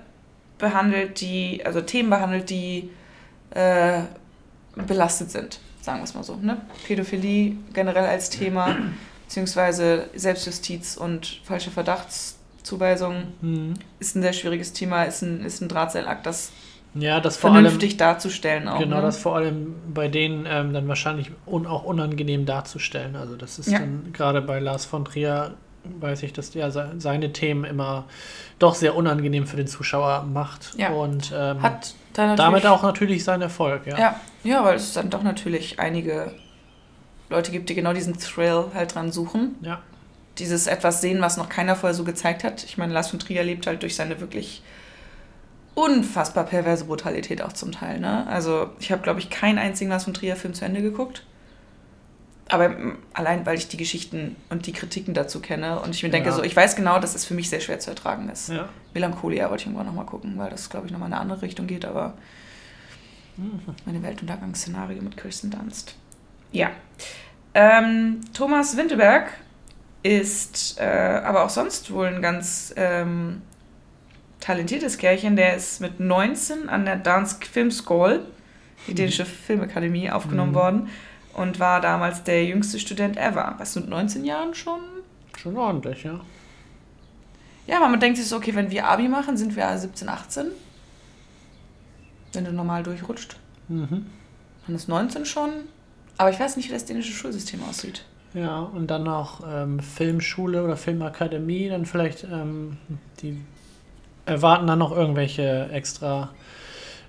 behandelt, 0.58 1.20
die, 1.20 1.60
also 1.66 1.80
Themen 1.82 2.08
behandelt, 2.08 2.48
die 2.48 2.88
äh, 3.50 4.00
belastet 4.86 5.30
sind, 5.30 5.60
sagen 5.82 5.98
wir 5.98 6.04
es 6.04 6.14
mal 6.14 6.22
so. 6.24 6.36
Ne? 6.36 6.56
Pädophilie 6.86 7.56
generell 7.74 8.06
als 8.06 8.30
Thema, 8.30 8.74
beziehungsweise 9.26 10.08
Selbstjustiz 10.14 10.96
und 10.96 11.40
falsche 11.44 11.70
Verdachtszuweisungen 12.66 13.34
Mhm. 13.40 13.74
ist 13.98 14.16
ein 14.16 14.22
sehr 14.22 14.32
schwieriges 14.32 14.72
Thema, 14.72 15.04
ist 15.04 15.22
ein, 15.22 15.44
ist 15.44 15.60
ein 15.60 15.68
Drahtseilakt, 15.68 16.26
das 16.26 16.52
Ja, 16.94 17.20
das 17.20 17.36
vor 17.36 17.50
allem. 17.50 17.62
vernünftig 17.64 17.96
darzustellen 17.96 18.68
auch. 18.68 18.78
Genau, 18.78 18.96
ne? 18.96 19.02
das 19.02 19.18
vor 19.18 19.36
allem 19.36 19.74
bei 19.92 20.08
denen 20.08 20.46
ähm, 20.48 20.72
dann 20.72 20.86
wahrscheinlich 20.88 21.30
un 21.46 21.66
auch 21.66 21.84
unangenehm 21.84 22.46
darzustellen. 22.46 23.16
Also 23.16 23.36
das 23.36 23.58
ist 23.58 23.70
Ja. 23.70 23.78
dann 23.80 24.10
gerade 24.12 24.42
bei 24.42 24.60
Lars 24.60 24.84
von 24.84 25.04
Trier, 25.04 25.54
weiß 25.84 26.22
ich, 26.22 26.32
dass 26.32 26.50
der 26.50 26.70
se- 26.70 26.92
seine 26.98 27.32
Themen 27.32 27.64
immer 27.64 28.04
doch 28.58 28.74
sehr 28.74 28.94
unangenehm 28.94 29.46
für 29.46 29.56
den 29.56 29.66
Zuschauer 29.66 30.24
macht. 30.32 30.74
Ja. 30.76 30.90
Und 30.90 31.32
ähm, 31.34 31.62
Hat 31.62 31.94
damit 32.14 32.66
auch 32.66 32.82
natürlich 32.82 33.24
seinen 33.24 33.42
Erfolg, 33.42 33.86
ja. 33.86 33.98
Ja, 33.98 34.20
ja, 34.44 34.64
weil 34.64 34.76
es 34.76 34.92
dann 34.92 35.08
doch 35.10 35.22
natürlich 35.22 35.80
einige 35.80 36.32
Leute 37.30 37.50
gibt, 37.50 37.70
die 37.70 37.74
genau 37.74 37.94
diesen 37.94 38.18
Thrill 38.18 38.66
halt 38.74 38.94
dran 38.94 39.10
suchen. 39.10 39.56
Ja. 39.62 39.80
Dieses 40.38 40.66
etwas 40.66 41.00
sehen, 41.00 41.20
was 41.20 41.36
noch 41.36 41.48
keiner 41.48 41.76
vorher 41.76 41.94
so 41.94 42.04
gezeigt 42.04 42.42
hat. 42.44 42.64
Ich 42.64 42.78
meine, 42.78 42.92
Lars 42.92 43.08
von 43.10 43.18
Trier 43.18 43.42
lebt 43.44 43.66
halt 43.66 43.82
durch 43.82 43.94
seine 43.96 44.20
wirklich 44.20 44.62
unfassbar 45.74 46.44
perverse 46.44 46.84
Brutalität 46.84 47.42
auch 47.42 47.52
zum 47.52 47.72
Teil. 47.72 47.98
Ne? 48.00 48.26
Also 48.26 48.70
ich 48.78 48.92
habe, 48.92 49.02
glaube 49.02 49.20
ich, 49.20 49.30
keinen 49.30 49.58
einzigen 49.58 49.90
Lars 49.90 50.04
von 50.04 50.14
Trier-Film 50.14 50.54
zu 50.54 50.64
Ende 50.64 50.82
geguckt. 50.82 51.24
Aber 52.48 52.68
mm, 52.68 52.98
allein, 53.14 53.46
weil 53.46 53.56
ich 53.56 53.68
die 53.68 53.76
Geschichten 53.78 54.36
und 54.50 54.66
die 54.66 54.72
Kritiken 54.72 55.14
dazu 55.14 55.40
kenne 55.40 55.80
und 55.80 55.94
ich 55.94 56.02
mir 56.02 56.10
denke, 56.10 56.28
Ja. 56.30 56.34
so, 56.34 56.42
ich 56.42 56.54
weiß 56.54 56.76
genau, 56.76 56.98
dass 56.98 57.14
es 57.14 57.24
für 57.24 57.34
mich 57.34 57.48
sehr 57.48 57.60
schwer 57.60 57.78
zu 57.78 57.90
ertragen 57.90 58.28
ist. 58.28 58.48
Ja. 58.50 58.68
Melancholia 58.92 59.48
wollte 59.48 59.62
ich 59.62 59.66
irgendwann 59.66 59.86
nochmal 59.86 60.04
gucken, 60.06 60.34
weil 60.36 60.50
das, 60.50 60.68
glaube 60.68 60.86
ich, 60.86 60.92
nochmal 60.92 61.08
in 61.08 61.14
eine 61.14 61.22
andere 61.22 61.42
Richtung 61.42 61.66
geht, 61.66 61.84
aber 61.84 62.14
Mhm. 63.38 63.60
meine 63.86 64.02
Weltuntergangsszenario 64.02 65.00
mit 65.02 65.16
Kirsten 65.16 65.50
Dunst. 65.50 65.94
Ja. 66.50 66.70
Ähm, 67.54 68.20
Thomas 68.34 68.76
Winterberg 68.76 69.32
ist 70.02 70.78
äh, 70.80 70.84
aber 71.24 71.44
auch 71.44 71.50
sonst 71.50 71.92
wohl 71.92 72.06
ein 72.06 72.22
ganz 72.22 72.72
ähm, 72.76 73.42
talentiertes 74.40 74.98
Kerlchen. 74.98 75.36
Der 75.36 75.54
ist 75.56 75.80
mit 75.80 76.00
19 76.00 76.68
an 76.68 76.84
der 76.84 76.96
Dansk 76.96 77.46
Film 77.46 77.70
School, 77.70 78.20
die 78.86 78.94
dänische 78.94 79.24
Filmakademie, 79.24 80.10
aufgenommen 80.10 80.50
Mhm. 80.52 80.56
worden 80.56 80.88
und 81.34 81.60
war 81.60 81.80
damals 81.80 82.24
der 82.24 82.44
jüngste 82.44 82.78
Student 82.78 83.16
ever. 83.16 83.54
Was 83.58 83.76
mit 83.76 83.88
19 83.88 84.24
Jahren 84.24 84.54
schon? 84.54 84.80
Schon 85.38 85.56
ordentlich, 85.56 86.02
ja. 86.04 86.20
Ja, 87.68 87.76
aber 87.76 87.88
man 87.88 88.00
denkt 88.00 88.18
sich 88.18 88.26
so, 88.26 88.36
okay, 88.36 88.54
wenn 88.56 88.70
wir 88.72 88.88
Abi 88.88 89.08
machen, 89.08 89.36
sind 89.36 89.54
wir 89.54 89.78
17, 89.78 90.08
18. 90.08 90.46
Wenn 92.32 92.44
du 92.44 92.52
normal 92.52 92.82
durchrutscht. 92.82 93.36
Mhm. 93.68 94.06
Dann 94.66 94.74
ist 94.76 94.88
19 94.88 95.24
schon. 95.26 95.50
Aber 96.18 96.30
ich 96.30 96.40
weiß 96.40 96.56
nicht, 96.56 96.68
wie 96.68 96.72
das 96.72 96.84
dänische 96.84 97.12
Schulsystem 97.12 97.62
aussieht. 97.62 98.04
Ja, 98.34 98.60
und 98.60 98.90
dann 98.90 99.02
noch 99.04 99.40
ähm, 99.46 99.80
Filmschule 99.80 100.64
oder 100.64 100.76
Filmakademie, 100.76 101.68
dann 101.68 101.84
vielleicht, 101.86 102.24
ähm, 102.24 102.78
die 103.20 103.38
erwarten 104.24 104.66
dann 104.66 104.78
noch 104.78 104.96
irgendwelche 104.96 105.68
extra 105.72 106.30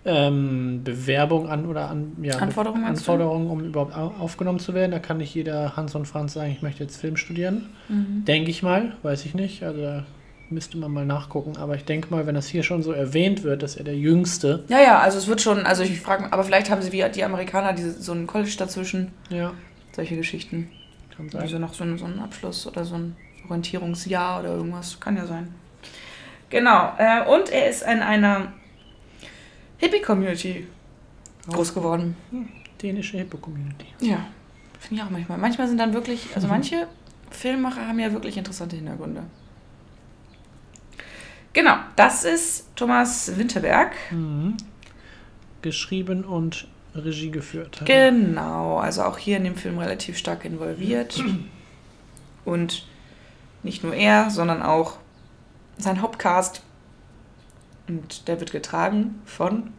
ähm, 0.06 0.82
Bewerbungen 0.84 1.48
an 1.50 1.66
oder 1.66 1.90
an, 1.90 2.14
ja, 2.22 2.38
Anforderungen? 2.38 2.84
Anforderungen, 2.84 3.50
um 3.50 3.62
überhaupt 3.64 3.96
au- 3.96 4.14
aufgenommen 4.20 4.60
zu 4.60 4.74
werden. 4.74 4.92
Da 4.92 5.00
kann 5.00 5.18
nicht 5.18 5.34
jeder 5.34 5.76
Hans 5.78 5.96
und 5.96 6.08
Franz 6.08 6.34
sagen, 6.34 6.52
ich 6.52 6.62
möchte 6.62 6.84
jetzt 6.84 6.98
Film 6.98 7.16
studieren. 7.16 7.70
Denke 8.28 8.50
ich 8.50 8.64
mal, 8.64 8.98
weiß 9.04 9.26
ich 9.26 9.34
nicht. 9.34 9.64
Also 9.64 9.82
da 9.82 10.06
müsste 10.50 10.78
man 10.78 10.92
mal 10.92 11.06
nachgucken. 11.06 11.56
Aber 11.58 11.76
ich 11.76 11.86
denke 11.86 12.10
mal, 12.10 12.26
wenn 12.28 12.36
das 12.36 12.48
hier 12.48 12.64
schon 12.64 12.84
so 12.84 12.92
erwähnt 12.92 13.44
wird, 13.44 13.64
dass 13.64 13.78
er 13.78 13.86
der 13.86 13.96
Jüngste. 13.96 14.64
Ja, 14.68 14.82
ja, 14.82 15.00
also 15.00 15.18
es 15.18 15.28
wird 15.28 15.42
schon, 15.42 15.66
also 15.66 15.84
ich 15.84 16.02
frage, 16.02 16.32
aber 16.34 16.44
vielleicht 16.44 16.70
haben 16.70 16.82
sie 16.82 16.92
wie 16.92 17.04
die 17.16 17.24
Amerikaner 17.24 17.72
diese, 17.74 17.92
so 18.02 18.12
ein 18.12 18.28
College 18.28 18.56
dazwischen. 18.58 19.12
Ja, 19.30 19.54
Solche 19.96 20.16
Geschichten. 20.18 20.70
Kann 21.16 21.30
sein. 21.30 21.42
Also 21.42 21.60
noch 21.60 21.74
so 21.74 21.84
ein, 21.84 21.98
so 21.98 22.06
ein 22.06 22.20
Abschluss 22.20 22.68
oder 22.68 22.84
so 22.86 22.96
ein 22.96 23.16
Orientierungsjahr 23.46 24.40
oder 24.40 24.56
irgendwas. 24.56 25.00
Kann 25.00 25.18
ja 25.18 25.26
sein. 25.26 25.54
Genau. 26.50 26.94
Äh, 26.98 27.26
und 27.28 27.50
er 27.50 27.70
ist 27.70 27.84
in 27.84 28.00
einer 28.00 28.54
Hippie-Community 29.78 30.68
groß 31.52 31.74
geworden. 31.74 32.16
Dänische 32.82 33.18
Hippo-Community. 33.18 33.88
Ja. 34.00 34.26
Finde 34.80 35.02
ich 35.02 35.08
auch 35.08 35.12
manchmal. 35.12 35.38
Manchmal 35.38 35.68
sind 35.68 35.78
dann 35.78 35.94
wirklich, 35.94 36.28
also 36.36 36.48
manche 36.48 36.88
Filmemacher 37.32 37.88
haben 37.88 38.00
ja 38.00 38.12
wirklich 38.12 38.38
interessante 38.38 38.76
Hintergründe. 38.76 39.24
Genau, 41.54 41.76
das 41.96 42.24
ist 42.24 42.76
Thomas 42.76 43.38
Winterberg. 43.38 43.94
Mhm. 44.12 44.58
Geschrieben 45.62 46.26
und 46.26 46.68
Regie 46.96 47.32
geführt. 47.32 47.82
hat. 47.82 47.88
Genau, 47.88 48.78
also 48.78 49.04
auch 49.04 49.18
hier 49.18 49.38
in 49.38 49.44
dem 49.44 49.56
Film 49.56 49.78
relativ 49.80 50.18
stark 50.18 50.46
involviert. 50.46 51.24
Und 52.46 52.86
nicht 53.64 53.84
nur 53.84 53.94
er, 53.94 54.30
sondern 54.30 54.62
auch 54.62 54.98
sein 55.78 56.02
Hauptcast. 56.02 56.62
Und 57.88 58.28
der 58.28 58.40
wird 58.40 58.52
getragen 58.52 59.22
von, 59.26 59.72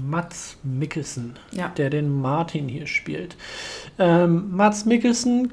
Mats 0.00 0.56
Mikkelsen, 0.62 1.38
ja, 1.52 1.68
der 1.68 1.90
den 1.90 2.10
Martin 2.20 2.68
hier 2.68 2.86
spielt. 2.86 3.36
Ähm, 3.98 4.50
Mats 4.50 4.84
Mikkelsen 4.84 5.52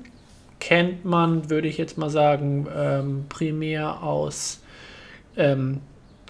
kennt 0.60 1.06
man, 1.06 1.50
würde 1.50 1.68
ich 1.68 1.78
jetzt 1.78 1.98
mal 1.98 2.10
sagen, 2.10 2.68
ähm, 2.76 3.26
primär 3.30 4.02
aus 4.02 4.62
ähm, 5.36 5.82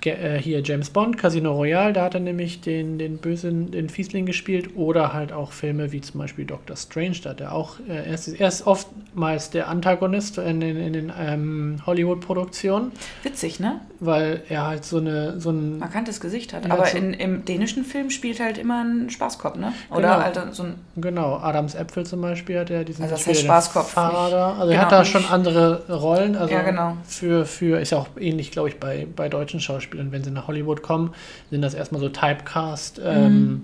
äh, 0.06 0.40
hier 0.42 0.62
James 0.64 0.90
Bond, 0.90 1.18
Casino 1.18 1.54
Royale, 1.54 1.94
da 1.94 2.04
hat 2.06 2.14
er 2.14 2.20
nämlich 2.20 2.62
den, 2.62 2.98
den 2.98 3.18
bösen, 3.18 3.72
den 3.72 3.90
Fiesling 3.90 4.26
gespielt 4.26 4.76
oder 4.76 5.14
halt 5.14 5.32
auch 5.32 5.52
Filme 5.52 5.92
wie 5.92 6.02
zum 6.02 6.20
Beispiel 6.20 6.46
Doctor 6.46 6.76
Strange, 6.76 7.18
da 7.24 7.32
hat 7.32 7.42
er 7.42 7.52
auch, 7.54 7.80
äh, 7.88 7.94
er, 8.08 8.14
ist, 8.14 8.28
er 8.28 8.48
ist 8.48 8.66
oftmals 8.68 9.50
der 9.50 9.68
Antagonist 9.68 10.38
in, 10.38 10.60
den- 10.60 10.78
in 10.78 10.94
den 10.94 11.12
ähm, 11.20 11.80
Hollywood-Produktionen, 11.86 12.92
witzig, 13.24 13.60
ne? 13.60 13.80
weil 14.00 14.42
er 14.50 14.68
halt 14.68 14.84
so 14.86 14.98
eine, 14.98 15.40
so 15.40 15.50
ein 15.52 15.80
Markantes 15.80 16.20
Gesicht 16.20 16.54
hat. 16.54 16.70
Aber 16.70 16.86
so- 16.86 16.98
in, 16.98 17.14
im 17.14 17.46
dänischen 17.46 17.86
Film 17.86 18.10
spielt 18.10 18.40
halt 18.40 18.58
immer 18.58 18.84
ein 18.84 19.10
Spaßkopf, 19.10 19.56
ne? 19.58 19.72
Genau. 19.90 19.98
Oder 20.00 20.24
halt 20.24 20.40
so 20.52 20.64
ein. 20.64 20.74
Genau, 20.98 21.38
Adams 21.38 21.74
Äpfel 21.76 22.06
zum 22.06 22.22
Beispiel 22.22 22.60
hat 22.60 22.70
er 22.70 22.84
diesen 22.84 23.04
Also 23.04 23.16
das 23.16 23.26
heißt 23.28 23.40
er 23.42 23.46
Spaßkopf, 23.46 23.94
da. 23.96 24.54
Also 24.60 24.62
er 24.64 24.68
genau, 24.68 24.82
hat 24.82 24.92
da 24.92 25.06
schon 25.06 25.26
andere 25.26 25.84
Rollen. 25.90 26.36
Also 26.36 26.54
Ja, 26.54 26.62
genau. 26.64 26.98
für, 27.08 27.46
für, 27.46 27.80
ist 27.80 27.92
ja 27.92 28.00
auch 28.00 28.08
ähnlich, 28.20 28.52
glaube 28.52 28.70
ich, 28.70 28.80
bei, 28.80 29.08
bei 29.16 29.30
deutschen 29.30 29.60
Schauspielern, 29.62 29.93
wenn 29.98 30.24
sie 30.24 30.32
nach 30.32 30.48
Hollywood 30.48 30.82
kommen, 30.82 31.14
sind 31.50 31.62
das 31.62 31.74
erstmal 31.74 32.02
so 32.02 32.10
Typecast 32.10 33.02
ähm, 33.04 33.64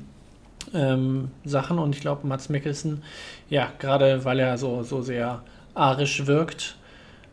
ähm, 0.73 1.29
Sachen 1.45 1.79
und 1.79 1.95
ich 1.95 2.01
glaube, 2.01 2.27
Mats 2.27 2.49
Mikkelsen, 2.49 3.03
ja, 3.49 3.71
gerade 3.79 4.25
weil 4.25 4.39
er 4.39 4.57
so, 4.57 4.83
so 4.83 5.01
sehr 5.01 5.41
arisch 5.73 6.25
wirkt, 6.25 6.75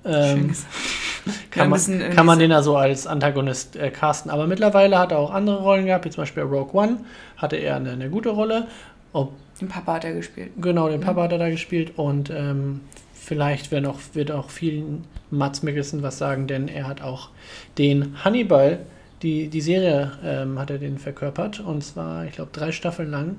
ähm, 0.05 0.55
kann, 1.51 1.69
man, 1.69 1.81
kann 2.15 2.27
man 2.27 2.39
den 2.39 2.51
da 2.51 2.63
so 2.63 2.77
als 2.77 3.07
Antagonist 3.07 3.77
äh, 3.77 3.91
casten. 3.91 4.31
Aber 4.31 4.47
mittlerweile 4.47 4.99
hat 4.99 5.13
er 5.13 5.19
auch 5.19 5.33
andere 5.33 5.61
Rollen 5.63 5.87
gehabt, 5.87 6.05
wie 6.05 6.11
zum 6.11 6.23
Beispiel 6.23 6.45
Rogue 6.45 6.73
One 6.73 6.99
hatte 7.37 7.57
er 7.57 7.77
eine, 7.77 7.93
eine 7.93 8.09
gute 8.09 8.31
Rolle. 8.31 8.69
Ob, 9.13 9.33
Den 9.61 9.69
Papa 9.69 9.95
hat 9.95 10.05
er 10.05 10.15
gespielt. 10.15 10.53
Genau, 10.59 10.89
den. 10.89 11.01
Papa 11.01 11.23
hat 11.23 11.33
er 11.33 11.39
da 11.39 11.51
gespielt 11.51 11.93
und 11.97 12.31
ähm, 12.31 12.83
vielleicht 13.27 13.73
wird 13.73 13.87
auch, 13.87 13.99
wird 14.13 14.31
auch 14.31 14.51
vielen 14.51 15.05
Mats 15.31 15.65
Mikkelsen 15.65 16.03
was 16.03 16.17
sagen, 16.17 16.47
denn 16.47 16.69
er 16.69 16.87
hat 16.87 17.03
auch 17.03 17.31
den 17.77 18.25
Hannibal, 18.25 18.79
die, 19.23 19.49
die 19.49 19.61
Serie 19.61 20.13
ähm, 20.25 20.59
hat 20.61 20.71
er 20.71 20.79
den 20.79 20.99
verkörpert 20.99 21.59
und 21.59 21.83
zwar, 21.83 22.25
ich 22.25 22.33
glaube, 22.33 22.51
drei 22.53 22.71
Staffeln 22.71 23.11
lang 23.11 23.37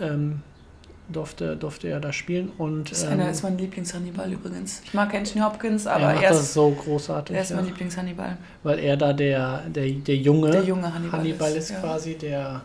ähm, 0.00 0.42
durfte, 1.08 1.56
durfte 1.56 1.88
er 1.88 1.98
da 1.98 2.12
spielen 2.12 2.52
und 2.56 2.88
Das 2.92 2.98
ist, 2.98 3.04
ähm, 3.04 3.14
einer, 3.14 3.30
ist 3.30 3.42
mein 3.42 3.58
Lieblings-Hannibal 3.58 4.32
übrigens. 4.32 4.82
Ich 4.84 4.94
mag 4.94 5.12
Anthony 5.12 5.42
Hopkins, 5.42 5.88
aber 5.88 6.14
er 6.14 6.22
er 6.22 6.30
ist, 6.30 6.54
so 6.54 6.70
großartig, 6.70 7.34
er 7.34 7.42
ist 7.42 7.50
ja, 7.50 7.56
mein 7.56 7.66
Lieblings-Hannibal. 7.66 8.36
weil 8.62 8.78
er 8.78 8.96
da 8.96 9.12
der, 9.12 9.62
der, 9.74 9.90
der 9.90 10.16
Junge, 10.16 10.52
Der 10.52 10.62
junge 10.62 10.94
Hannibal, 10.94 11.18
Hannibal 11.18 11.52
ist 11.52 11.70
ja. 11.70 11.80
quasi 11.80 12.14
der 12.14 12.62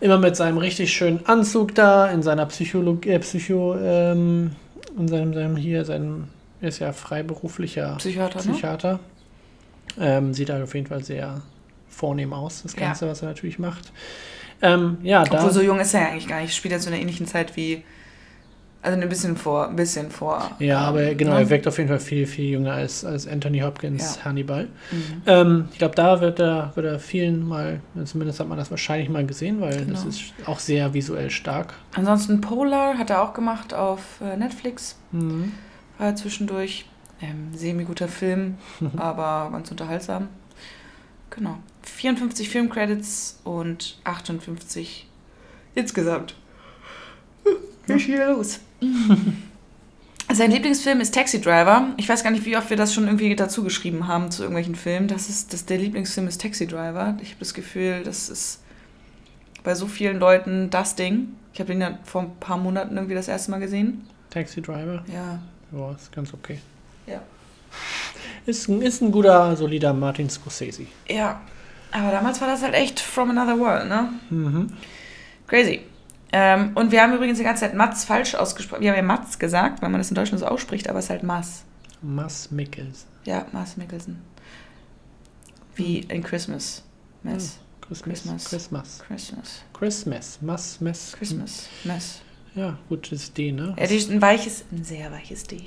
immer 0.00 0.18
mit 0.18 0.34
seinem 0.34 0.58
richtig 0.58 0.92
schönen 0.92 1.24
Anzug 1.26 1.76
da 1.76 2.08
in 2.08 2.22
seiner 2.22 2.46
Psychologie, 2.46 3.10
äh, 3.10 3.18
Psycho, 3.20 3.76
ähm, 3.80 4.50
in 4.96 5.08
seinem, 5.08 5.34
seinem 5.34 5.56
hier, 5.56 5.84
seinem, 5.84 6.28
er 6.60 6.68
ist 6.68 6.78
ja 6.78 6.92
freiberuflicher 6.92 7.96
Psychiater, 7.98 8.44
ne? 8.44 8.52
Psychiater. 8.52 9.00
Ähm, 9.98 10.34
sieht 10.34 10.48
da 10.48 10.62
auf 10.62 10.74
jeden 10.74 10.86
Fall 10.86 11.02
sehr 11.02 11.42
vornehm 11.88 12.32
aus, 12.32 12.62
das 12.62 12.74
Ja. 12.74 12.80
Ganze, 12.80 13.08
was 13.08 13.22
er 13.22 13.28
natürlich 13.28 13.58
macht. 13.58 13.92
Ähm, 14.62 14.98
ja, 15.02 15.24
da. 15.24 15.38
Obwohl 15.38 15.52
so 15.52 15.62
jung 15.62 15.80
ist 15.80 15.94
er 15.94 16.00
ja 16.00 16.08
eigentlich 16.08 16.28
gar 16.28 16.40
nicht. 16.40 16.54
Spielt 16.54 16.72
er 16.72 16.80
zu 16.80 16.88
einer 16.88 16.98
ähnlichen 16.98 17.26
Zeit 17.26 17.56
wie. 17.56 17.82
Also 18.82 19.00
ein 19.00 19.08
bisschen 19.08 19.36
vor. 19.36 19.68
Ein 19.68 19.74
bisschen 19.74 20.10
vor. 20.12 20.50
ja, 20.60 20.78
aber 20.80 21.02
ähm, 21.02 21.18
genau, 21.18 21.32
ne? 21.34 21.40
er 21.40 21.50
wirkt 21.50 21.66
auf 21.66 21.76
jeden 21.78 21.88
Fall 21.88 21.98
viel, 21.98 22.24
viel 22.26 22.44
jünger 22.50 22.72
als, 22.74 23.04
als 23.04 23.26
Anthony 23.26 23.58
Hopkins 23.60 24.16
Ja. 24.16 24.24
Hannibal. 24.26 24.64
Mhm. 24.92 25.22
Ähm, 25.26 25.68
ich 25.72 25.78
glaube, 25.78 25.96
da 25.96 26.20
wird 26.20 26.38
er, 26.38 26.70
wird 26.76 26.86
er 26.86 27.00
vielen 27.00 27.46
mal, 27.46 27.80
zumindest 28.04 28.38
hat 28.38 28.48
man 28.48 28.56
das 28.58 28.70
wahrscheinlich 28.70 29.08
mal 29.08 29.26
gesehen, 29.26 29.60
weil 29.60 29.86
das 29.86 30.00
Genau. 30.02 30.08
ist 30.08 30.22
auch 30.46 30.60
sehr 30.60 30.94
visuell 30.94 31.30
stark. 31.30 31.74
Ansonsten 31.96 32.40
Polar 32.40 32.96
hat 32.96 33.10
er 33.10 33.22
auch 33.22 33.34
gemacht 33.34 33.74
auf 33.74 34.20
äh, 34.22 34.36
Netflix. 34.36 34.96
Mhm. 35.10 35.52
War 35.98 36.14
zwischendurch. 36.14 36.86
Ähm, 37.22 37.48
semi-guter 37.54 38.08
Film, 38.08 38.58
aber 38.98 39.48
ganz 39.50 39.70
unterhaltsam. 39.70 40.28
Genau. 41.30 41.56
54 41.82 42.48
Filmcredits 42.50 43.40
und 43.42 43.98
58 44.04 45.08
insgesamt. 45.74 46.34
Ist 47.86 48.02
hier 48.02 48.26
los? 48.28 48.60
Sein 50.32 50.50
Lieblingsfilm 50.50 51.00
ist 51.00 51.14
Taxi 51.14 51.40
Driver. 51.40 51.88
Ich 51.96 52.08
weiß 52.08 52.24
gar 52.24 52.30
nicht, 52.32 52.44
wie 52.44 52.56
oft 52.56 52.68
wir 52.68 52.76
das 52.76 52.92
schon 52.92 53.04
irgendwie 53.06 53.34
dazu 53.36 53.62
geschrieben 53.62 54.08
haben 54.08 54.30
zu 54.30 54.42
irgendwelchen 54.42 54.74
Filmen. 54.74 55.06
Das 55.06 55.28
ist, 55.28 55.52
das, 55.52 55.66
der 55.66 55.78
Lieblingsfilm 55.78 56.26
ist 56.26 56.40
Taxi 56.40 56.66
Driver. 56.66 57.16
Ich 57.22 57.28
habe 57.30 57.38
das 57.38 57.54
Gefühl, 57.54 58.02
das 58.02 58.28
ist 58.28 58.60
bei 59.62 59.74
so 59.76 59.86
vielen 59.86 60.18
Leuten 60.18 60.68
das 60.70 60.96
Ding. 60.96 61.28
Ich 61.54 61.60
habe 61.60 61.72
ihn 61.72 61.80
ja 61.80 61.98
vor 62.04 62.22
ein 62.22 62.36
paar 62.40 62.56
Monaten 62.58 62.96
irgendwie 62.96 63.14
das 63.14 63.28
erste 63.28 63.50
Mal 63.52 63.60
gesehen. 63.60 64.04
Taxi 64.30 64.60
Driver, 64.60 65.04
Ja. 65.12 65.38
ja, 65.72 65.92
ist 65.92 66.10
ganz 66.12 66.34
okay. 66.34 66.58
Ja. 67.06 67.22
Ist 68.46 68.68
ein, 68.68 68.82
ist 68.82 69.00
ein 69.02 69.12
guter, 69.12 69.56
solider 69.56 69.92
Martin 69.92 70.28
Scorsese. 70.28 70.86
Ja. 71.08 71.40
Aber 71.92 72.10
damals 72.10 72.40
war 72.40 72.48
das 72.48 72.62
halt 72.62 72.74
echt 72.74 72.98
from 73.00 73.30
another 73.30 73.58
world, 73.58 73.88
ne? 73.88 74.08
Mhm. 74.30 74.72
Crazy. 75.46 75.80
Ähm, 76.38 76.72
und 76.74 76.92
wir 76.92 77.00
haben 77.00 77.14
übrigens 77.14 77.38
die 77.38 77.44
ganze 77.44 77.60
Zeit 77.60 77.72
Mats 77.72 78.04
falsch 78.04 78.34
ausgesprochen. 78.34 78.82
Wir 78.82 78.90
haben 78.90 78.98
ja 78.98 79.02
Mats 79.02 79.38
gesagt, 79.38 79.80
weil 79.80 79.88
man 79.88 80.00
das 80.00 80.10
in 80.10 80.16
Deutschland 80.16 80.40
so 80.40 80.46
ausspricht, 80.46 80.86
aber 80.90 80.98
es 80.98 81.06
ist 81.06 81.10
halt 81.10 81.22
Mas. 81.22 81.64
Mass 82.02 82.50
Mikkels. 82.50 83.06
Ja, 83.24 83.46
Mars 83.52 83.78
Mikkelsen. 83.78 84.20
Wie 85.76 86.00
in 86.00 86.22
Christmas. 86.22 86.84
Mess. 87.22 87.58
Christmas. 87.80 88.20
Christmas. 88.20 88.44
Christmas. 88.50 89.04
Christmas. 89.08 89.64
Christmas. 89.72 90.42
Mass, 90.42 90.80
Mess. 90.82 91.16
Christmas. 91.16 91.68
Mess. 91.84 92.20
Ja, 92.54 92.76
gut, 92.90 93.10
das 93.10 93.22
ist 93.22 93.38
D, 93.38 93.52
ne? 93.52 93.74
Ja, 93.78 93.86
die 93.86 93.96
ist 93.96 94.10
ein 94.10 94.20
weiches, 94.20 94.66
ein 94.70 94.84
sehr 94.84 95.10
weiches 95.10 95.44
D. 95.44 95.62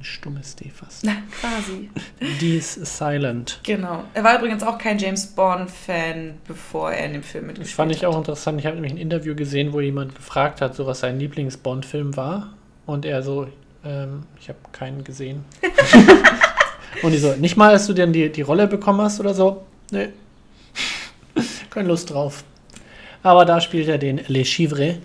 Ein 0.00 0.04
stummes 0.04 0.56
D 0.56 0.70
fast. 0.70 1.04
Na, 1.04 1.12
quasi. 1.40 1.90
D 2.40 2.56
ist 2.56 2.74
silent. 2.86 3.60
Genau. 3.64 4.04
Er 4.14 4.24
war 4.24 4.38
übrigens 4.38 4.62
auch 4.62 4.78
kein 4.78 4.98
James 4.98 5.26
Bond-Fan, 5.26 6.38
bevor 6.48 6.90
er 6.92 7.04
in 7.04 7.12
dem 7.12 7.22
Film 7.22 7.44
Das 7.48 7.58
mitgespielt 7.58 7.76
fand 7.76 7.92
ich 7.92 7.98
hat. 7.98 8.04
auch 8.10 8.16
interessant. 8.16 8.58
Ich 8.58 8.64
habe 8.64 8.76
nämlich 8.76 8.92
ein 8.94 8.98
Interview 8.98 9.34
gesehen, 9.34 9.74
wo 9.74 9.80
jemand 9.82 10.14
gefragt 10.14 10.62
hat, 10.62 10.74
so 10.74 10.86
was 10.86 11.00
sein 11.00 11.18
Lieblings-Bond-Film 11.18 12.16
war. 12.16 12.54
Und 12.86 13.04
er 13.04 13.22
so, 13.22 13.46
ähm, 13.84 14.22
ich 14.40 14.48
habe 14.48 14.58
keinen 14.72 15.04
gesehen. 15.04 15.44
Und 17.02 17.12
die 17.12 17.18
so, 17.18 17.34
nicht 17.36 17.58
mal, 17.58 17.68
als 17.70 17.86
du 17.86 17.92
denn 17.92 18.14
die, 18.14 18.32
die 18.32 18.42
Rolle 18.42 18.66
bekommen 18.68 19.02
hast 19.02 19.20
oder 19.20 19.34
so? 19.34 19.66
Nee. 19.90 20.08
Keine 21.68 21.88
Lust 21.88 22.08
drauf. 22.10 22.42
Aber 23.22 23.44
da 23.44 23.60
spielt 23.60 23.86
er 23.86 23.98
den 23.98 24.18
Le 24.28 24.44
Chivre 24.44 24.96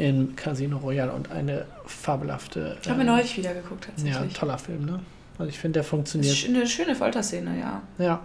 in 0.00 0.34
Casino 0.34 0.78
Royale 0.78 1.12
und 1.12 1.30
eine 1.30 1.66
fabelhafte. 1.86 2.76
Ich 2.82 2.88
habe 2.88 3.00
ähm, 3.00 3.06
neulich 3.06 3.36
wieder 3.36 3.52
geguckt, 3.54 3.86
Ja, 3.86 3.92
tatsächlich. 4.12 4.32
toller 4.34 4.58
Film, 4.58 4.84
ne? 4.86 5.00
Also 5.38 5.48
ich 5.50 5.58
finde, 5.58 5.74
der 5.74 5.82
das 5.82 5.90
funktioniert. 5.90 6.32
ist 6.34 6.48
eine 6.48 6.66
schöne 6.66 6.94
Folterszene, 6.94 7.58
ja. 7.58 7.82
Ja, 7.98 8.20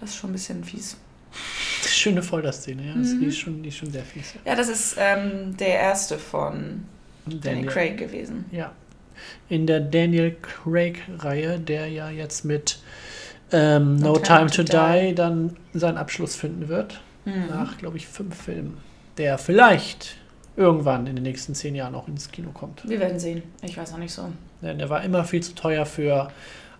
Das 0.00 0.10
ist 0.10 0.16
schon 0.16 0.30
ein 0.30 0.32
bisschen 0.34 0.64
fies. 0.64 0.96
schöne 1.86 2.22
Folterszene, 2.22 2.82
ja. 2.86 2.94
Mhm. 2.94 3.20
Die, 3.20 3.26
ist 3.26 3.38
schon, 3.38 3.62
die 3.62 3.68
ist 3.68 3.76
schon 3.76 3.90
sehr 3.90 4.02
fies. 4.04 4.34
Ja, 4.44 4.54
das 4.56 4.68
ist 4.68 4.96
ähm, 4.98 5.56
der 5.56 5.74
erste 5.74 6.18
von 6.18 6.84
Danny 7.26 7.40
Daniel- 7.40 7.66
Craig 7.68 7.96
gewesen. 7.98 8.44
Ja. 8.50 8.72
In 9.48 9.66
der 9.66 9.80
Daniel 9.80 10.34
Craig-Reihe, 10.42 11.58
der 11.60 11.86
ja 11.88 12.10
jetzt 12.10 12.44
mit 12.44 12.78
ähm, 13.52 13.96
No, 13.96 14.16
Time, 14.18 14.46
to, 14.50 14.62
die. 14.64 15.14
dann 15.14 15.56
seinen 15.74 15.98
Abschluss 15.98 16.34
finden 16.34 16.68
wird. 16.68 17.00
Mhm. 17.24 17.46
Nach, 17.50 17.78
glaube 17.78 17.96
ich, 17.98 18.08
fünf 18.08 18.34
Filmen. 18.42 18.78
Der 19.18 19.38
vielleicht 19.38 20.16
irgendwann 20.56 21.06
in 21.06 21.16
den 21.16 21.22
nächsten 21.22 21.54
zehn 21.54 21.74
Jahren 21.74 21.94
auch 21.94 22.08
ins 22.08 22.30
Kino 22.30 22.50
kommt. 22.52 22.88
Wir 22.88 23.00
werden 23.00 23.18
sehen. 23.18 23.42
Ich 23.62 23.76
weiß 23.76 23.92
noch 23.92 23.98
nicht 23.98 24.12
so. 24.12 24.28
Denn 24.60 24.78
der 24.78 24.90
war 24.90 25.02
immer 25.02 25.24
viel 25.24 25.42
zu 25.42 25.54
teuer 25.54 25.86
für 25.86 26.30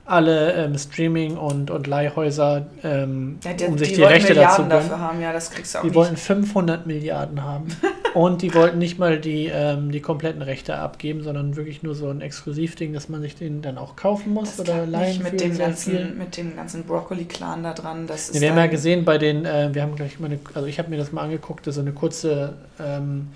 alle 0.04 0.52
ähm, 0.54 0.76
Streaming- 0.76 1.36
und, 1.36 1.70
und 1.70 1.86
Leihhäuser, 1.86 2.66
ähm, 2.82 3.38
Ja, 3.44 3.52
die, 3.52 3.64
um 3.66 3.78
sich 3.78 3.90
die 3.90 3.94
die, 3.96 4.02
Rechte 4.02 4.34
dazu 4.34 4.62
Milliarden 4.62 4.68
gönnen. 4.68 4.88
dafür 4.90 4.98
haben, 5.00 5.20
ja, 5.20 5.32
das 5.32 5.50
kriegst 5.50 5.74
du 5.74 5.78
auch 5.78 5.82
Die 5.82 5.88
nicht. 5.88 5.94
wollten 5.96 6.16
500 6.16 6.86
Milliarden 6.86 7.42
haben. 7.42 7.68
und 8.14 8.42
die 8.42 8.52
wollten 8.54 8.78
nicht 8.78 8.98
mal 8.98 9.18
die, 9.20 9.46
ähm, 9.46 9.92
die 9.92 10.00
kompletten 10.00 10.42
Rechte 10.42 10.76
abgeben, 10.76 11.22
sondern 11.22 11.54
wirklich 11.56 11.82
nur 11.82 11.94
so 11.94 12.08
ein 12.10 12.20
Exklusivding, 12.20 12.92
dass 12.92 13.08
man 13.08 13.22
sich 13.22 13.36
den 13.36 13.62
dann 13.62 13.78
auch 13.78 13.94
kaufen 13.94 14.34
muss 14.34 14.56
das 14.56 14.68
oder 14.68 14.86
leihen 14.86 15.18
nicht 15.18 15.22
mit 15.32 15.40
dem 15.40 15.56
ganzen, 15.56 15.92
viel. 15.96 16.06
mit 16.14 16.36
dem 16.36 16.56
ganzen 16.56 16.82
Broccoli-Clan 16.84 17.62
da 17.62 17.72
dran. 17.72 18.06
Das 18.08 18.28
ist 18.28 18.34
Nee, 18.34 18.40
wir 18.40 18.50
haben 18.50 18.58
ja 18.58 18.66
gesehen 18.66 19.04
bei 19.04 19.18
den, 19.18 19.44
äh, 19.44 19.70
wir 19.72 19.82
haben 19.82 19.94
gleich 19.94 20.18
mal 20.18 20.26
eine, 20.26 20.40
also 20.54 20.66
ich 20.66 20.78
habe 20.78 20.90
mir 20.90 20.96
das 20.98 21.12
mal 21.12 21.22
angeguckt, 21.22 21.64
so 21.66 21.80
eine 21.80 21.92
kurze 21.92 22.54
ähm, 22.80 23.28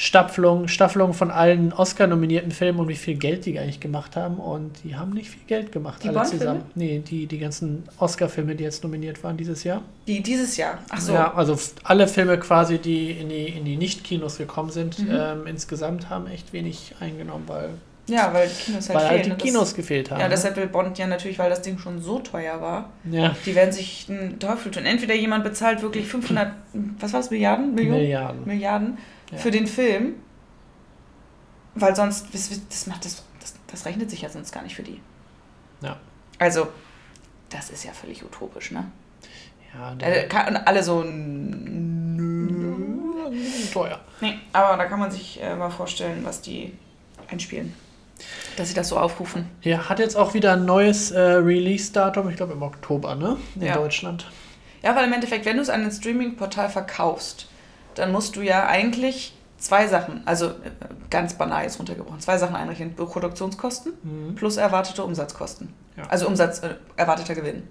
Staffelung, 0.00 0.68
Staffelung 0.68 1.12
von 1.12 1.32
allen 1.32 1.72
Oscar-nominierten 1.72 2.52
Filmen 2.52 2.78
und 2.78 2.86
wie 2.88 2.94
viel 2.94 3.16
Geld 3.16 3.44
die 3.46 3.58
eigentlich 3.58 3.80
gemacht 3.80 4.14
haben. 4.14 4.36
Und 4.36 4.84
die 4.84 4.94
haben 4.94 5.10
nicht 5.12 5.28
viel 5.28 5.42
Geld 5.48 5.72
gemacht, 5.72 6.04
Die 6.04 6.10
alle 6.10 6.22
zusammen. 6.24 6.62
Nee, 6.76 7.02
die, 7.04 7.26
die 7.26 7.38
ganzen 7.38 7.82
Oscar-Filme, 7.98 8.54
die 8.54 8.62
jetzt 8.62 8.84
nominiert 8.84 9.24
waren 9.24 9.36
dieses 9.36 9.64
Jahr. 9.64 9.82
Die 10.06 10.22
dieses 10.22 10.56
Jahr. 10.56 10.78
Ach 10.88 11.00
so. 11.00 11.14
Ja, 11.14 11.34
also 11.34 11.58
alle 11.82 12.06
Filme 12.06 12.38
quasi, 12.38 12.78
die 12.78 13.10
in 13.10 13.28
die, 13.28 13.46
in 13.48 13.64
die 13.64 13.76
Nicht-Kinos 13.76 14.38
gekommen 14.38 14.70
sind, 14.70 15.00
Mhm. 15.00 15.08
ähm, 15.10 15.46
insgesamt 15.48 16.08
haben 16.08 16.28
echt 16.28 16.52
wenig 16.52 16.94
eingenommen, 17.00 17.42
weil, 17.48 17.70
Ja, 18.06 18.32
weil 18.32 18.46
die 18.48 18.54
Kinos 18.54 18.88
halt 18.88 18.98
weil 19.00 19.08
fehlen. 19.08 19.10
halt 19.16 19.24
die 19.26 19.28
ne? 19.30 19.34
Das- 19.36 19.42
Kinos 19.42 19.74
gefehlt 19.74 20.10
haben. 20.12 20.20
Ja, 20.20 20.26
ne? 20.28 20.30
deshalb 20.30 20.56
will 20.56 20.68
Bond 20.68 20.96
ja 20.98 21.08
natürlich, 21.08 21.40
weil 21.40 21.50
das 21.50 21.62
Ding 21.62 21.76
schon 21.76 22.00
so 22.00 22.20
teuer 22.20 22.60
war, 22.60 22.90
ja, 23.10 23.34
die 23.44 23.54
werden 23.56 23.72
sich 23.72 24.06
einen 24.08 24.38
Teufel 24.38 24.70
tun. 24.70 24.84
Entweder 24.86 25.16
jemand 25.16 25.42
bezahlt 25.42 25.82
wirklich 25.82 26.06
500, 26.06 26.52
was 27.00 27.12
war 27.12 27.18
das, 27.20 27.30
Milliarden? 27.32 27.74
Millionen? 27.74 27.98
Milliarden. 28.02 28.44
Milliarden 28.46 28.98
Ja. 29.30 29.38
für 29.38 29.50
den 29.50 29.66
Film, 29.66 30.14
weil 31.74 31.94
sonst, 31.94 32.26
das, 32.32 32.86
macht 32.86 33.04
das, 33.04 33.22
das, 33.40 33.54
das 33.70 33.84
rechnet 33.86 34.10
sich 34.10 34.22
ja 34.22 34.28
sonst 34.30 34.52
gar 34.52 34.62
nicht 34.62 34.74
für 34.74 34.82
die. 34.82 35.00
Ja. 35.82 35.96
Also, 36.38 36.68
das 37.50 37.70
ist 37.70 37.84
ja 37.84 37.92
völlig 37.92 38.24
utopisch, 38.24 38.70
ne? 38.70 38.90
Ja, 39.74 39.92
Äh, 39.92 39.96
der, 39.96 40.28
kann- 40.28 40.56
alle 40.56 40.82
so, 40.82 41.02
nö. 41.04 42.48
teuer. 43.72 44.00
Nee, 44.20 44.38
aber 44.52 44.76
da 44.76 44.84
kann 44.86 44.98
man 44.98 45.10
sich 45.10 45.40
äh, 45.42 45.54
mal 45.56 45.70
vorstellen, 45.70 46.24
was 46.24 46.40
die 46.40 46.72
einspielen. 47.30 47.74
Dass 48.56 48.68
sie 48.68 48.74
das 48.74 48.88
so 48.88 48.98
aufrufen. 48.98 49.48
Ja, 49.62 49.88
hat 49.88 49.98
jetzt 50.00 50.16
auch 50.16 50.34
wieder 50.34 50.54
ein 50.54 50.64
neues 50.64 51.10
äh, 51.12 51.20
Release-Datum, 51.20 52.28
ich 52.30 52.36
glaube 52.36 52.54
im 52.54 52.62
Oktober, 52.62 53.14
ne? 53.14 53.36
In 53.54 53.62
Ja. 53.62 53.74
Deutschland. 53.76 54.26
Ja, 54.82 54.96
weil 54.96 55.04
im 55.06 55.12
Endeffekt, 55.12 55.44
wenn 55.44 55.56
du 55.56 55.62
es 55.62 55.70
an 55.70 55.84
ein 55.84 55.90
Streaming-Portal 55.92 56.68
verkaufst, 56.70 57.47
dann 57.98 58.12
musst 58.12 58.36
du 58.36 58.42
ja 58.42 58.66
eigentlich 58.66 59.34
zwei 59.58 59.86
Sachen, 59.88 60.22
also 60.24 60.46
äh, 60.46 60.52
ganz 61.10 61.34
banal 61.34 61.64
jetzt 61.64 61.78
runtergebrochen, 61.78 62.20
zwei 62.20 62.38
Sachen 62.38 62.54
einrechnen. 62.56 62.94
Produktionskosten 62.94 63.92
Mhm. 64.02 64.34
plus 64.36 64.56
erwartete 64.56 65.02
Umsatzkosten. 65.04 65.72
Ja. 65.96 66.04
Also 66.08 66.26
Umsatz, 66.28 66.60
äh, 66.60 66.74
erwarteter 66.96 67.34
Gewinn. 67.34 67.64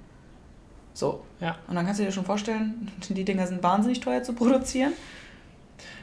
So. 0.93 1.23
Ja. 1.39 1.55
Und 1.67 1.75
dann 1.75 1.85
kannst 1.85 1.99
du 1.99 2.05
dir 2.05 2.11
schon 2.11 2.25
vorstellen, 2.25 2.91
die 3.09 3.23
Dinger 3.23 3.47
sind 3.47 3.63
wahnsinnig 3.63 3.99
teuer 3.99 4.23
zu 4.23 4.33
produzieren. 4.33 4.93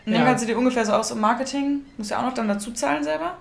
Und 0.06 0.12
dann 0.12 0.22
Ja. 0.22 0.26
kannst 0.28 0.44
du 0.44 0.46
dir 0.48 0.56
ungefähr 0.58 0.84
so 0.86 0.92
aus 0.92 1.10
im 1.10 1.20
Marketing, 1.20 1.82
musst 1.96 2.10
ja 2.10 2.18
auch 2.20 2.24
noch 2.26 2.34
dann 2.34 2.48
dazu 2.48 2.72
zahlen 2.72 3.02
selber. 3.04 3.36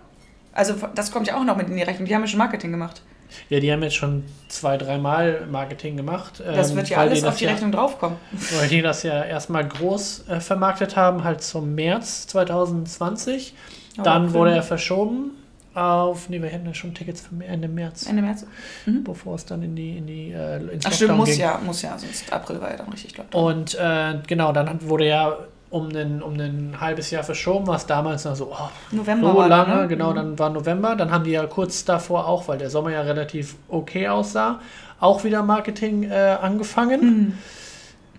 Also 0.53 0.75
das 0.95 1.11
kommt 1.11 1.27
ja 1.27 1.35
auch 1.37 1.43
noch 1.43 1.57
mit 1.57 1.67
in 1.69 1.75
die 1.75 1.81
Rechnung. 1.83 2.07
Die 2.07 2.13
haben 2.15 2.21
ja 2.21 2.27
schon 2.27 2.37
Marketing 2.39 2.71
gemacht. 2.71 3.01
Ja, 3.49 3.59
die 3.59 3.71
haben 3.71 3.83
jetzt 3.83 3.95
schon 3.95 4.23
zwei, 4.47 4.77
dreimal 4.77 5.45
Marketing 5.49 5.97
gemacht. 5.97 6.41
Das 6.45 6.71
ähm, 6.71 6.77
wird 6.77 6.89
ja 6.89 6.97
alles 6.97 7.23
auf 7.23 7.37
die 7.37 7.45
ja, 7.45 7.51
Rechnung 7.51 7.71
draufkommen. 7.71 8.17
Weil 8.57 8.67
die 8.67 8.81
das 8.81 9.03
ja 9.03 9.23
erstmal 9.23 9.67
groß 9.67 10.27
äh, 10.29 10.39
vermarktet 10.39 10.95
haben, 10.95 11.23
halt 11.23 11.41
zum 11.41 11.75
März 11.75 12.27
2020. 12.27 13.53
Dann 13.97 14.23
Aber 14.23 14.33
wurde 14.33 14.51
er 14.55 14.63
verschoben 14.63 15.31
auf, 15.75 16.29
nee, 16.29 16.41
wir 16.41 16.49
hätten 16.49 16.67
ja 16.67 16.73
schon 16.73 16.93
Tickets 16.93 17.21
für 17.21 17.43
Ende 17.43 17.67
März, 17.67 18.05
Ende 18.05 18.21
März. 18.21 18.45
bevor 18.85 19.35
es 19.35 19.45
dann 19.45 19.63
in 19.63 19.75
die, 19.75 19.97
in 19.97 20.07
die 20.07 20.31
äh, 20.31 20.57
ins 20.71 20.85
Ach 20.85 20.93
stimmt, 20.93 21.17
muss 21.17 21.29
ging. 21.29 21.39
ja, 21.39 21.59
muss 21.63 21.81
ja, 21.81 21.97
sonst 21.97 22.31
April 22.31 22.61
war 22.61 22.71
ja 22.71 22.77
dann 22.77 22.89
richtig 22.89 23.13
glatt. 23.15 23.33
Und 23.33 23.75
äh, 23.75 24.19
genau, 24.27 24.51
dann 24.51 24.87
wurde 24.87 25.07
ja 25.07 25.35
um 25.73 25.87
ein, 25.89 26.21
um 26.21 26.33
ein 26.33 26.75
halbes 26.79 27.09
Jahr 27.09 27.23
verschoben, 27.23 27.65
was 27.65 27.87
damals 27.87 28.25
noch 28.25 28.35
so, 28.35 28.51
oh, 28.51 28.69
November 28.91 29.33
so 29.33 29.41
lange, 29.41 29.75
ne? 29.75 29.87
genau, 29.87 30.11
Mhm. 30.11 30.15
dann 30.15 30.39
war 30.39 30.49
November, 30.51 30.95
dann 30.95 31.09
haben 31.11 31.23
die 31.23 31.31
ja 31.31 31.47
kurz 31.47 31.83
davor 31.83 32.27
auch, 32.27 32.47
weil 32.47 32.59
der 32.59 32.69
Sommer 32.69 32.91
ja 32.91 33.01
relativ 33.01 33.55
okay 33.69 34.07
aussah, 34.07 34.59
auch 34.99 35.23
wieder 35.23 35.41
Marketing 35.41 36.03
äh, 36.03 36.37
angefangen. 36.39 37.01
Mhm. 37.01 37.37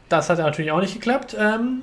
Das 0.08 0.28
hat 0.30 0.38
ja 0.38 0.44
natürlich 0.44 0.72
auch 0.72 0.80
nicht 0.80 0.94
geklappt. 0.94 1.36
Ähm, 1.38 1.82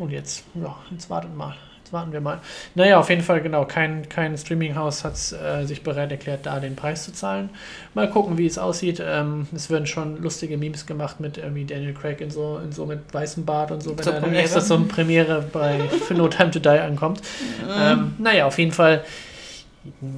und 0.00 0.10
jetzt, 0.10 0.44
ja, 0.54 0.74
jetzt 0.90 1.08
warten 1.10 1.36
mal. 1.36 1.54
Warten 1.92 2.12
wir 2.12 2.20
mal. 2.20 2.40
Naja, 2.74 2.98
auf 2.98 3.10
jeden 3.10 3.22
Fall, 3.22 3.40
genau, 3.40 3.64
kein, 3.64 4.08
kein 4.08 4.36
Streaminghaus 4.36 5.04
hat 5.04 5.14
äh, 5.32 5.64
sich 5.64 5.82
bereit 5.82 6.10
erklärt, 6.10 6.46
da 6.46 6.60
den 6.60 6.76
Preis 6.76 7.04
zu 7.04 7.12
zahlen. 7.12 7.50
Mal 7.94 8.08
gucken, 8.10 8.38
wie 8.38 8.46
es 8.46 8.58
aussieht. 8.58 9.02
Ähm, 9.04 9.46
es 9.54 9.70
werden 9.70 9.86
schon 9.86 10.22
lustige 10.22 10.56
Memes 10.56 10.86
gemacht 10.86 11.20
mit 11.20 11.38
irgendwie 11.38 11.64
Daniel 11.64 11.94
Craig 11.94 12.20
in 12.20 12.30
so, 12.30 12.60
in 12.62 12.72
so 12.72 12.86
mit 12.86 13.12
weißem 13.12 13.44
Bart 13.44 13.70
und 13.70 13.82
so, 13.82 13.96
wenn 13.96 14.04
Zur 14.04 14.14
er 14.14 14.20
dann 14.20 14.34
extra 14.34 14.60
zum 14.60 14.88
Premiere 14.88 15.44
bei 15.52 15.80
für 16.06 16.14
No 16.14 16.28
Time 16.28 16.50
to 16.50 16.58
Die 16.58 16.68
ankommt. 16.68 17.20
Ähm, 17.68 18.14
naja, 18.18 18.46
auf 18.46 18.58
jeden 18.58 18.72
Fall. 18.72 19.04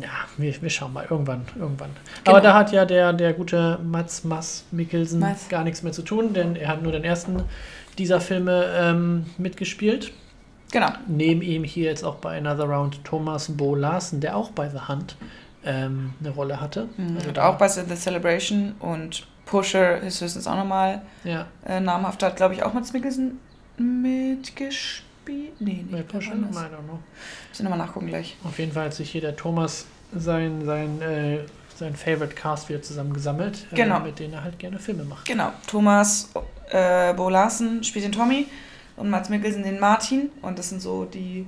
Ja, 0.01 0.09
wir, 0.37 0.63
wir 0.63 0.71
schauen 0.71 0.93
mal 0.93 1.07
irgendwann, 1.09 1.43
irgendwann. 1.59 1.91
Genau. 2.25 2.37
Aber 2.37 2.41
da 2.41 2.55
hat 2.55 2.73
ja 2.73 2.85
der, 2.85 3.13
der 3.13 3.33
gute 3.35 3.79
Mats 3.85 4.25
Mass 4.25 4.65
Mikkelsen 4.71 5.21
Mats. 5.21 5.49
gar 5.49 5.65
nichts 5.65 5.83
mehr 5.83 5.93
zu 5.93 6.03
tun, 6.03 6.33
denn 6.33 6.57
er 6.57 6.69
hat 6.69 6.83
nur 6.83 6.93
den 6.93 7.05
ersten 7.05 7.45
dieser 7.99 8.21
Filme 8.21 8.67
ähm, 8.75 9.27
mitgespielt. 9.39 10.13
Genau. 10.73 10.89
Neben 11.09 11.43
ihm 11.43 11.65
hier 11.65 11.85
jetzt 11.87 12.05
auch 12.05 12.17
bei 12.17 12.39
Another 12.39 12.65
Round 12.65 13.05
Thomas 13.05 13.49
Bo 13.51 13.75
Larsen, 13.75 14.21
der 14.21 14.37
auch 14.37 14.51
bei 14.51 14.69
The 14.69 14.79
Hunt 14.89 15.17
ähm, 15.65 16.15
eine 16.21 16.31
Rolle 16.31 16.61
hatte. 16.61 16.89
Also 17.17 17.33
da- 17.33 17.49
auch 17.49 17.59
bei 17.59 17.69
The 17.69 17.95
Celebration 17.95 18.75
und 18.81 19.27
Pusher 19.47 19.99
ist 19.99 20.21
höchstens 20.21 20.47
auch 20.47 20.57
nochmal 20.57 21.03
Ja, 21.25 21.47
äh, 21.67 21.81
namhaft. 21.81 22.23
Hat, 22.23 22.37
glaube 22.37 22.55
ich, 22.55 22.63
auch 22.63 22.73
Mats 22.73 22.93
Mikkelsen 22.93 23.39
mitgespielt. 23.79 25.61
Nee, 25.61 25.85
bei 25.91 25.99
nicht. 25.99 26.09
Pusher, 26.09 26.33
I 26.33 26.37
don't 26.37 26.85
know. 26.85 26.99
ich 27.53 27.61
nochmal 27.61 27.79
nachgucken 27.79 28.07
gleich. 28.07 28.37
Auf 28.45 28.59
jeden 28.59 28.73
Fall 28.73 28.87
hat 28.87 28.95
sich 28.95 29.11
hier 29.11 29.21
der 29.21 29.37
Thomas 29.37 29.87
sein, 30.15 30.65
sein, 30.65 31.01
äh, 31.03 31.39
sein 31.77 31.95
Favorite 31.95 32.35
Cast 32.35 32.69
wieder 32.69 32.83
zusammengesammelt, 32.83 33.67
äh, 33.73 33.77
Genau. 33.77 34.01
mit 34.01 34.19
denen 34.19 34.35
er 34.35 34.45
halt 34.45 34.59
gerne 34.59 34.79
Filme 34.79 35.05
macht. 35.05 35.27
Genau. 35.27 35.53
Thomas 35.67 36.31
äh, 36.71 37.13
Bo 37.15 37.29
Larsen 37.29 37.83
spielt 37.85 38.05
den 38.05 38.13
Tommy 38.13 38.47
und 39.01 39.11
Mats 39.11 39.29
Mikkelsen 39.29 39.63
den 39.65 39.81
Martin. 39.81 40.31
Und 40.43 40.59
das 40.59 40.69
sind 40.69 40.81
so 40.81 41.05
die 41.05 41.47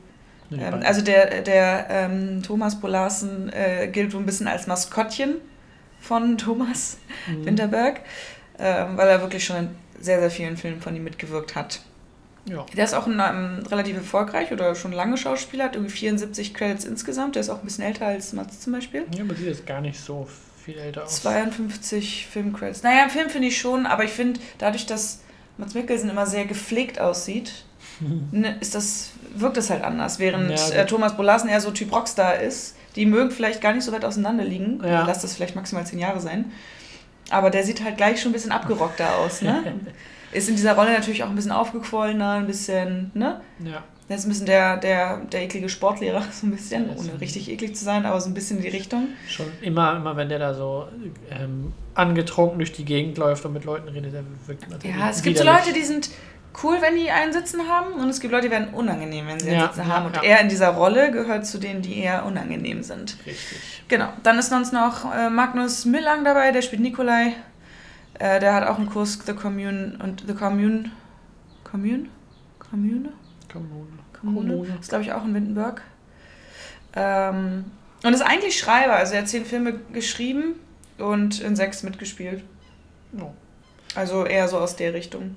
Ähm, 0.50 0.80
also 0.84 1.00
der, 1.00 1.40
der 1.42 1.86
ähm, 1.88 2.42
Thomas 2.42 2.78
Bolarsen 2.80 3.50
äh, 3.52 3.88
gilt 3.88 4.12
so 4.12 4.18
ein 4.18 4.26
bisschen 4.26 4.46
als 4.48 4.66
Maskottchen 4.66 5.36
von 6.00 6.36
Thomas 6.36 6.98
Mhm. 7.28 7.46
Winterberg, 7.46 8.00
ähm, 8.58 8.96
weil 8.96 9.08
er 9.08 9.20
wirklich 9.22 9.44
schon 9.44 9.56
in 9.56 9.68
sehr, 10.00 10.18
sehr 10.20 10.30
vielen 10.30 10.56
Filmen 10.56 10.80
von 10.80 10.94
ihm 10.96 11.04
mitgewirkt 11.04 11.54
hat. 11.54 11.80
Ja. 12.44 12.66
Der 12.76 12.84
ist 12.84 12.92
auch 12.94 13.06
ein, 13.06 13.20
ähm, 13.20 13.64
relativ 13.70 13.96
erfolgreich 13.96 14.50
oder 14.52 14.74
schon 14.74 14.90
lange 14.92 15.16
Schauspieler, 15.16 15.64
hat 15.66 15.76
irgendwie 15.76 15.92
74 15.92 16.52
Credits 16.52 16.84
insgesamt. 16.84 17.36
Der 17.36 17.40
ist 17.40 17.50
auch 17.50 17.60
ein 17.60 17.64
bisschen 17.64 17.84
älter 17.84 18.06
als 18.06 18.32
Mats 18.32 18.60
zum 18.60 18.72
Beispiel. 18.72 19.04
ja, 19.16 19.22
aber 19.22 19.34
sieht 19.36 19.46
jetzt 19.46 19.64
gar 19.64 19.80
nicht 19.80 19.98
so 20.00 20.26
viel 20.64 20.76
älter 20.76 21.04
aus. 21.04 21.22
52 21.22 22.26
Filmcredits. 22.26 22.82
Naja, 22.82 23.04
im 23.04 23.10
Film 23.10 23.30
finde 23.30 23.48
ich 23.48 23.58
schon, 23.58 23.86
aber 23.86 24.04
ich 24.04 24.10
finde, 24.10 24.40
dadurch, 24.58 24.86
dass 24.86 25.20
Mats 25.58 25.74
Mikkelsen 25.74 26.10
immer 26.10 26.26
sehr 26.26 26.44
gepflegt 26.44 27.00
aussieht, 27.00 27.64
ne, 28.30 28.56
ist 28.60 28.74
das, 28.74 29.10
wirkt 29.34 29.56
es 29.56 29.70
halt 29.70 29.84
anders. 29.84 30.18
Während 30.18 30.50
Ja, 30.50 30.70
äh, 30.70 30.86
Thomas 30.86 31.16
Bolarsen 31.16 31.48
eher 31.48 31.60
so 31.60 31.70
Typ 31.70 31.92
Rockstar 31.92 32.40
ist. 32.40 32.76
Die 32.96 33.06
mögen 33.06 33.30
vielleicht 33.30 33.60
gar 33.60 33.72
nicht 33.72 33.84
so 33.84 33.92
weit 33.92 34.04
auseinander 34.04 34.44
liegen. 34.44 34.82
Ja. 34.84 35.06
Lass 35.06 35.22
das 35.22 35.34
vielleicht 35.34 35.56
maximal 35.56 35.86
zehn 35.86 35.98
Jahre 35.98 36.20
sein. 36.20 36.52
Aber 37.30 37.48
der 37.48 37.64
sieht 37.64 37.82
halt 37.82 37.96
gleich 37.96 38.20
schon 38.20 38.30
ein 38.30 38.34
bisschen 38.34 38.52
abgerockter 38.52 39.16
aus, 39.16 39.40
ne? 39.40 39.62
ist 40.32 40.48
in 40.48 40.56
dieser 40.56 40.74
Rolle 40.74 40.92
natürlich 40.92 41.22
auch 41.24 41.28
ein 41.28 41.34
bisschen 41.34 41.52
aufgequollener, 41.52 42.32
ein 42.32 42.46
bisschen, 42.46 43.10
ne? 43.14 43.40
Ja. 43.60 43.82
Der 44.12 44.18
ist 44.18 44.26
ein 44.26 44.28
bisschen 44.28 44.44
der, 44.44 44.76
der, 44.76 45.22
der 45.32 45.40
eklige 45.40 45.70
Sportlehrer, 45.70 46.22
so 46.30 46.46
ein 46.46 46.50
bisschen, 46.50 46.94
ohne 46.94 47.18
richtig 47.18 47.50
eklig 47.50 47.74
zu 47.74 47.82
sein, 47.82 48.04
aber 48.04 48.20
so 48.20 48.28
ein 48.28 48.34
bisschen 48.34 48.58
in 48.58 48.62
die 48.64 48.68
Richtung. 48.68 49.08
Schon 49.26 49.46
immer, 49.62 49.96
immer 49.96 50.14
wenn 50.18 50.28
der 50.28 50.38
da 50.38 50.52
so 50.52 50.86
ähm, 51.30 51.72
angetrunken 51.94 52.58
durch 52.58 52.72
die 52.72 52.84
Gegend 52.84 53.16
läuft 53.16 53.46
und 53.46 53.54
mit 53.54 53.64
Leuten 53.64 53.88
redet, 53.88 54.12
der 54.12 54.24
wirkt 54.46 54.66
immer 54.66 54.76
Ja, 54.84 55.08
es 55.08 55.22
gibt 55.22 55.38
so. 55.38 55.44
Leute, 55.44 55.72
die 55.74 55.80
sind 55.80 56.10
cool, 56.62 56.76
wenn 56.82 56.94
die 56.94 57.10
einen 57.10 57.32
Sitzen 57.32 57.66
haben 57.66 57.94
und 57.94 58.10
es 58.10 58.20
gibt 58.20 58.32
Leute, 58.32 58.48
die 58.48 58.50
werden 58.50 58.74
unangenehm, 58.74 59.28
wenn 59.28 59.40
sie 59.40 59.48
einen 59.48 59.60
Ja, 59.60 59.68
Sitzen 59.68 59.86
haben. 59.86 60.04
Und 60.04 60.16
ja. 60.16 60.22
er 60.22 60.40
in 60.42 60.50
dieser 60.50 60.68
Rolle 60.68 61.10
gehört 61.10 61.46
zu 61.46 61.56
denen, 61.56 61.80
die 61.80 61.96
eher 61.96 62.26
unangenehm 62.26 62.82
sind. 62.82 63.16
Richtig. 63.24 63.60
Genau. 63.88 64.12
Dann 64.22 64.38
ist 64.38 64.50
sonst 64.50 64.74
noch 64.74 65.10
äh, 65.10 65.30
Magnus 65.30 65.86
Millang 65.86 66.22
dabei, 66.22 66.52
der 66.52 66.60
spielt 66.60 66.82
Nikolai. 66.82 67.32
Äh, 68.18 68.40
der 68.40 68.52
hat 68.52 68.68
auch 68.68 68.76
einen 68.76 68.90
Kurs 68.90 69.18
The 69.24 69.32
Commune 69.32 69.98
und 70.02 70.24
The 70.26 70.34
Commune. 70.34 70.90
Commune? 71.64 72.10
Commune? 72.58 73.08
Kommune. 73.52 74.01
Kommune. 74.22 74.54
Kommune. 74.54 74.78
Ist, 74.80 74.88
glaube 74.88 75.04
ich, 75.04 75.12
auch 75.12 75.24
in 75.24 75.34
Wittenberg. 75.34 75.82
Ähm, 76.94 77.64
und 78.02 78.12
ist 78.12 78.22
eigentlich 78.22 78.58
Schreiber. 78.58 78.94
Also 78.94 79.14
er 79.14 79.20
hat 79.20 79.28
zehn 79.28 79.44
Filme 79.44 79.74
geschrieben 79.92 80.54
und 80.98 81.40
in 81.40 81.56
sechs 81.56 81.82
mitgespielt. 81.82 82.42
Ja. 83.12 83.32
Also 83.94 84.24
eher 84.24 84.48
so 84.48 84.58
aus 84.58 84.76
der 84.76 84.94
Richtung. 84.94 85.36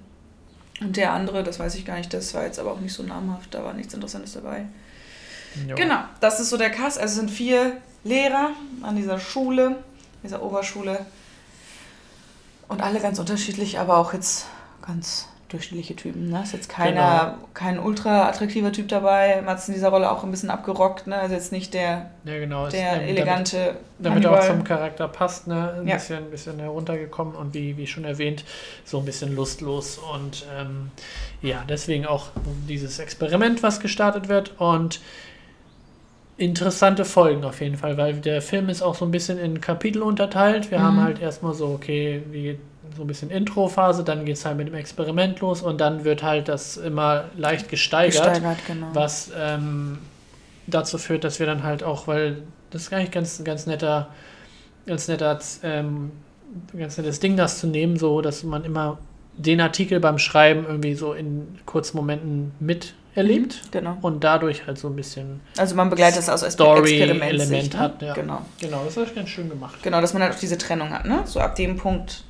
Und 0.82 0.98
der 0.98 1.14
andere, 1.14 1.44
das 1.44 1.60
weiß 1.60 1.76
ich 1.76 1.86
gar 1.86 1.98
nicht, 1.98 2.14
das 2.14 2.34
war 2.34 2.44
jetzt 2.44 2.60
aber 2.60 2.72
auch 2.72 2.80
nicht 2.80 2.94
so 2.94 3.04
namhaft, 3.04 3.54
da 3.54 3.64
war 3.64 3.74
nichts 3.74 3.94
Interessantes 3.94 4.34
dabei. 4.34 4.66
Ja. 5.68 5.76
Genau, 5.76 6.00
das 6.20 6.40
ist 6.40 6.50
so 6.50 6.58
der 6.58 6.70
Cast. 6.70 6.98
Also 6.98 7.14
es 7.14 7.16
sind 7.16 7.32
vier 7.32 7.78
Lehrer 8.04 8.52
an 8.82 8.96
dieser 8.96 9.20
Schule. 9.20 9.78
dieser 10.24 10.44
Oberschule. 10.44 11.06
Und 12.68 12.82
alle 12.82 13.00
ganz 13.00 13.20
unterschiedlich, 13.20 13.80
aber 13.80 13.98
auch 13.98 14.14
jetzt 14.14 14.48
ganz 14.86 15.28
durchschnittliche 15.56 15.96
Typen. 15.96 16.30
Ne? 16.30 16.44
Ist 16.44 16.54
jetzt 16.54 16.70
keiner, 16.70 17.36
genau. 17.36 17.48
kein 17.54 17.80
ultra 17.80 18.28
attraktiver 18.28 18.72
Typ 18.72 18.90
dabei. 18.90 19.42
Man 19.42 19.56
hat 19.56 19.68
in 19.68 19.74
dieser 19.74 19.90
Rolle 19.90 20.12
auch 20.12 20.24
ein 20.24 20.32
bisschen 20.32 20.50
abgerockt. 20.50 21.08
Ne? 21.08 21.16
Also 21.16 21.34
jetzt 21.34 21.52
nicht 21.52 21.74
der, 21.74 22.12
ja, 22.26 22.40
genau. 22.40 22.68
der 22.68 23.02
ist, 23.02 23.10
elegante. 23.10 23.78
Damit, 23.98 24.24
damit 24.24 24.26
er 24.26 24.32
auch 24.34 24.48
zum 24.48 24.64
Charakter 24.64 25.08
passt. 25.08 25.48
Ne? 25.48 25.76
Ein, 25.80 25.88
ja. 25.88 25.96
bisschen, 25.96 26.30
bisschen 26.30 26.60
heruntergekommen 26.60 27.36
und 27.36 27.54
wie, 27.54 27.78
wie 27.78 27.88
schon 27.88 28.04
erwähnt, 28.04 28.44
so 28.84 29.00
ein 29.00 29.06
bisschen 29.06 29.36
lustlos. 29.36 29.98
Und 29.98 30.46
ähm, 30.60 30.92
ja, 31.42 31.64
deswegen 31.68 32.06
auch 32.06 32.28
dieses 32.68 33.00
Experiment, 33.00 33.64
was 33.64 33.80
gestartet 33.80 34.28
wird. 34.28 34.60
Und 34.60 35.00
interessante 36.38 37.06
Folgen 37.06 37.46
auf 37.46 37.62
jeden 37.62 37.78
Fall, 37.78 37.98
weil 37.98 38.16
der 38.16 38.42
Film 38.42 38.68
ist 38.68 38.82
auch 38.82 38.96
so 38.96 39.06
ein 39.06 39.12
bisschen 39.12 39.40
in 39.40 39.62
Kapitel 39.62 40.02
unterteilt. 40.02 40.70
Wir 40.70 40.80
mhm. 40.80 40.84
haben 40.84 41.04
halt 41.04 41.22
erstmal 41.22 41.54
so, 41.54 41.68
okay, 41.68 42.22
wie 42.32 42.60
so 42.96 43.04
ein 43.04 43.08
bisschen 43.08 43.32
Intro-Phase, 43.32 44.04
dann 44.04 44.26
geht 44.26 44.38
es 44.38 44.46
halt 44.46 44.58
mit 44.58 44.68
dem 44.68 44.76
Experiment 44.76 45.40
los 45.40 45.62
und 45.62 45.80
dann 45.80 46.04
wird 46.04 46.24
halt 46.24 46.48
das 46.48 46.78
immer 46.78 47.26
leicht 47.38 47.70
gesteigert, 47.70 48.24
gesteigert 48.24 48.58
genau. 48.68 48.88
was 48.94 49.32
ähm, 49.38 50.00
dazu 50.68 50.98
führt, 50.98 51.24
dass 51.24 51.40
wir 51.40 51.46
dann 51.46 51.64
halt 51.64 51.84
auch, 51.84 52.08
weil 52.08 52.44
das 52.70 52.84
ist 52.84 52.94
eigentlich 52.94 53.12
ganz, 53.12 53.44
ganz 53.44 53.66
netter, 53.66 54.10
ganz 54.86 55.08
netter, 55.08 55.40
ähm, 55.64 56.12
ganz 56.78 56.98
nettes 56.98 57.20
Ding, 57.20 57.38
das 57.38 57.60
zu 57.60 57.68
nehmen, 57.68 57.98
so 57.98 58.22
dass 58.22 58.44
man 58.44 58.64
immer 58.64 58.98
den 59.38 59.60
Artikel 59.62 60.00
beim 60.00 60.18
Schreiben 60.18 60.66
irgendwie 60.66 60.96
so 60.96 61.14
in 61.14 61.60
kurzen 61.66 61.98
Momenten 61.98 62.52
miterlebt 62.60 63.62
mhm, 63.66 63.72
genau. 63.72 63.98
und 64.02 64.24
dadurch 64.24 64.66
halt 64.66 64.78
so 64.78 64.88
ein 64.88 64.96
bisschen 64.96 65.42
also 65.58 65.76
man 65.76 65.90
begleitet 65.90 66.20
es 66.20 66.30
aus 66.30 66.42
Story-Element 66.42 67.74
ne? 67.74 67.80
hat. 67.80 68.02
Ja. 68.02 68.14
Genau. 68.14 68.42
genau, 68.60 68.84
das 68.86 68.96
ist 68.98 69.16
ganz 69.16 69.30
schön 69.30 69.50
gemacht. 69.50 69.76
Genau, 69.84 70.00
dass 70.02 70.14
man 70.14 70.24
halt 70.24 70.34
auch 70.34 70.40
diese 70.40 70.58
Trennung 70.58 70.92
hat, 70.92 71.06
ne? 71.06 71.24
So 71.26 71.40
ab 71.40 71.56
dem 71.56 71.78
Punkt 71.78 72.24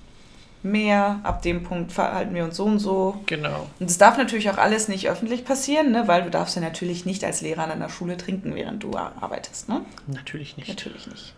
mehr, 0.65 1.19
ab 1.23 1.41
dem 1.41 1.63
Punkt 1.63 1.91
verhalten 1.91 2.33
wir 2.35 2.43
uns 2.43 2.57
so 2.57 2.65
und 2.65 2.79
so. 2.79 3.21
Genau. 3.27 3.67
Und 3.79 3.89
es 3.89 3.97
darf 3.97 4.17
natürlich 4.17 4.49
auch 4.49 4.57
alles 4.57 4.87
nicht 4.87 5.07
öffentlich 5.09 5.45
passieren, 5.45 5.91
ne? 5.91 6.07
weil 6.07 6.23
du 6.23 6.29
darfst 6.29 6.55
ja 6.55 6.61
natürlich 6.61 7.05
nicht 7.05 7.23
als 7.23 7.41
Lehrer 7.41 7.63
an 7.63 7.71
einer 7.71 7.89
Schule 7.89 8.17
trinken, 8.17 8.55
während 8.55 8.83
du 8.83 8.97
arbeitest. 8.97 9.69
Ne? 9.69 9.81
Natürlich 10.07 10.57
nicht. 10.57 10.67
Natürlich 10.67 11.07
nicht. 11.07 11.33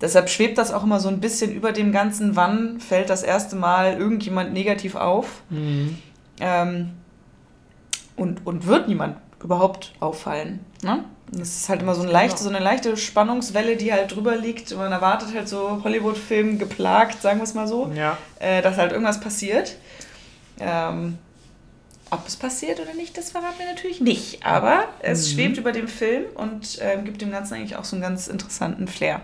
Deshalb 0.00 0.30
schwebt 0.30 0.58
das 0.58 0.72
auch 0.72 0.82
immer 0.82 0.98
so 0.98 1.08
ein 1.08 1.20
bisschen 1.20 1.52
über 1.52 1.72
dem 1.72 1.92
Ganzen, 1.92 2.34
wann 2.34 2.80
fällt 2.80 3.10
das 3.10 3.22
erste 3.22 3.56
Mal 3.56 3.98
irgendjemand 3.98 4.52
negativ 4.52 4.94
auf 4.94 5.42
mhm. 5.50 5.98
ähm, 6.40 6.90
und, 8.16 8.46
und 8.46 8.66
wird 8.66 8.88
niemand 8.88 9.16
überhaupt 9.42 9.92
auffallen. 10.00 10.60
Ne? 10.82 11.04
Das 11.32 11.48
ist 11.48 11.68
halt 11.68 11.82
immer 11.82 11.94
so 11.94 12.02
eine 12.02 12.10
leichte, 12.10 12.42
so 12.42 12.48
eine 12.48 12.58
leichte 12.58 12.96
Spannungswelle, 12.96 13.76
die 13.76 13.92
halt 13.92 14.14
drüber 14.14 14.36
liegt. 14.36 14.76
Man 14.76 14.90
erwartet 14.90 15.32
halt 15.34 15.48
so 15.48 15.82
Hollywood-Film 15.84 16.58
geplagt, 16.58 17.22
sagen 17.22 17.38
wir 17.38 17.44
es 17.44 17.54
mal 17.54 17.68
so, 17.68 17.90
ja. 17.94 18.18
äh, 18.40 18.62
dass 18.62 18.76
halt 18.76 18.90
irgendwas 18.92 19.20
passiert. 19.20 19.76
Ähm, 20.58 21.18
ob 22.10 22.26
es 22.26 22.36
passiert 22.36 22.80
oder 22.80 22.94
nicht, 22.94 23.16
das 23.16 23.30
verraten 23.30 23.58
wir 23.58 23.66
natürlich 23.66 24.00
nicht. 24.00 24.44
Aber 24.44 24.88
es 25.00 25.28
mhm. 25.28 25.34
schwebt 25.34 25.58
über 25.58 25.70
dem 25.70 25.86
Film 25.86 26.24
und 26.34 26.78
ähm, 26.80 27.04
gibt 27.04 27.22
dem 27.22 27.30
Ganzen 27.30 27.54
eigentlich 27.54 27.76
auch 27.76 27.84
so 27.84 27.94
einen 27.94 28.02
ganz 28.02 28.26
interessanten 28.26 28.88
Flair. 28.88 29.20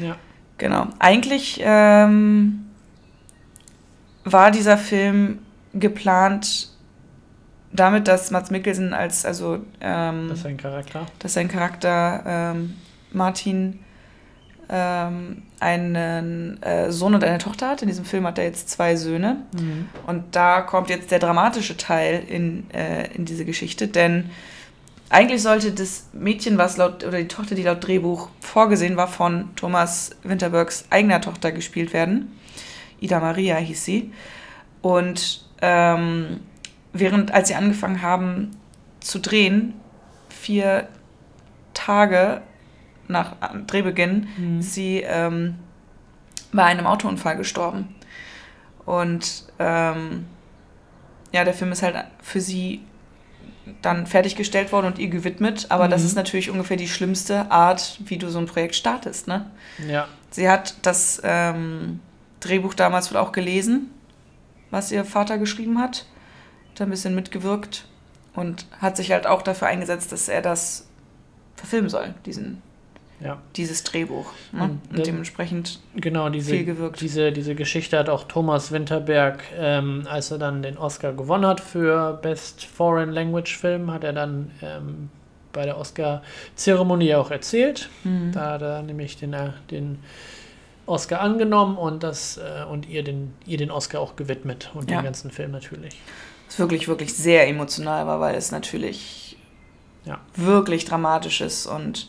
Ja. 0.00 0.16
Genau. 0.56 0.86
Eigentlich 0.98 1.60
ähm, 1.62 2.70
war 4.24 4.50
dieser 4.50 4.78
Film 4.78 5.40
geplant 5.74 6.70
damit, 7.74 8.08
dass 8.08 8.30
Mats 8.30 8.50
Mikkelsen 8.50 8.94
als, 8.94 9.26
also. 9.26 9.58
Ähm, 9.80 10.28
das 10.28 10.38
ist 10.38 10.44
sein 10.44 10.56
Charakter. 10.56 11.06
Dass 11.18 11.34
sein 11.34 11.48
Charakter 11.48 12.22
ähm, 12.26 12.74
Martin 13.12 13.80
ähm, 14.68 15.42
einen 15.60 16.62
äh, 16.62 16.90
Sohn 16.90 17.14
und 17.14 17.24
eine 17.24 17.38
Tochter 17.38 17.68
hat. 17.68 17.82
In 17.82 17.88
diesem 17.88 18.04
Film 18.04 18.26
hat 18.26 18.38
er 18.38 18.44
jetzt 18.44 18.70
zwei 18.70 18.96
Söhne. 18.96 19.42
Mhm. 19.52 19.88
Und 20.06 20.36
da 20.36 20.62
kommt 20.62 20.88
jetzt 20.88 21.10
der 21.10 21.18
dramatische 21.18 21.76
Teil 21.76 22.22
in, 22.26 22.70
äh, 22.70 23.12
in 23.14 23.24
diese 23.24 23.44
Geschichte, 23.44 23.88
denn 23.88 24.30
eigentlich 25.10 25.42
sollte 25.42 25.72
das 25.72 26.08
Mädchen, 26.12 26.58
was 26.58 26.76
laut, 26.76 27.04
oder 27.04 27.18
die 27.18 27.28
Tochter, 27.28 27.54
die 27.54 27.62
laut 27.62 27.86
Drehbuch 27.86 28.30
vorgesehen 28.40 28.96
war, 28.96 29.06
von 29.06 29.54
Thomas 29.54 30.10
Winterbergs 30.22 30.86
eigener 30.90 31.20
Tochter 31.20 31.52
gespielt 31.52 31.92
werden. 31.92 32.32
Ida 33.00 33.20
Maria 33.20 33.56
hieß 33.56 33.84
sie. 33.84 34.12
Und 34.80 35.44
ähm, 35.60 36.40
während, 36.94 37.32
als 37.32 37.48
sie 37.48 37.54
angefangen 37.54 38.00
haben 38.00 38.52
zu 39.00 39.18
drehen, 39.18 39.74
vier 40.30 40.88
Tage 41.74 42.40
nach 43.08 43.34
Drehbeginn, 43.66 44.28
mhm. 44.38 44.62
sie 44.62 45.02
ähm, 45.02 45.56
bei 46.52 46.64
einem 46.64 46.86
Autounfall 46.86 47.36
gestorben. 47.36 47.94
Und 48.86 49.44
ähm, 49.58 50.24
ja, 51.32 51.44
der 51.44 51.52
Film 51.52 51.72
ist 51.72 51.82
halt 51.82 51.96
für 52.22 52.40
sie 52.40 52.80
dann 53.82 54.06
fertiggestellt 54.06 54.72
worden 54.72 54.86
und 54.86 54.98
ihr 54.98 55.08
gewidmet. 55.08 55.66
Aber 55.70 55.86
mhm. 55.86 55.90
das 55.90 56.04
ist 56.04 56.14
natürlich 56.14 56.50
ungefähr 56.50 56.76
die 56.76 56.88
schlimmste 56.88 57.50
Art, 57.50 57.98
wie 58.04 58.18
du 58.18 58.30
so 58.30 58.38
ein 58.38 58.46
Projekt 58.46 58.76
startest. 58.76 59.26
Ne? 59.26 59.50
Ja. 59.86 60.06
Sie 60.30 60.48
hat 60.48 60.74
das 60.82 61.20
ähm, 61.24 62.00
Drehbuch 62.40 62.74
damals 62.74 63.10
wohl 63.10 63.18
auch 63.18 63.32
gelesen, 63.32 63.90
was 64.70 64.92
ihr 64.92 65.04
Vater 65.04 65.38
geschrieben 65.38 65.80
hat 65.80 66.06
da 66.74 66.84
ein 66.84 66.90
bisschen 66.90 67.14
mitgewirkt 67.14 67.86
und 68.34 68.66
hat 68.78 68.96
sich 68.96 69.12
halt 69.12 69.26
auch 69.26 69.42
dafür 69.42 69.68
eingesetzt, 69.68 70.12
dass 70.12 70.28
er 70.28 70.42
das 70.42 70.86
verfilmen 71.56 71.88
soll, 71.88 72.14
diesen, 72.26 72.62
ja. 73.20 73.38
dieses 73.56 73.84
Drehbuch. 73.84 74.26
Ne? 74.52 74.64
Und, 74.64 74.80
und, 74.90 75.06
dementsprechend 75.06 75.80
genau, 75.94 76.28
diese, 76.28 76.50
viel 76.50 76.64
gewirkt. 76.64 77.00
Diese, 77.00 77.32
diese 77.32 77.54
Geschichte 77.54 77.98
hat 77.98 78.08
auch 78.08 78.24
Thomas 78.24 78.72
Winterberg, 78.72 79.42
ähm, 79.56 80.06
als 80.08 80.30
er 80.30 80.38
dann 80.38 80.62
den 80.62 80.76
Oscar 80.76 81.12
gewonnen 81.12 81.46
hat 81.46 81.60
für 81.60 82.18
Best 82.22 82.64
Foreign 82.64 83.12
Language 83.12 83.56
Film, 83.56 83.92
hat 83.92 84.04
er 84.04 84.12
dann 84.12 84.50
ähm, 84.62 85.10
bei 85.52 85.64
der 85.64 85.78
Oscar-Zeremonie 85.78 87.14
auch 87.14 87.30
erzählt. 87.30 87.88
Mhm. 88.02 88.32
Da 88.32 88.52
hat 88.52 88.62
er 88.62 88.82
nämlich 88.82 89.16
den, 89.16 89.32
äh, 89.32 89.50
den 89.70 90.00
Oscar 90.86 91.20
angenommen 91.20 91.78
und, 91.78 92.02
das, 92.02 92.38
äh, 92.38 92.64
und 92.68 92.88
ihr, 92.88 93.04
den, 93.04 93.32
ihr 93.46 93.58
den 93.58 93.70
Oscar 93.70 94.00
auch 94.00 94.16
gewidmet 94.16 94.72
und 94.74 94.90
ja. 94.90 94.98
den 94.98 95.04
ganzen 95.04 95.30
Film 95.30 95.52
natürlich 95.52 95.96
wirklich, 96.58 96.88
wirklich 96.88 97.14
sehr 97.14 97.48
emotional 97.48 98.06
war, 98.06 98.20
weil 98.20 98.34
es 98.34 98.50
natürlich 98.50 99.36
ja. 100.04 100.18
wirklich 100.34 100.84
dramatisch 100.84 101.40
ist. 101.40 101.66
Und 101.66 102.08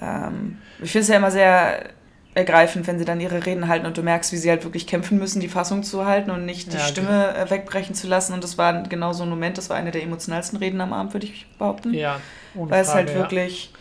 ähm, 0.00 0.58
ich 0.82 0.92
finde 0.92 1.02
es 1.02 1.08
ja 1.08 1.16
immer 1.16 1.30
sehr 1.30 1.90
ergreifend, 2.34 2.86
wenn 2.88 2.98
sie 2.98 3.04
dann 3.04 3.20
ihre 3.20 3.46
Reden 3.46 3.68
halten 3.68 3.86
und 3.86 3.96
du 3.96 4.02
merkst, 4.02 4.32
wie 4.32 4.36
sie 4.36 4.50
halt 4.50 4.64
wirklich 4.64 4.88
kämpfen 4.88 5.18
müssen, 5.18 5.38
die 5.40 5.48
Fassung 5.48 5.84
zu 5.84 6.04
halten 6.04 6.30
und 6.30 6.44
nicht 6.44 6.72
die 6.72 6.76
ja, 6.76 6.82
Stimme 6.82 7.28
okay. 7.30 7.42
Äh, 7.42 7.50
wegbrechen 7.50 7.94
zu 7.94 8.08
lassen. 8.08 8.32
Und 8.32 8.42
das 8.42 8.58
war 8.58 8.82
genau 8.82 9.12
so 9.12 9.22
ein 9.22 9.30
Moment, 9.30 9.56
das 9.56 9.70
war 9.70 9.76
eine 9.76 9.92
der 9.92 10.02
emotionalsten 10.02 10.58
Reden 10.58 10.80
am 10.80 10.92
Abend, 10.92 11.12
würde 11.12 11.26
ich 11.26 11.46
behaupten. 11.58 11.94
Ja, 11.94 12.20
ohne 12.56 12.70
Weil 12.70 12.84
Frage, 12.84 12.88
es 12.88 12.94
halt 12.94 13.14
wirklich, 13.14 13.72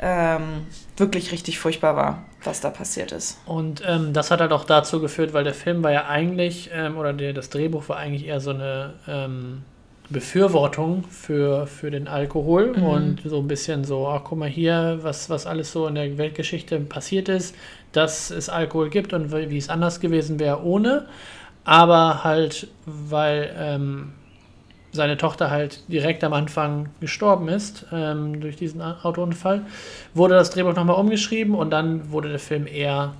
ja. 0.00 0.36
ähm, 0.36 0.66
wirklich 0.96 1.32
richtig 1.32 1.58
furchtbar 1.58 1.96
war 1.96 2.22
was 2.44 2.60
da 2.60 2.70
passiert 2.70 3.12
ist. 3.12 3.40
Und 3.46 3.82
ähm, 3.86 4.12
das 4.12 4.30
hat 4.30 4.40
halt 4.40 4.52
auch 4.52 4.64
dazu 4.64 5.00
geführt, 5.00 5.32
weil 5.32 5.44
der 5.44 5.54
Film 5.54 5.82
war 5.82 5.92
ja 5.92 6.06
eigentlich, 6.06 6.70
ähm, 6.72 6.96
oder 6.96 7.12
der, 7.12 7.32
das 7.32 7.50
Drehbuch 7.50 7.88
war 7.88 7.96
eigentlich 7.96 8.26
eher 8.26 8.40
so 8.40 8.50
eine 8.50 8.94
ähm, 9.06 9.62
Befürwortung 10.10 11.04
für, 11.04 11.66
für 11.66 11.90
den 11.90 12.08
Alkohol 12.08 12.76
mhm. 12.76 12.82
und 12.82 13.22
so 13.24 13.38
ein 13.38 13.48
bisschen 13.48 13.84
so, 13.84 14.06
ach 14.08 14.22
guck 14.24 14.38
mal 14.38 14.48
hier, 14.48 14.98
was, 15.02 15.30
was 15.30 15.46
alles 15.46 15.72
so 15.72 15.86
in 15.86 15.94
der 15.94 16.18
Weltgeschichte 16.18 16.78
passiert 16.80 17.28
ist, 17.28 17.54
dass 17.92 18.30
es 18.30 18.48
Alkohol 18.48 18.90
gibt 18.90 19.12
und 19.12 19.32
wie 19.32 19.56
es 19.56 19.68
anders 19.68 20.00
gewesen 20.00 20.38
wäre 20.38 20.62
ohne. 20.62 21.06
Aber 21.64 22.24
halt, 22.24 22.68
weil 22.86 23.54
ähm, 23.56 24.12
seine 24.92 25.16
Tochter 25.16 25.50
halt 25.50 25.80
direkt 25.88 26.22
am 26.22 26.34
Anfang 26.34 26.90
gestorben 27.00 27.48
ist 27.48 27.86
ähm, 27.92 28.40
durch 28.40 28.56
diesen 28.56 28.82
Autounfall, 28.82 29.62
wurde 30.14 30.34
das 30.34 30.50
Drehbuch 30.50 30.74
nochmal 30.74 30.96
umgeschrieben 30.96 31.54
und 31.54 31.70
dann 31.70 32.10
wurde 32.10 32.28
der 32.28 32.38
Film 32.38 32.66
eher 32.66 33.14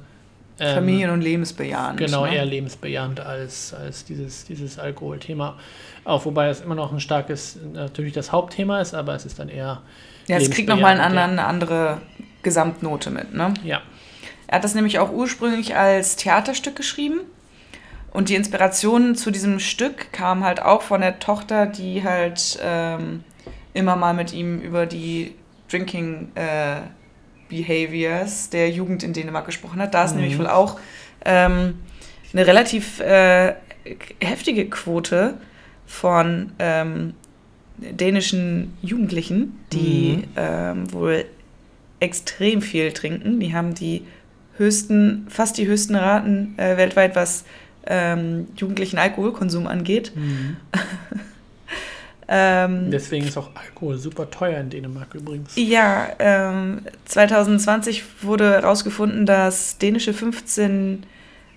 ähm, 0.61 0.75
Familien- 0.75 1.11
und 1.11 1.23
lebensbejahend. 1.23 1.99
Genau, 1.99 2.27
ne? 2.27 2.37
eher 2.37 2.45
lebensbejahend 2.45 3.21
als, 3.21 3.73
als 3.73 4.05
dieses, 4.05 4.45
dieses 4.45 4.79
Alkoholthema. 4.79 5.57
Auch 6.05 6.25
wobei 6.27 6.49
es 6.49 6.61
immer 6.61 6.75
noch 6.75 6.93
ein 6.93 7.01
starkes, 7.01 7.59
natürlich 7.73 8.13
das 8.13 8.33
Hauptthema 8.33 8.81
ist, 8.81 8.95
aber 8.95 9.15
es 9.15 9.25
ist 9.25 9.39
dann 9.39 9.49
eher. 9.49 9.81
Ja, 10.29 10.37
es 10.37 10.51
kriegt 10.51 10.69
nochmal 10.69 10.93
einen 10.93 11.01
anderen, 11.01 11.31
eine 11.33 11.47
andere 11.47 12.03
Gesamtnote 12.43 13.11
mit, 13.11 13.35
ne? 13.35 13.55
Ja. 13.65 13.81
Er 14.47 14.57
hat 14.57 14.65
das 14.65 14.75
nämlich 14.75 14.99
auch 14.99 15.11
ursprünglich 15.11 15.75
als 15.75 16.17
Theaterstück 16.17 16.77
geschrieben. 16.77 17.21
Und 18.13 18.29
die 18.29 18.35
Inspiration 18.35 19.15
zu 19.15 19.31
diesem 19.31 19.59
Stück 19.59 20.13
kam 20.13 20.45
halt 20.45 20.61
auch 20.61 20.83
von 20.83 21.01
der 21.01 21.19
Tochter, 21.19 21.67
die 21.67 22.05
halt 22.05 22.59
ähm, 22.63 23.25
immer 23.73 23.97
mal 23.97 24.13
mit 24.13 24.33
ihm 24.33 24.61
über 24.61 24.87
die 24.87 25.35
Drinking 25.71 26.29
äh, 26.35 26.83
Behaviors 27.49 28.51
der 28.51 28.71
Jugend 28.71 29.03
in 29.03 29.13
Dänemark 29.13 29.47
gesprochen 29.47 29.81
hat. 29.81 29.95
Da 29.95 30.05
ist 30.05 30.15
mhm. 30.15 30.21
nämlich 30.21 30.39
wohl 30.39 30.47
auch 30.47 30.79
ähm, 31.25 31.75
eine 32.33 32.47
relativ 32.47 33.01
äh, 33.01 33.55
heftige 34.21 34.69
Quote 34.69 35.39
von 35.87 36.53
ähm, 36.59 37.15
dänischen 37.79 38.77
Jugendlichen, 38.83 39.59
die 39.73 40.19
mhm. 40.19 40.25
ähm, 40.37 40.93
wohl 40.93 41.25
extrem 42.01 42.61
viel 42.63 42.93
trinken. 42.93 43.41
Die 43.41 43.55
haben 43.55 43.75
die 43.75 44.03
höchsten, 44.57 45.27
fast 45.29 45.57
die 45.59 45.67
höchsten 45.67 45.95
Raten 45.95 46.55
äh, 46.59 46.77
weltweit, 46.77 47.17
was 47.17 47.45
ähm, 47.87 48.49
jugendlichen 48.57 48.99
Alkoholkonsum 48.99 49.67
angeht. 49.67 50.13
Mhm. 50.15 50.57
ähm, 52.29 52.91
Deswegen 52.91 53.27
ist 53.27 53.37
auch 53.37 53.51
Alkohol 53.55 53.99
super 53.99 54.31
teuer 54.31 54.61
in 54.61 54.71
Dänemark 54.71 55.15
übrigens. 55.15 55.53
ja, 55.57 56.09
ähm, 56.19 56.83
2020 57.07 58.05
wurde 58.23 58.53
herausgefunden, 58.53 59.27
dass 59.27 59.79
dänische 59.79 60.15
15, 60.15 61.05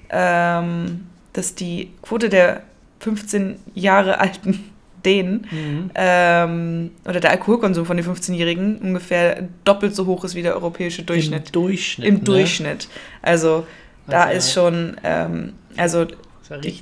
ähm, 0.10 1.06
dass 1.34 1.56
die 1.56 1.92
Quote 2.02 2.30
der 2.30 2.64
15 3.00 3.58
Jahre 3.76 4.20
alten 4.20 4.72
Dänen 5.06 5.46
Mhm. 5.52 5.92
ähm, 5.94 6.92
oder 7.08 7.20
der 7.20 7.30
Alkoholkonsum 7.30 7.86
von 7.86 7.96
den 7.96 8.06
15-Jährigen 8.06 8.80
ungefähr 8.80 9.48
doppelt 9.64 9.96
so 9.96 10.08
hoch 10.08 10.24
ist 10.24 10.34
wie 10.34 10.42
der 10.42 10.56
europäische 10.56 11.04
Durchschnitt. 11.04 11.48
Im 11.48 11.52
Durchschnitt. 11.52 12.08
Im 12.08 12.16
ne? 12.16 12.20
Durchschnitt. 12.22 12.88
Also 13.22 13.68
da 14.08 14.24
Also, 14.24 14.38
ist 14.38 14.54
schon, 14.54 14.98
ähm, 15.04 15.54
also 15.78 16.02
ja 16.04 16.06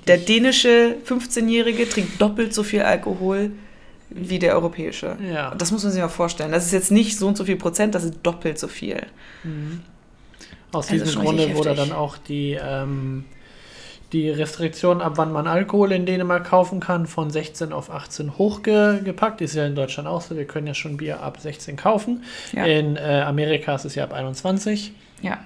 der 0.07 0.17
dänische 0.17 0.97
15-Jährige 1.05 1.87
trinkt 1.87 2.21
doppelt 2.21 2.53
so 2.53 2.63
viel 2.63 2.81
Alkohol 2.81 3.51
wie 4.09 4.39
der 4.39 4.55
europäische. 4.55 5.17
Ja. 5.33 5.55
Das 5.55 5.71
muss 5.71 5.83
man 5.83 5.91
sich 5.91 6.01
mal 6.01 6.09
vorstellen. 6.09 6.51
Das 6.51 6.65
ist 6.65 6.71
jetzt 6.71 6.91
nicht 6.91 7.17
so 7.17 7.27
und 7.27 7.37
so 7.37 7.45
viel 7.45 7.55
Prozent, 7.55 7.95
das 7.95 8.03
ist 8.03 8.15
doppelt 8.23 8.59
so 8.59 8.67
viel. 8.67 9.01
Mhm. 9.43 9.81
Aus 10.71 10.89
Also 10.89 11.03
diesem 11.03 11.21
Grunde 11.21 11.55
wurde 11.55 11.75
dann 11.75 11.91
auch 11.91 12.17
die, 12.17 12.59
ähm, 12.61 13.25
die 14.11 14.29
Restriktion, 14.29 15.01
ab 15.01 15.13
wann 15.15 15.31
man 15.31 15.47
Alkohol 15.47 15.91
in 15.91 16.05
Dänemark 16.05 16.45
kaufen 16.45 16.79
kann, 16.79 17.07
von 17.07 17.31
16 17.31 17.73
auf 17.73 17.89
18 17.89 18.37
hochgepackt. 18.37 19.41
Ist 19.41 19.55
ja 19.55 19.65
in 19.65 19.75
Deutschland 19.75 20.07
auch 20.07 20.21
so. 20.21 20.35
Wir 20.35 20.45
können 20.45 20.67
ja 20.67 20.73
schon 20.73 20.97
Bier 20.97 21.21
ab 21.21 21.39
16 21.39 21.75
kaufen. 21.77 22.23
Ja. 22.51 22.65
In 22.65 22.95
äh, 22.95 23.23
Amerika 23.25 23.75
ist 23.75 23.85
es 23.85 23.95
ja 23.95 24.03
ab 24.03 24.13
21. 24.13 24.93
Ja. 25.21 25.39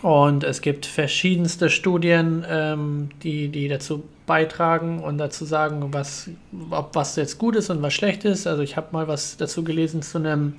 Und 0.00 0.42
es 0.42 0.62
gibt 0.62 0.86
verschiedenste 0.86 1.68
Studien, 1.70 2.44
ähm, 2.48 3.10
die, 3.22 3.48
die 3.48 3.68
dazu 3.68 4.04
beitragen 4.26 5.00
und 5.00 5.18
dazu 5.18 5.44
sagen, 5.44 5.92
was, 5.92 6.30
ob 6.70 6.94
was 6.94 7.16
jetzt 7.16 7.38
gut 7.38 7.56
ist 7.56 7.70
und 7.70 7.82
was 7.82 7.92
schlecht 7.92 8.24
ist. 8.24 8.46
Also 8.46 8.62
ich 8.62 8.76
habe 8.76 8.88
mal 8.92 9.06
was 9.06 9.36
dazu 9.36 9.62
gelesen 9.62 10.02
zu 10.02 10.18
einem 10.18 10.54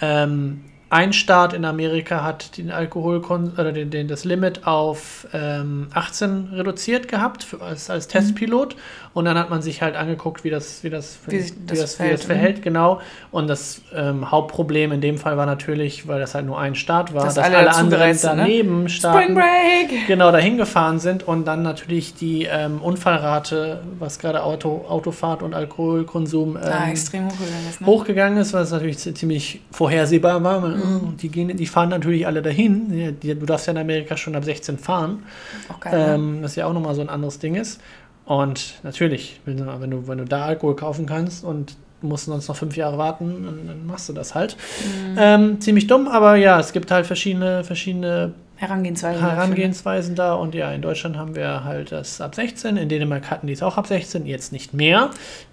ähm, 0.00 0.64
ein 0.90 1.12
Staat 1.12 1.52
in 1.52 1.66
Amerika 1.66 2.24
hat 2.24 2.56
den 2.56 2.70
Alkoholkon 2.70 3.52
oder 3.52 3.72
den, 3.72 3.90
den, 3.90 4.08
das 4.08 4.24
Limit 4.24 4.66
auf 4.66 5.26
ähm, 5.34 5.88
18 5.92 6.48
reduziert 6.54 7.08
gehabt 7.08 7.44
für, 7.44 7.60
als, 7.60 7.90
als 7.90 8.08
Testpilot 8.08 8.74
und 9.18 9.24
dann 9.24 9.36
hat 9.36 9.50
man 9.50 9.62
sich 9.62 9.82
halt 9.82 9.96
angeguckt, 9.96 10.44
wie 10.44 10.50
das, 10.50 10.84
wie 10.84 10.90
das, 10.90 11.18
Wie 11.26 11.40
sich 11.40 11.52
das 11.66 11.76
wie 11.76 11.80
das 11.82 11.94
verhält, 11.96 12.24
verhält, 12.24 12.62
genau. 12.62 13.00
Und 13.30 13.48
das 13.48 13.82
ähm, 13.94 14.30
Hauptproblem 14.30 14.92
in 14.92 15.00
dem 15.00 15.18
Fall 15.18 15.36
war 15.36 15.44
natürlich, 15.44 16.06
weil 16.06 16.20
das 16.20 16.34
halt 16.34 16.46
nur 16.46 16.58
ein 16.58 16.74
Staat 16.74 17.12
war, 17.14 17.24
Dass 17.24 17.34
dass, 17.34 17.44
alle 17.44 17.56
alle, 17.58 17.74
anderen 17.74 18.10
ne? 18.12 18.18
daneben 18.22 18.88
Spring 18.88 18.88
Staaten 18.88 19.34
Break! 19.34 20.06
genau 20.06 20.30
dahin 20.30 20.56
gefahren 20.56 20.98
sind 21.00 21.26
und 21.26 21.46
dann 21.46 21.62
natürlich 21.62 22.14
die 22.14 22.44
ähm, 22.44 22.80
Unfallrate, 22.80 23.82
was 23.98 24.18
gerade 24.18 24.42
Auto, 24.44 24.84
Autofahrt 24.88 25.42
und 25.42 25.52
Alkoholkonsum 25.52 26.56
ähm, 26.56 26.62
ah, 26.64 26.88
extrem 26.88 27.26
hochgegangen 27.26 27.68
ist. 27.70 27.80
Ne? 27.80 27.86
hochgegangen 27.86 28.38
ist, 28.38 28.52
was 28.52 28.70
natürlich 28.70 28.98
zi- 28.98 29.14
ziemlich 29.14 29.60
vorhersehbar 29.70 30.42
war. 30.44 30.60
Mhm. 30.60 31.16
Die, 31.20 31.28
gehen, 31.28 31.56
die 31.56 31.66
fahren 31.66 31.88
natürlich 31.88 32.26
alle 32.26 32.40
dahin. 32.42 33.16
Du 33.20 33.34
darfst 33.46 33.66
ja 33.66 33.72
in 33.72 33.78
Amerika 33.78 34.16
schon 34.16 34.36
ab 34.36 34.44
16 34.44 34.78
fahren, 34.78 35.24
Auch 35.68 35.80
geil. 35.80 35.98
ne? 36.08 36.14
ähm, 36.14 36.38
was 36.42 36.54
ja 36.56 36.66
auch 36.66 36.72
nochmal 36.72 36.94
so 36.94 37.00
ein 37.00 37.08
anderes 37.08 37.38
Ding 37.40 37.56
ist. 37.56 37.80
Und 38.28 38.74
natürlich, 38.82 39.40
wenn 39.46 39.56
du, 39.56 39.80
wenn 39.80 39.90
du, 39.90 40.06
wenn 40.06 40.18
du 40.18 40.26
da 40.26 40.44
Alkohol 40.44 40.76
kaufen 40.76 41.06
kannst 41.06 41.44
und 41.44 41.76
musst 42.02 42.26
sonst 42.26 42.46
noch 42.46 42.56
fünf 42.56 42.76
Jahre 42.76 42.98
warten, 42.98 43.42
dann, 43.46 43.66
dann 43.66 43.86
machst 43.86 44.06
du 44.10 44.12
das 44.12 44.34
halt. 44.34 44.54
Mhm. 44.84 45.16
Ähm, 45.18 45.60
ziemlich 45.62 45.86
dumm, 45.86 46.06
aber 46.08 46.36
ja, 46.36 46.60
es 46.60 46.74
gibt 46.74 46.90
halt 46.90 47.06
verschiedene, 47.06 47.64
verschiedene 47.64 48.34
Herangehensweise. 48.56 49.14
dafür, 49.20 49.30
ne? 49.30 49.36
Herangehensweisen 49.36 50.14
da 50.14 50.34
und 50.34 50.54
ja, 50.54 50.70
in 50.72 50.82
Deutschland 50.82 51.16
haben 51.16 51.34
wir 51.34 51.64
halt 51.64 51.90
das 51.90 52.20
ab 52.20 52.34
16, 52.34 52.76
in 52.76 52.90
Dänemark 52.90 53.30
hatten 53.30 53.46
die 53.46 53.54
es 53.54 53.62
auch 53.62 53.78
ab 53.78 53.86
16, 53.86 54.26
jetzt 54.26 54.52
nicht 54.52 54.74
mehr, 54.74 55.08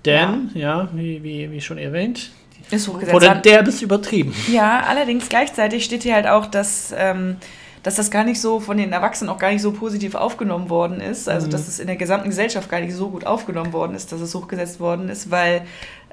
denn, 0.06 0.50
ja, 0.54 0.90
wie, 0.94 1.24
wie, 1.24 1.50
wie 1.52 1.62
schon 1.62 1.78
erwähnt, 1.78 2.30
Ist 2.72 2.90
hochgesetzt. 2.90 3.26
An- 3.26 3.42
der 3.42 3.64
bis 3.64 3.82
übertrieben. 3.82 4.34
Ja, 4.52 4.84
allerdings 4.86 5.30
gleichzeitig 5.30 5.86
steht 5.86 6.04
hier 6.04 6.16
halt 6.16 6.28
auch, 6.28 6.48
dass, 6.48 6.94
ähm, 6.98 7.38
dass 7.86 7.96
das 7.98 8.10
gar 8.10 8.24
nicht 8.24 8.42
so 8.42 8.60
von 8.60 8.78
den 8.78 8.92
Erwachsenen 8.92 9.30
auch 9.30 9.38
gar 9.38 9.52
nicht 9.52 9.62
so 9.62 9.72
positiv 9.72 10.16
aufgenommen 10.16 10.72
worden 10.72 11.00
ist. 11.00 11.30
Also, 11.30 11.46
Mhm. 11.46 11.52
dass 11.52 11.68
es 11.68 11.78
in 11.80 11.86
der 11.86 11.98
gesamten 11.98 12.30
Gesellschaft 12.30 12.68
gar 12.68 12.80
nicht 12.82 12.96
so 12.96 13.10
gut 13.12 13.28
aufgenommen 13.28 13.74
worden 13.74 13.94
ist, 13.96 14.12
dass 14.12 14.22
es 14.22 14.34
hochgesetzt 14.34 14.80
worden 14.80 15.08
ist, 15.08 15.30
weil 15.30 15.62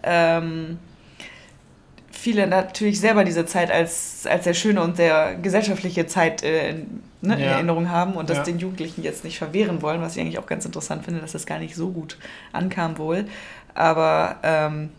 ähm, 0.02 0.78
viele 2.10 2.46
natürlich 2.46 3.00
selber 3.00 3.24
diese 3.24 3.46
Zeit 3.46 3.70
als, 3.70 4.26
als 4.26 4.44
sehr 4.44 4.52
schöne 4.54 4.82
und 4.82 4.96
sehr 4.96 5.34
gesellschaftliche 5.36 6.06
Zeit 6.06 6.42
äh, 6.42 6.70
in, 6.70 7.00
ne, 7.22 7.34
in 7.36 7.40
Ja. 7.40 7.46
Erinnerung 7.52 7.88
haben 7.90 8.12
und 8.14 8.28
das 8.28 8.38
Ja. 8.38 8.44
den 8.44 8.58
Jugendlichen 8.58 9.02
jetzt 9.02 9.24
nicht 9.24 9.38
verwehren 9.38 9.80
wollen, 9.80 10.02
was 10.02 10.14
ich 10.16 10.20
eigentlich 10.22 10.38
auch 10.38 10.46
ganz 10.46 10.66
interessant 10.66 11.04
finde, 11.06 11.20
dass 11.20 11.32
das 11.32 11.46
gar 11.46 11.58
nicht 11.58 11.74
so 11.74 11.88
gut 11.90 12.18
ankam 12.52 12.98
wohl. 12.98 13.24
Aber 13.74 14.36
ähm, 14.42 14.90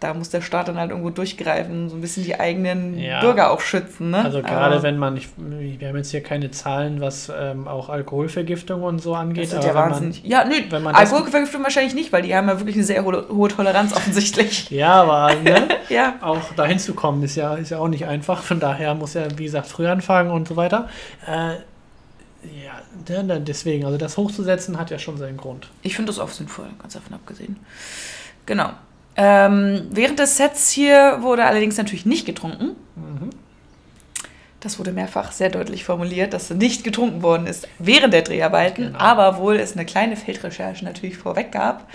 da 0.00 0.14
muss 0.14 0.30
der 0.30 0.40
Staat 0.40 0.68
dann 0.68 0.78
halt 0.78 0.90
irgendwo 0.90 1.10
durchgreifen, 1.10 1.90
so 1.90 1.96
ein 1.96 2.00
bisschen 2.00 2.24
die 2.24 2.40
eigenen 2.40 2.98
Ja. 2.98 3.20
Bürger 3.20 3.50
auch 3.50 3.60
schützen. 3.60 4.10
Ne? 4.10 4.24
Also 4.24 4.40
gerade 4.40 4.76
Aber 4.76 4.82
wenn 4.82 4.96
man, 4.96 5.14
ich, 5.18 5.28
wir 5.36 5.88
haben 5.88 5.96
jetzt 5.96 6.10
hier 6.10 6.22
keine 6.22 6.50
Zahlen, 6.50 7.02
was 7.02 7.30
ähm, 7.34 7.68
auch 7.68 7.90
Alkoholvergiftung 7.90 8.82
und 8.82 9.00
so 9.00 9.14
angeht, 9.14 9.52
das 9.52 9.58
aber 9.58 9.66
ja 9.66 9.74
man, 9.74 9.90
wahnsinnig. 9.90 10.24
Ja, 10.24 10.44
nö, 10.46 10.54
wenn 10.70 10.82
man 10.82 10.94
Alkoholvergiftung 10.94 11.62
wahrscheinlich 11.62 11.94
nicht, 11.94 12.12
weil 12.12 12.22
die 12.22 12.34
haben 12.34 12.48
ja 12.48 12.58
wirklich 12.58 12.76
eine 12.76 12.84
sehr 12.84 13.04
hohe, 13.04 13.28
hohe 13.28 13.50
Toleranz 13.50 13.92
offensichtlich. 13.92 14.70
ja, 14.70 15.02
aber 15.02 15.34
ne, 15.34 15.68
ja. 15.90 16.14
auch 16.22 16.54
dahin 16.56 16.78
zu 16.78 16.94
kommen, 16.94 17.22
ist 17.22 17.36
ja, 17.36 17.54
ist 17.54 17.70
ja 17.70 17.78
auch 17.78 17.88
nicht 17.88 18.06
einfach. 18.06 18.42
Von 18.42 18.58
daher 18.58 18.94
muss 18.94 19.12
ja, 19.12 19.26
wie 19.36 19.44
gesagt, 19.44 19.66
früh 19.66 19.86
anfangen 19.86 20.30
und 20.30 20.48
so 20.48 20.56
weiter. 20.56 20.88
Äh, 21.26 21.56
ja, 22.64 23.38
deswegen, 23.38 23.84
also 23.84 23.98
das 23.98 24.16
hochzusetzen 24.16 24.78
hat 24.78 24.90
ja 24.90 24.98
schon 24.98 25.18
seinen 25.18 25.36
Grund. 25.36 25.68
Ich 25.82 25.94
finde 25.94 26.10
das 26.10 26.18
auch 26.18 26.30
sinnvoll, 26.30 26.68
ganz 26.80 26.94
davon 26.94 27.12
abgesehen. 27.12 27.58
Genau. 28.46 28.70
Ähm, 29.16 29.88
während 29.90 30.18
des 30.18 30.36
Sets 30.36 30.70
hier 30.70 31.18
wurde 31.20 31.44
allerdings 31.44 31.76
natürlich 31.76 32.06
nicht 32.06 32.26
getrunken. 32.26 32.76
Mhm. 32.96 33.30
Das 34.60 34.78
wurde 34.78 34.92
mehrfach 34.92 35.32
sehr 35.32 35.48
deutlich 35.48 35.84
formuliert, 35.84 36.34
dass 36.34 36.50
nicht 36.50 36.84
getrunken 36.84 37.22
worden 37.22 37.46
ist 37.46 37.66
während 37.78 38.12
der 38.12 38.22
Dreharbeiten, 38.22 38.86
Genau. 38.88 38.98
aber 38.98 39.38
wohl 39.38 39.56
es 39.56 39.72
eine 39.72 39.86
kleine 39.86 40.16
Feldrecherche 40.16 40.84
natürlich 40.84 41.16
vorweg 41.16 41.50
gab, 41.50 41.88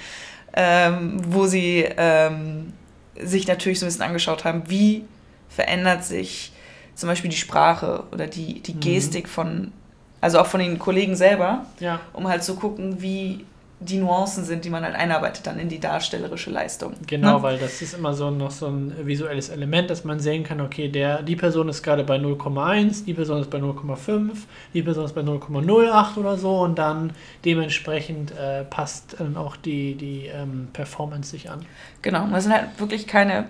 ähm, 0.55 1.21
wo 1.27 1.45
sie 1.45 1.85
ähm, 1.97 2.73
sich 3.21 3.47
natürlich 3.47 3.79
so 3.79 3.85
ein 3.85 3.89
bisschen 3.89 4.01
angeschaut 4.03 4.45
haben, 4.45 4.63
wie 4.67 5.05
verändert 5.47 6.03
sich 6.03 6.51
zum 6.95 7.07
Beispiel 7.07 7.29
die 7.29 7.37
Sprache 7.37 8.03
oder 8.11 8.25
die, 8.27 8.61
die 8.61 8.73
Mhm. 8.73 8.79
Gestik 8.79 9.29
von, 9.29 9.71
also 10.19 10.39
auch 10.39 10.47
von 10.47 10.59
den 10.59 10.79
Kollegen 10.79 11.15
selber, 11.15 11.65
Ja, 11.79 11.99
um 12.13 12.27
halt 12.27 12.43
zu 12.43 12.55
gucken, 12.55 13.01
wie 13.01 13.45
die 13.81 13.97
Nuancen 13.97 14.45
sind, 14.45 14.63
die 14.63 14.69
man 14.69 14.83
halt 14.85 14.95
einarbeitet 14.95 15.45
dann 15.47 15.59
in 15.59 15.67
die 15.67 15.79
darstellerische 15.79 16.49
Leistung. 16.49 16.93
genau, 17.05 17.37
Ne? 17.37 17.43
weil 17.43 17.57
das 17.59 17.81
ist 17.81 17.93
immer 17.93 18.13
so 18.13 18.31
noch 18.31 18.51
so 18.51 18.67
ein 18.67 18.93
visuelles 19.05 19.49
Element, 19.49 19.89
dass 19.89 20.05
man 20.05 20.19
sehen 20.19 20.43
kann, 20.45 20.61
okay, 20.61 20.87
der, 20.87 21.21
die 21.23 21.35
Person 21.35 21.67
ist 21.67 21.83
gerade 21.83 22.03
bei 22.05 22.15
0,1, 22.17 23.03
die 23.05 23.13
Person 23.13 23.41
ist 23.41 23.49
bei 23.49 23.57
0,5, 23.59 24.31
die 24.73 24.81
Person 24.81 25.03
ist 25.05 25.13
bei 25.13 25.21
0,08 25.21 26.17
oder 26.17 26.37
so 26.37 26.59
und 26.61 26.75
dann 26.79 27.11
dementsprechend 27.43 28.31
äh, 28.31 28.63
passt 28.63 29.15
dann 29.19 29.37
auch 29.37 29.55
die, 29.55 29.95
die 29.95 30.27
ähm, 30.27 30.67
Performance 30.73 31.29
sich 31.31 31.49
an. 31.49 31.65
Genau, 32.01 32.27
das 32.27 32.43
sind 32.43 32.53
halt 32.53 32.67
wirklich 32.79 33.07
keine. 33.07 33.45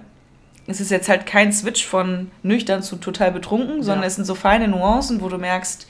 Es 0.67 0.81
ist 0.81 0.89
jetzt 0.89 1.07
halt 1.09 1.27
kein 1.27 1.53
Switch 1.53 1.85
von 1.85 2.31
nüchtern 2.41 2.81
zu 2.81 2.95
total 2.95 3.31
betrunken, 3.31 3.83
sondern 3.83 4.01
Ja. 4.01 4.07
es 4.07 4.15
sind 4.15 4.25
so 4.25 4.33
feine 4.33 4.67
Nuancen, 4.67 5.21
wo 5.21 5.29
du 5.29 5.37
merkst, 5.37 5.87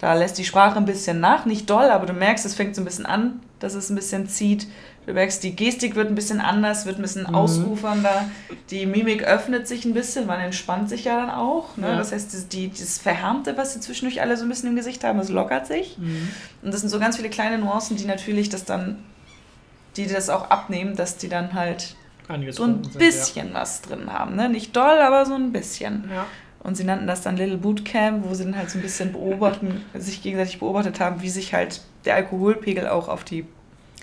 da 0.00 0.14
lässt 0.14 0.38
die 0.38 0.44
Sprache 0.44 0.76
ein 0.76 0.84
bisschen 0.86 1.20
nach, 1.20 1.44
nicht 1.46 1.70
doll, 1.70 1.84
aber 1.90 2.06
du 2.06 2.12
merkst, 2.12 2.44
es 2.44 2.54
fängt 2.54 2.74
so 2.74 2.82
ein 2.82 2.84
bisschen 2.84 3.06
an, 3.06 3.40
dass 3.60 3.74
es 3.74 3.90
ein 3.90 3.94
bisschen 3.96 4.28
zieht. 4.28 4.66
Du 5.06 5.14
merkst, 5.14 5.42
die 5.42 5.56
Gestik 5.56 5.94
wird 5.94 6.08
ein 6.08 6.14
bisschen 6.14 6.40
anders, 6.40 6.84
wird 6.84 6.98
ein 6.98 7.02
bisschen 7.02 7.22
Mhm. 7.28 7.34
ausufernder, 7.34 8.28
die 8.70 8.84
Mimik 8.84 9.22
öffnet 9.24 9.66
sich 9.66 9.84
ein 9.86 9.94
bisschen, 9.94 10.26
man 10.26 10.38
entspannt 10.40 10.88
sich 10.90 11.04
ja 11.04 11.16
dann 11.16 11.30
auch. 11.30 11.76
Ne? 11.78 11.88
Ja. 11.88 11.96
Das 11.96 12.12
heißt, 12.12 12.34
das, 12.34 12.48
die, 12.48 12.70
das 12.70 12.98
Verhärmte, 12.98 13.56
was 13.56 13.72
sie 13.72 13.80
zwischendurch 13.80 14.20
alle 14.20 14.36
so 14.36 14.42
ein 14.44 14.48
bisschen 14.50 14.68
im 14.68 14.76
Gesicht 14.76 15.02
haben, 15.04 15.18
das 15.18 15.30
lockert 15.30 15.66
sich. 15.66 15.96
Und 16.62 16.72
das 16.74 16.80
sind 16.82 16.90
so 16.90 16.98
ganz 16.98 17.16
viele 17.16 17.30
kleine 17.30 17.58
Nuancen, 17.58 17.96
die 17.96 18.04
natürlich 18.04 18.50
das 18.50 18.64
dann, 18.64 19.02
die 19.96 20.06
das 20.06 20.28
auch 20.28 20.50
abnehmen, 20.50 20.94
dass 20.94 21.16
die 21.16 21.28
dann 21.30 21.54
halt 21.54 21.96
so 22.50 22.64
ein 22.64 22.84
sind, 22.84 22.98
bisschen 22.98 23.54
was 23.54 23.80
drin 23.80 24.12
haben. 24.12 24.36
Ne? 24.36 24.50
Nicht 24.50 24.76
doll, 24.76 24.98
aber 25.00 25.24
so 25.24 25.34
ein 25.34 25.52
bisschen. 25.52 26.10
Ja. 26.14 26.26
Und 26.60 26.76
sie 26.76 26.84
nannten 26.84 27.06
das 27.06 27.22
dann 27.22 27.36
Little 27.36 27.58
Bootcamp, 27.58 28.24
wo 28.28 28.34
sie 28.34 28.44
dann 28.44 28.56
halt 28.56 28.70
so 28.70 28.78
ein 28.78 28.82
bisschen 28.82 29.12
beobachten, 29.12 29.84
sich 29.94 30.22
gegenseitig 30.22 30.58
beobachtet 30.58 31.00
haben, 31.00 31.22
wie 31.22 31.30
sich 31.30 31.54
halt 31.54 31.82
der 32.04 32.16
Alkoholpegel 32.16 32.88
auch 32.88 33.08
auf 33.08 33.24
die 33.24 33.46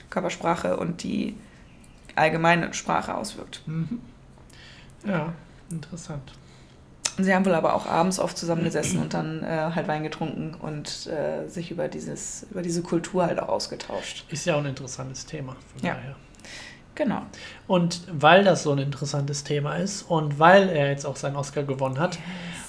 Körpersprache 0.09 0.77
und 0.77 1.03
die 1.03 1.35
allgemeine 2.15 2.73
Sprache 2.73 3.15
auswirkt. 3.15 3.61
Mhm. 3.65 3.99
Ja, 5.05 5.33
interessant. 5.69 6.33
Und 7.17 7.23
sie 7.23 7.33
haben 7.33 7.45
wohl 7.45 7.53
aber 7.55 7.75
auch 7.75 7.85
abends 7.85 8.19
oft 8.19 8.37
zusammengesessen 8.37 8.99
und 8.99 9.13
dann 9.13 9.41
äh, 9.43 9.71
halt 9.73 9.87
Wein 9.87 10.03
getrunken 10.03 10.53
und 10.53 11.07
äh, 11.07 11.47
sich 11.47 11.71
über, 11.71 11.87
dieses, 11.87 12.45
über 12.51 12.61
diese 12.61 12.81
Kultur 12.81 13.25
halt 13.25 13.39
auch 13.39 13.47
ausgetauscht. 13.49 14.25
Ist 14.29 14.45
ja 14.45 14.55
auch 14.55 14.59
ein 14.59 14.65
interessantes 14.65 15.25
Thema. 15.25 15.55
Von 15.75 15.87
Ja. 15.87 15.93
daher. 15.95 16.15
Genau. 16.95 17.21
Und 17.67 18.01
weil 18.11 18.43
das 18.43 18.63
so 18.63 18.71
ein 18.71 18.79
interessantes 18.79 19.43
Thema 19.43 19.75
ist 19.75 20.03
und 20.03 20.39
weil 20.39 20.69
er 20.69 20.89
jetzt 20.89 21.05
auch 21.05 21.15
seinen 21.17 21.35
Oscar 21.35 21.63
gewonnen 21.63 21.99
hat, 21.99 22.17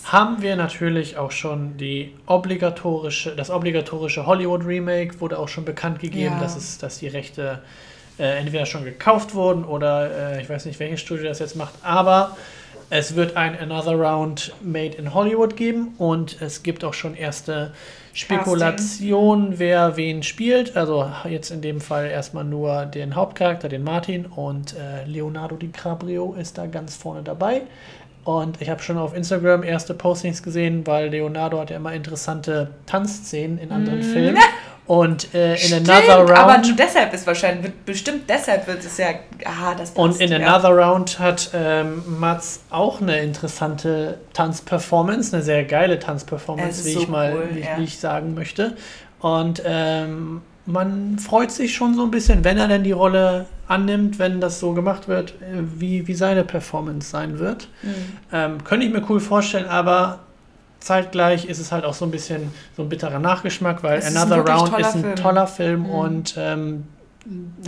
haben 0.04 0.42
wir 0.42 0.56
natürlich 0.56 1.16
auch 1.16 1.30
schon 1.32 1.76
die 1.78 2.14
obligatorische, 2.26 3.34
das 3.34 3.50
obligatorische 3.50 4.26
Hollywood-Remake 4.26 5.20
wurde 5.20 5.38
auch 5.38 5.48
schon 5.48 5.64
bekannt 5.64 5.98
gegeben, 6.00 6.34
Ja. 6.36 6.40
dass, 6.40 6.56
es, 6.56 6.78
dass 6.78 6.98
die 6.98 7.08
Rechte 7.08 7.60
äh, 8.18 8.38
entweder 8.38 8.66
schon 8.66 8.84
gekauft 8.84 9.34
wurden 9.34 9.64
oder 9.64 10.34
äh, 10.36 10.42
ich 10.42 10.48
weiß 10.48 10.64
nicht, 10.66 10.78
welches 10.80 11.00
Studio 11.00 11.24
das 11.24 11.38
jetzt 11.38 11.56
macht, 11.56 11.74
aber 11.82 12.36
es 12.88 13.16
wird 13.16 13.36
ein 13.36 13.58
Another 13.58 13.94
Round 13.94 14.52
Made 14.62 14.96
in 14.96 15.12
Hollywood 15.12 15.56
geben 15.56 15.94
und 15.98 16.40
es 16.40 16.62
gibt 16.62 16.84
auch 16.84 16.94
schon 16.94 17.14
erste 17.16 17.72
Spekulationen, 18.16 19.58
wer 19.58 19.98
wen 19.98 20.22
spielt. 20.22 20.74
Also 20.74 21.10
jetzt 21.28 21.50
in 21.50 21.60
dem 21.60 21.82
Fall 21.82 22.06
erstmal 22.06 22.44
nur 22.44 22.86
den 22.86 23.14
Hauptcharakter, 23.14 23.68
den 23.68 23.84
Martin 23.84 24.24
und 24.24 24.74
äh, 24.74 25.04
Leonardo 25.04 25.56
DiCaprio 25.56 26.34
ist 26.34 26.56
da 26.56 26.64
ganz 26.66 26.96
vorne 26.96 27.22
dabei. 27.22 27.62
Und 28.24 28.60
ich 28.62 28.70
habe 28.70 28.82
schon 28.82 28.96
auf 28.96 29.14
Instagram 29.14 29.62
erste 29.62 29.92
Postings 29.92 30.42
gesehen, 30.42 30.86
weil 30.86 31.10
Leonardo 31.10 31.60
hat 31.60 31.68
ja 31.68 31.76
immer 31.76 31.92
interessante 31.92 32.70
Tanzszenen 32.86 33.58
in 33.58 33.70
anderen 33.70 34.02
Filmen. 34.02 34.38
Und 34.86 35.34
äh, 35.34 35.52
in 35.52 35.58
Stimmt, 35.58 35.90
Another 35.90 36.18
Round. 36.18 36.38
aber 36.38 36.58
nur 36.58 36.76
deshalb 36.76 37.12
ist 37.12 37.26
wahrscheinlich, 37.26 37.72
bestimmt 37.84 38.28
deshalb 38.28 38.68
wird 38.68 38.84
es 38.84 38.96
ja, 38.98 39.08
ah, 39.44 39.74
das 39.76 39.90
passt. 39.90 39.98
Und 39.98 40.20
in 40.20 40.30
ja. 40.30 40.38
Another 40.38 40.70
Round 40.70 41.18
hat 41.18 41.50
ähm, 41.54 42.02
Mats 42.20 42.60
auch 42.70 43.00
eine 43.00 43.18
interessante 43.18 44.18
Tanzperformance, 44.32 45.34
eine 45.34 45.42
sehr 45.42 45.64
geile 45.64 45.98
Tanzperformance, 45.98 46.84
wie 46.84 46.92
so 46.92 47.00
ich 47.00 47.08
mal, 47.08 47.34
cool, 47.34 47.48
wie, 47.52 47.60
ja. 47.60 47.78
wie 47.78 47.84
ich 47.84 47.98
sagen 47.98 48.34
möchte. 48.34 48.76
Und 49.18 49.60
ähm, 49.64 50.42
man 50.66 51.18
freut 51.18 51.50
sich 51.50 51.74
schon 51.74 51.94
so 51.94 52.04
ein 52.04 52.10
bisschen, 52.12 52.44
wenn 52.44 52.58
er 52.58 52.68
denn 52.68 52.84
die 52.84 52.92
Rolle 52.92 53.46
annimmt, 53.66 54.20
wenn 54.20 54.40
das 54.40 54.60
so 54.60 54.72
gemacht 54.72 55.08
wird, 55.08 55.30
äh, 55.30 55.62
wie, 55.78 56.06
wie 56.06 56.14
seine 56.14 56.44
Performance 56.44 57.10
sein 57.10 57.40
wird. 57.40 57.68
Mhm. 57.82 57.94
Ähm, 58.32 58.64
könnte 58.64 58.86
ich 58.86 58.92
mir 58.92 59.02
cool 59.08 59.18
vorstellen, 59.18 59.66
aber 59.66 60.20
zeitgleich 60.80 61.46
ist 61.46 61.58
es 61.58 61.72
halt 61.72 61.84
auch 61.84 61.94
so 61.94 62.04
ein 62.04 62.10
bisschen 62.10 62.52
so 62.76 62.82
ein 62.82 62.88
bitterer 62.88 63.18
Nachgeschmack, 63.18 63.82
weil 63.82 63.98
Es 63.98 64.08
ist 64.10 64.16
Another 64.16 64.36
wirklich 64.36 64.56
Round 64.56 64.78
ist 64.78 64.94
ein 64.94 65.00
Film. 65.02 65.16
toller 65.16 65.46
Film 65.46 65.80
Mhm. 65.84 65.90
und 65.90 66.34
ähm, 66.38 66.84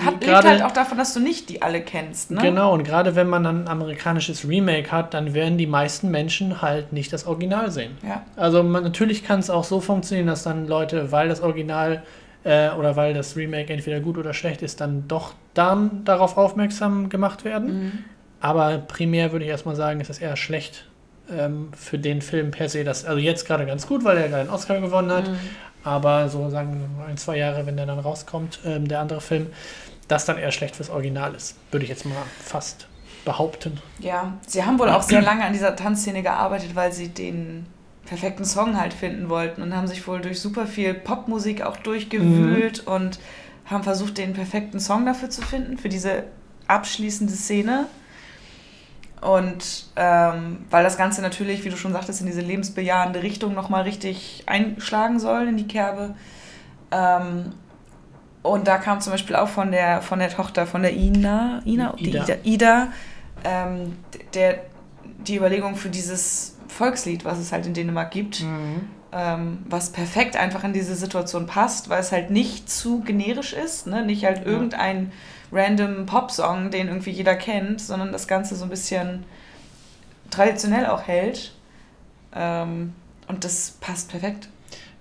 Hat, 0.04 0.20
gerade- 0.20 0.48
halt 0.48 0.62
auch 0.62 0.70
davon, 0.70 0.98
dass 0.98 1.14
du 1.14 1.20
nicht 1.20 1.48
die 1.48 1.62
alle 1.62 1.80
kennst, 1.80 2.30
ne? 2.30 2.40
Genau, 2.40 2.72
und 2.72 2.84
gerade 2.84 3.16
wenn 3.16 3.28
man 3.28 3.42
dann 3.42 3.64
ein 3.64 3.68
amerikanisches 3.68 4.46
Remake 4.48 4.92
hat, 4.92 5.14
dann 5.14 5.34
werden 5.34 5.59
die 5.59 5.66
meisten 5.66 6.11
Menschen 6.12 6.62
halt 6.62 6.92
nicht 6.92 7.12
das 7.12 7.26
Original 7.26 7.70
sehen. 7.72 7.96
Ja. 8.06 8.22
Also 8.36 8.62
man, 8.62 8.84
natürlich 8.84 9.24
kann 9.24 9.40
es 9.40 9.50
auch 9.50 9.64
so 9.64 9.80
funktionieren, 9.80 10.28
dass 10.28 10.44
dann 10.44 10.68
Leute, 10.68 11.11
weil 11.11 11.28
das 11.28 11.40
Original 11.40 12.04
äh, 12.44 12.70
oder 12.70 12.94
weil 12.94 13.14
das 13.14 13.34
Remake 13.36 13.72
entweder 13.72 13.98
gut 13.98 14.16
oder 14.16 14.32
schlecht 14.32 14.62
ist, 14.62 14.80
dann 14.80 15.09
doch 15.09 15.34
dann 15.54 16.04
darauf 16.04 16.36
aufmerksam 16.36 17.09
gemacht 17.09 17.44
werden. 17.44 17.82
Mhm. 17.82 17.92
Aber 18.40 18.78
primär 18.78 19.32
würde 19.32 19.44
ich 19.44 19.50
erstmal 19.50 19.74
sagen, 19.74 20.00
ist 20.00 20.09
das 20.09 20.20
eher 20.20 20.36
schlecht 20.36 20.84
ähm, 21.37 21.68
für 21.76 21.99
den 21.99 22.22
Film 22.22 22.51
per 22.51 22.68
se. 22.68 22.85
Das, 22.85 23.05
also 23.05 23.18
jetzt 23.18 23.47
gerade 23.47 23.66
ganz 23.66 23.87
gut, 23.87 24.05
weil 24.05 24.16
er 24.16 24.29
gerade 24.29 24.43
einen 24.43 24.51
Oscar 24.51 24.81
gewonnen 24.81 25.11
hat. 25.12 25.29
Mhm. 25.29 25.39
Aber 25.85 26.29
so 26.29 26.51
sagen 26.51 26.85
ein, 27.09 27.16
zwei 27.16 27.39
Jahre, 27.39 27.64
wenn 27.66 27.76
der 27.76 27.87
dann 27.87 27.99
rauskommt, 27.99 28.61
ähm, 28.64 28.89
der 28.89 29.01
andere 29.01 29.20
Film, 29.20 29.47
das 30.09 30.24
dann 30.24 30.39
eher 30.39 30.53
schlecht 30.53 30.76
fürs 30.76 30.91
Original 30.91 31.35
ist. 31.35 31.57
Würde 31.70 31.85
ich 31.85 31.91
jetzt 31.91 32.05
mal 32.05 32.14
fast 32.43 32.87
behaupten. 33.24 33.79
Ja, 33.99 34.35
sie 34.47 34.64
haben 34.64 34.79
wohl 34.79 34.89
auch 34.91 35.03
sehr 35.03 35.22
lange 35.31 35.45
an 35.45 35.53
dieser 35.53 35.76
Tanzszene 35.76 36.22
gearbeitet, 36.22 36.74
weil 36.74 36.93
sie 36.93 37.09
den 37.09 37.66
perfekten 38.07 38.45
Song 38.47 38.81
halt 38.81 38.95
finden 38.95 39.29
wollten 39.29 39.61
und 39.62 39.76
haben 39.76 39.87
sich 39.87 40.07
wohl 40.09 40.20
durch 40.20 40.41
super 40.41 40.66
viel 40.66 40.95
Popmusik 40.95 41.62
auch 41.62 41.76
durchgewühlt 41.76 42.87
Mhm. 42.87 42.93
und 42.93 43.18
haben 43.66 43.85
versucht, 43.85 44.16
den 44.16 44.33
perfekten 44.33 44.81
Song 44.81 45.05
dafür 45.05 45.29
zu 45.29 45.43
finden, 45.43 45.76
für 45.76 45.91
diese 45.91 46.24
abschließende 46.68 47.35
Szene. 47.35 47.87
Und 49.21 49.87
ähm, 49.97 50.64
weil 50.71 50.85
das 50.85 50.97
Ganze 50.97 51.23
natürlich, 51.23 51.64
wie 51.64 51.71
du 51.71 51.77
schon 51.77 51.93
sagtest, 51.93 52.21
in 52.21 52.27
diese 52.27 52.41
lebensbejahende 52.41 53.23
Richtung 53.23 53.55
nochmal 53.55 53.83
richtig 53.83 54.45
einschlagen 54.47 55.19
soll, 55.19 55.49
in 55.49 55.57
die 55.57 55.66
Kerbe. 55.66 56.14
Ähm, 56.91 57.53
und 58.43 58.69
da 58.69 58.79
kam 58.79 59.01
zum 59.01 59.12
Beispiel 59.12 59.37
auch 59.37 59.49
von 59.49 59.73
der, 59.73 60.03
von 60.03 60.21
der 60.21 60.31
Tochter, 60.31 60.66
von 60.66 60.83
der 60.83 60.93
Ina, 60.95 61.61
Ina, 61.64 61.95
die 61.99 62.11
Ida. 62.11 62.23
Ida, 62.23 62.37
Ida 62.45 62.89
ähm, 63.45 63.97
der, 64.35 64.61
die 65.27 65.37
Überlegung 65.37 65.77
für 65.77 65.89
dieses 65.89 66.57
Volkslied, 66.69 67.25
was 67.25 67.39
es 67.39 67.53
halt 67.53 67.66
in 67.66 67.75
Dänemark 67.75 68.11
gibt, 68.11 68.45
ähm, 69.12 69.59
was 69.69 69.91
perfekt 69.91 70.37
einfach 70.37 70.64
in 70.64 70.73
diese 70.73 70.95
Situation 70.95 71.47
passt, 71.47 71.89
weil 71.89 72.01
es 72.01 72.12
halt 72.12 72.31
nicht 72.31 72.71
zu 72.71 73.01
generisch 73.01 73.53
ist, 73.53 73.87
ne? 73.87 74.05
nicht 74.05 74.25
halt 74.25 74.47
irgendein 74.47 75.12
random 75.53 76.07
Popsong, 76.07 76.70
den 76.70 76.88
irgendwie 76.88 77.11
jeder 77.11 77.36
kennt, 77.36 77.80
sondern 77.80 78.12
das 78.12 78.28
Ganze 78.28 78.57
so 78.57 78.64
ein 78.64 78.70
bisschen 78.70 79.24
traditionell 80.30 80.86
auch 80.86 81.03
hält. 81.03 81.53
Ähm, 82.34 82.94
und 83.26 83.44
das 83.44 83.72
passt 83.80 84.11
perfekt. 84.11 84.49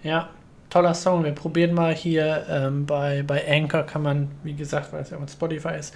Ja, 0.03 0.29
toller 0.69 0.93
Song. 0.93 1.23
Wir 1.23 1.31
probieren 1.31 1.73
mal 1.73 1.93
hier 1.93 2.45
ähm, 2.49 2.85
bei, 2.85 3.23
bei 3.23 3.43
Anchor 3.49 3.83
kann 3.83 4.03
man, 4.03 4.31
wie 4.43 4.53
gesagt, 4.53 4.93
weil 4.93 5.01
es 5.01 5.09
ja 5.09 5.17
mit 5.17 5.29
Spotify 5.29 5.75
ist, 5.79 5.93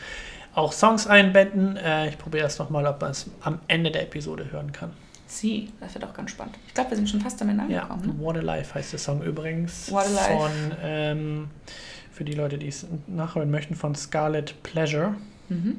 auch 0.54 0.74
Songs 0.74 1.08
einbetten. 1.08 1.78
Äh, 1.78 2.10
ich 2.10 2.18
probiere 2.18 2.44
erst 2.44 2.60
nochmal, 2.60 2.86
ob 2.86 3.02
man 3.02 3.12
es 3.12 3.30
am 3.42 3.60
Ende 3.68 3.92
der 3.92 4.04
Episode 4.04 4.52
hören 4.52 4.72
kann. 4.72 4.92
Sie, 5.28 5.72
das 5.80 5.94
wird 5.94 6.04
auch 6.04 6.14
ganz 6.14 6.32
spannend. 6.32 6.58
Ich 6.68 6.74
glaube, 6.74 6.90
wir 6.90 6.98
sind 6.98 7.10
schon 7.10 7.22
fast 7.22 7.42
am 7.42 7.48
Ende 7.48 7.74
Ja, 7.74 7.84
angekommen. 7.84 8.18
Ne? 8.18 8.26
What 8.26 8.36
a 8.36 8.42
Life 8.42 8.76
heißt 8.76 8.92
der 8.92 9.00
Song 9.00 9.22
übrigens. 9.22 9.90
What 9.90 10.06
a 10.06 10.10
Life. 10.10 10.38
Von, 10.38 10.52
ähm, 10.84 11.50
für 12.22 12.26
die 12.26 12.34
Leute, 12.34 12.60
die 12.60 12.68
es 12.68 12.86
nachhören 13.08 13.50
möchten, 13.50 13.74
von 13.74 13.96
Scarlet 13.96 14.62
Pleasure. 14.62 15.16
Mhm. 15.50 15.78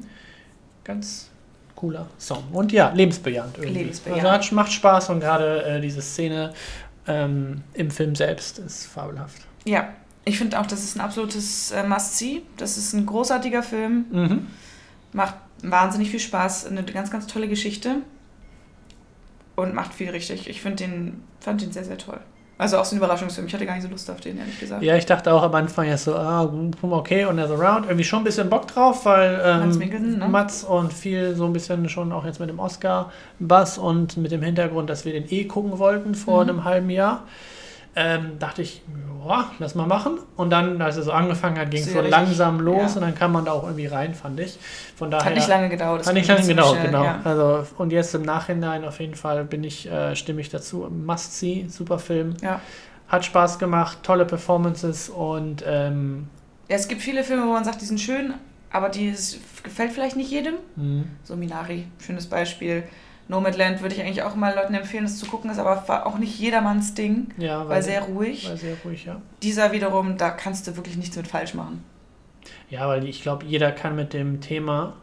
Ganz 0.83 1.29
cooler 1.73 2.09
Song. 2.17 2.43
Und 2.51 2.73
ja, 2.73 2.91
lebensbejahend 2.91 3.59
irgendwie. 3.59 3.79
Lebensbejahend. 3.79 4.25
Also 4.25 4.47
hat, 4.47 4.51
macht 4.51 4.73
Spaß 4.73 5.09
und 5.11 5.21
gerade 5.21 5.63
äh, 5.63 5.79
diese 5.79 6.01
Szene 6.01 6.53
ähm, 7.07 7.61
im 7.73 7.89
Film 7.89 8.13
selbst 8.15 8.59
ist 8.59 8.87
fabelhaft. 8.87 9.43
Ja, 9.63 9.93
ich 10.25 10.37
finde 10.37 10.59
auch, 10.59 10.65
das 10.65 10.83
ist 10.83 10.97
ein 10.97 10.99
absolutes 10.99 11.71
äh, 11.71 11.87
Must-See. 11.87 12.41
Das 12.57 12.77
ist 12.77 12.91
ein 12.91 13.05
großartiger 13.05 13.63
Film. 13.63 14.05
Mhm. 14.11 14.47
Macht 15.13 15.35
wahnsinnig 15.61 16.09
viel 16.09 16.19
Spaß. 16.19 16.65
Eine 16.65 16.83
ganz, 16.83 17.09
ganz 17.09 17.25
tolle 17.25 17.47
Geschichte. 17.47 18.01
Und 19.55 19.73
macht 19.73 19.93
viel 19.93 20.09
richtig. 20.09 20.49
Ich 20.49 20.61
find 20.61 20.81
den, 20.81 21.23
fand 21.39 21.61
den 21.61 21.71
sehr, 21.71 21.85
sehr 21.85 21.97
toll. 21.97 22.19
Also 22.57 22.77
auch 22.77 22.85
so 22.85 22.95
ein 22.95 22.99
Überraschungsfilm. 22.99 23.47
Ich 23.47 23.53
hatte 23.53 23.65
gar 23.65 23.73
nicht 23.73 23.83
so 23.83 23.89
Lust 23.89 24.09
auf 24.11 24.21
den, 24.21 24.37
ehrlich 24.37 24.59
gesagt. 24.59 24.83
Ja, 24.83 24.95
ich 24.95 25.05
dachte 25.05 25.33
auch 25.33 25.41
am 25.43 25.53
Anfang 25.55 25.87
jetzt 25.87 26.03
so, 26.05 26.15
ah, 26.15 26.49
okay, 26.81 27.25
und 27.25 27.39
Another 27.39 27.55
Round. 27.59 27.85
Irgendwie 27.87 28.03
schon 28.03 28.19
ein 28.19 28.25
bisschen 28.25 28.49
Bock 28.49 28.67
drauf, 28.67 29.05
weil 29.05 29.41
ähm, 29.43 29.77
ne? 30.19 30.27
Mats 30.29 30.63
und 30.63 30.93
viel 30.93 31.35
so 31.35 31.45
ein 31.45 31.53
bisschen 31.53 31.89
schon 31.89 32.11
auch 32.11 32.25
jetzt 32.25 32.39
mit 32.39 32.49
dem 32.49 32.59
Oscar-Bass 32.59 33.77
und 33.79 34.17
mit 34.17 34.31
dem 34.31 34.43
Hintergrund, 34.43 34.89
dass 34.89 35.03
wir 35.03 35.13
den 35.13 35.25
eh 35.31 35.45
gucken 35.45 35.79
wollten 35.79 36.13
vor 36.15 36.43
Mhm. 36.43 36.49
einem 36.49 36.63
halben 36.63 36.89
Jahr. 36.89 37.23
Ähm, 37.95 38.39
dachte 38.39 38.63
ich, 38.63 38.81
ja, 39.27 39.51
lass 39.59 39.75
mal 39.75 39.85
machen. 39.85 40.17
Und 40.35 40.49
dann, 40.49 40.81
als 40.81 40.97
er 40.97 41.03
so 41.03 41.11
angefangen 41.11 41.59
hat, 41.59 41.69
ging 41.71 41.81
es 41.83 41.93
so 41.93 42.01
langsam 42.01 42.59
los 42.59 42.91
ja. 42.91 42.95
und 42.95 43.01
dann 43.01 43.15
kam 43.15 43.31
man 43.33 43.45
da 43.45 43.51
auch 43.51 43.63
irgendwie 43.63 43.85
rein, 43.85 44.15
fand 44.15 44.39
ich. 44.39 44.57
Von 44.95 45.11
daher. 45.11 45.25
Hat 45.25 45.35
nicht 45.35 45.47
lange 45.47 45.69
gedauert. 45.69 46.01
das 46.01 46.07
Hat 46.07 46.13
nicht 46.15 46.27
lange 46.27 46.45
gedauert, 46.45 46.71
schnell, 46.77 46.85
genau. 46.87 47.03
Ja. 47.03 47.21
Also, 47.23 47.67
und 47.77 47.91
jetzt 47.91 48.13
im 48.15 48.23
Nachhinein 48.23 48.83
auf 48.83 48.99
jeden 48.99 49.15
Fall 49.15 49.45
bin 49.45 49.63
ich, 49.63 49.89
äh, 49.89 50.15
stimme 50.15 50.41
ich 50.41 50.49
dazu. 50.49 50.89
Must 50.89 51.37
see, 51.37 51.65
super 51.69 51.99
Film. 51.99 52.35
Ja. 52.41 52.59
Hat 53.07 53.25
Spaß 53.25 53.59
gemacht, 53.59 53.99
tolle 54.01 54.25
Performances 54.25 55.09
und 55.09 55.63
ähm, 55.67 56.27
ja, 56.69 56.77
es 56.77 56.87
gibt 56.87 57.01
viele 57.01 57.23
Filme, 57.23 57.45
wo 57.45 57.51
man 57.53 57.63
sagt, 57.63 57.81
die 57.81 57.85
sind 57.85 57.99
schön, 57.99 58.33
aber 58.71 58.89
die 58.89 59.09
ist, 59.09 59.39
gefällt 59.63 59.91
vielleicht 59.91 60.15
nicht 60.15 60.31
jedem. 60.31 60.55
mh, 60.75 61.03
So 61.23 61.35
Minari, 61.35 61.85
schönes 61.99 62.25
Beispiel. 62.25 62.83
Nomadland 63.27 63.81
würde 63.81 63.95
ich 63.95 64.01
eigentlich 64.01 64.23
auch 64.23 64.35
mal 64.35 64.53
Leuten 64.53 64.73
empfehlen, 64.73 65.03
das 65.03 65.17
zu 65.17 65.25
gucken, 65.25 65.49
ist 65.49 65.59
aber 65.59 66.05
auch 66.05 66.17
nicht 66.17 66.37
jedermanns 66.39 66.93
Ding, 66.93 67.27
ja, 67.37 67.59
weil 67.61 67.69
weil, 67.69 67.83
sehr 67.83 68.01
ruhig. 68.03 68.49
weil 68.49 68.57
sehr 68.57 68.75
ruhig, 68.83 69.05
ja. 69.05 69.21
Dieser 69.41 69.71
wiederum, 69.71 70.17
da 70.17 70.29
kannst 70.29 70.67
du 70.67 70.75
wirklich 70.75 70.97
nichts 70.97 71.15
mit 71.15 71.27
falsch 71.27 71.53
machen. 71.53 71.83
Ja, 72.69 72.87
weil 72.87 73.05
ich 73.05 73.21
glaube, 73.21 73.45
jeder 73.45 73.71
kann 73.71 73.95
mit 73.95 74.13
dem 74.13 74.41
Thema 74.41 74.93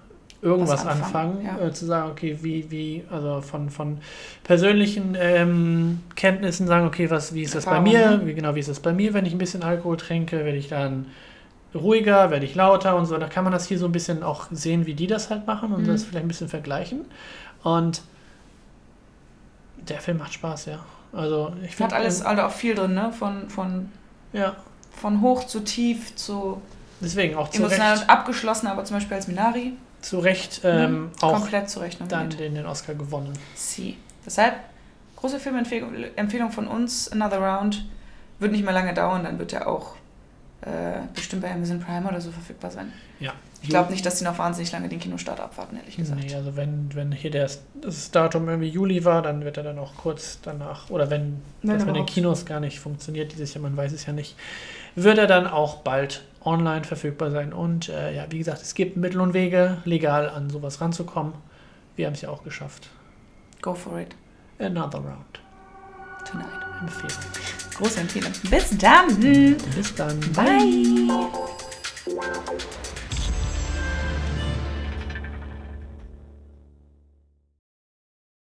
irgendwas 0.43 0.85
Was 0.85 0.87
anfangen, 0.87 1.39
anfangen, 1.47 1.59
ja. 1.61 1.67
äh, 1.67 1.73
zu 1.73 1.87
sagen, 1.87 2.11
okay, 2.11 2.39
wie, 2.43 2.71
wie, 2.71 3.05
also 3.11 3.41
von, 3.43 3.69
von 3.71 3.99
persönlichen 4.43 5.17
ähm, 5.19 6.01
Kenntnissen 6.17 6.67
sagen, 6.67 6.87
okay, 6.87 7.11
was, 7.11 7.35
wie 7.35 7.43
ist 7.43 7.55
das 7.55 7.65
bei 7.67 7.73
Erfahrung, 7.77 7.93
mir, 7.93 8.11
ne? 8.19 8.27
wie 8.27 8.35
genau, 8.35 8.55
wie 8.55 8.61
ist 8.61 8.69
das 8.69 8.81
bei 8.81 8.93
mir, 8.93 9.13
wenn 9.15 9.27
ich 9.27 9.33
ein 9.33 9.39
bisschen 9.39 9.63
Alkohol 9.63 9.97
trinke, 9.99 10.45
werde 10.45 10.57
ich 10.57 10.69
dann 10.69 11.07
ruhiger, 11.75 12.31
werde 12.31 12.45
ich 12.47 12.55
lauter 12.55 12.97
und 12.97 13.07
so. 13.07 13.17
Da 13.19 13.29
kann 13.29 13.45
man 13.45 13.53
das 13.53 13.67
hier 13.69 13.79
so 13.79 13.87
ein 13.87 13.93
bisschen 13.93 14.23
auch 14.23 14.47
sehen, 14.51 14.87
wie 14.87 14.95
die 14.95 15.07
das 15.07 15.31
halt 15.31 15.47
machen 15.47 15.73
und 15.73 15.83
Mhm. 15.83 15.87
das 15.89 16.05
vielleicht 16.05 16.25
ein 16.25 16.29
bisschen 16.29 16.49
vergleichen. 16.49 17.03
Und 17.63 18.03
der 19.77 20.01
Film 20.01 20.19
macht 20.19 20.33
Spaß, 20.35 20.67
ja. 20.67 20.79
Also 21.13 21.53
ich 21.63 21.71
Hat 21.71 21.77
finde 21.77 21.97
alles, 21.97 22.23
also 22.23 22.43
auch 22.43 22.53
viel 22.53 22.75
drin, 22.75 22.95
ne? 22.95 23.13
Von, 23.13 23.49
von, 23.51 23.91
ja, 24.33 24.55
von 24.93 25.21
hoch 25.21 25.45
zu 25.45 25.61
tief 25.61 26.15
zu 26.15 26.61
deswegen 27.01 27.35
auch 27.37 27.49
zu 27.51 27.59
emotional 27.59 27.93
Recht, 27.93 28.03
und 28.05 28.11
abgeschlossen, 28.11 28.67
aber 28.69 28.85
zum 28.85 28.97
Beispiel 28.97 29.17
als 29.17 29.27
Minari. 29.27 29.73
zu 30.03 30.19
Recht 30.21 30.61
ähm, 30.65 31.03
Mhm. 31.05 31.11
auch 31.21 31.33
komplett 31.33 31.69
zu 31.69 31.81
Recht 31.81 31.99
dann 32.09 32.31
den, 32.31 32.55
den 32.55 32.67
Oscar 32.67 32.95
gewonnen. 32.95 33.33
Sie. 33.55 33.97
Deshalb, 34.25 34.57
große 35.17 35.41
Filmempfehlung 35.41 35.93
Empfehlung 36.17 36.53
von 36.53 36.67
uns, 36.69 37.11
Another 37.11 37.39
Round. 37.39 37.85
Wird 38.39 38.53
nicht 38.53 38.65
mehr 38.65 38.73
lange 38.73 38.95
dauern, 38.95 39.25
dann 39.25 39.39
wird 39.39 39.53
er 39.53 39.67
auch 39.67 39.95
äh, 40.63 41.01
bestimmt 41.15 41.43
bei 41.43 41.53
Amazon 41.53 41.81
Prime 41.81 42.07
oder 42.07 42.21
so 42.21 42.31
verfügbar 42.31 42.71
sein. 42.71 42.93
Ja. 43.19 43.33
Ich 43.63 43.69
glaube 43.69 43.91
nicht, 43.93 44.05
dass 44.07 44.19
sie 44.19 44.25
noch 44.25 44.39
wahnsinnig 44.39 44.73
lange 44.73 44.89
den 44.89 45.01
Kinostart 45.01 45.39
abwarten, 45.39 45.77
ehrlich 45.77 45.97
gesagt. 45.97 46.23
Nee, 46.23 46.35
also 46.35 46.57
wenn, 46.57 46.89
wenn 46.95 47.13
hier 47.13 47.31
der, 47.31 47.51
das 47.75 48.11
Datum 48.11 48.49
irgendwie 48.49 48.69
Juli 48.69 49.05
war, 49.05 49.21
dann 49.21 49.45
wird 49.45 49.59
er 49.59 49.63
dann 49.63 49.79
auch 49.79 49.95
kurz 49.97 50.39
danach, 50.43 50.89
oder 50.89 51.11
wenn 51.11 51.43
Wenn 51.63 51.75
das 51.75 51.85
mit 51.85 51.97
den. 51.97 52.07
Kinos 52.07 52.47
gar 52.47 52.61
nicht 52.61 52.81
funktioniert 52.81 53.33
dieses 53.33 53.53
Jahr, 53.53 53.63
man 53.63 53.77
weiß 53.77 53.93
es 53.93 54.07
ja 54.07 54.15
nicht, 54.15 54.35
wird 54.95 55.19
er 55.19 55.27
dann 55.27 55.47
auch 55.47 55.79
bald 55.79 56.25
online 56.43 56.85
verfügbar 56.85 57.31
sein. 57.31 57.53
Und 57.53 57.91
äh, 57.91 58.15
ja, 58.15 58.27
wie 58.31 58.39
gesagt, 58.39 58.63
es 58.63 58.75
gibt 58.75 58.97
Mittel 58.97 59.21
und 59.21 59.35
Wege, 59.35 59.79
legal 59.85 60.31
an 60.31 60.49
sowas 60.49 60.81
ranzukommen. 60.81 61.35
Wir 61.97 62.07
haben 62.07 62.15
es 62.15 62.23
ja 62.23 62.31
auch 62.31 62.45
geschafft. 62.45 62.89
Go 63.61 63.75
for 63.75 63.99
it. 64.01 64.17
Another 64.59 65.01
Round. 65.01 65.41
Tonight. 66.25 66.49
Empfehlung. 66.81 67.60
Große 67.81 68.01
Empfehlung. 68.01 68.33
Bis 68.51 68.77
dann. 68.79 69.19
Bis 69.75 69.95
dann. 69.95 70.21
Bye. 70.33 71.09
Bye. 71.09 72.81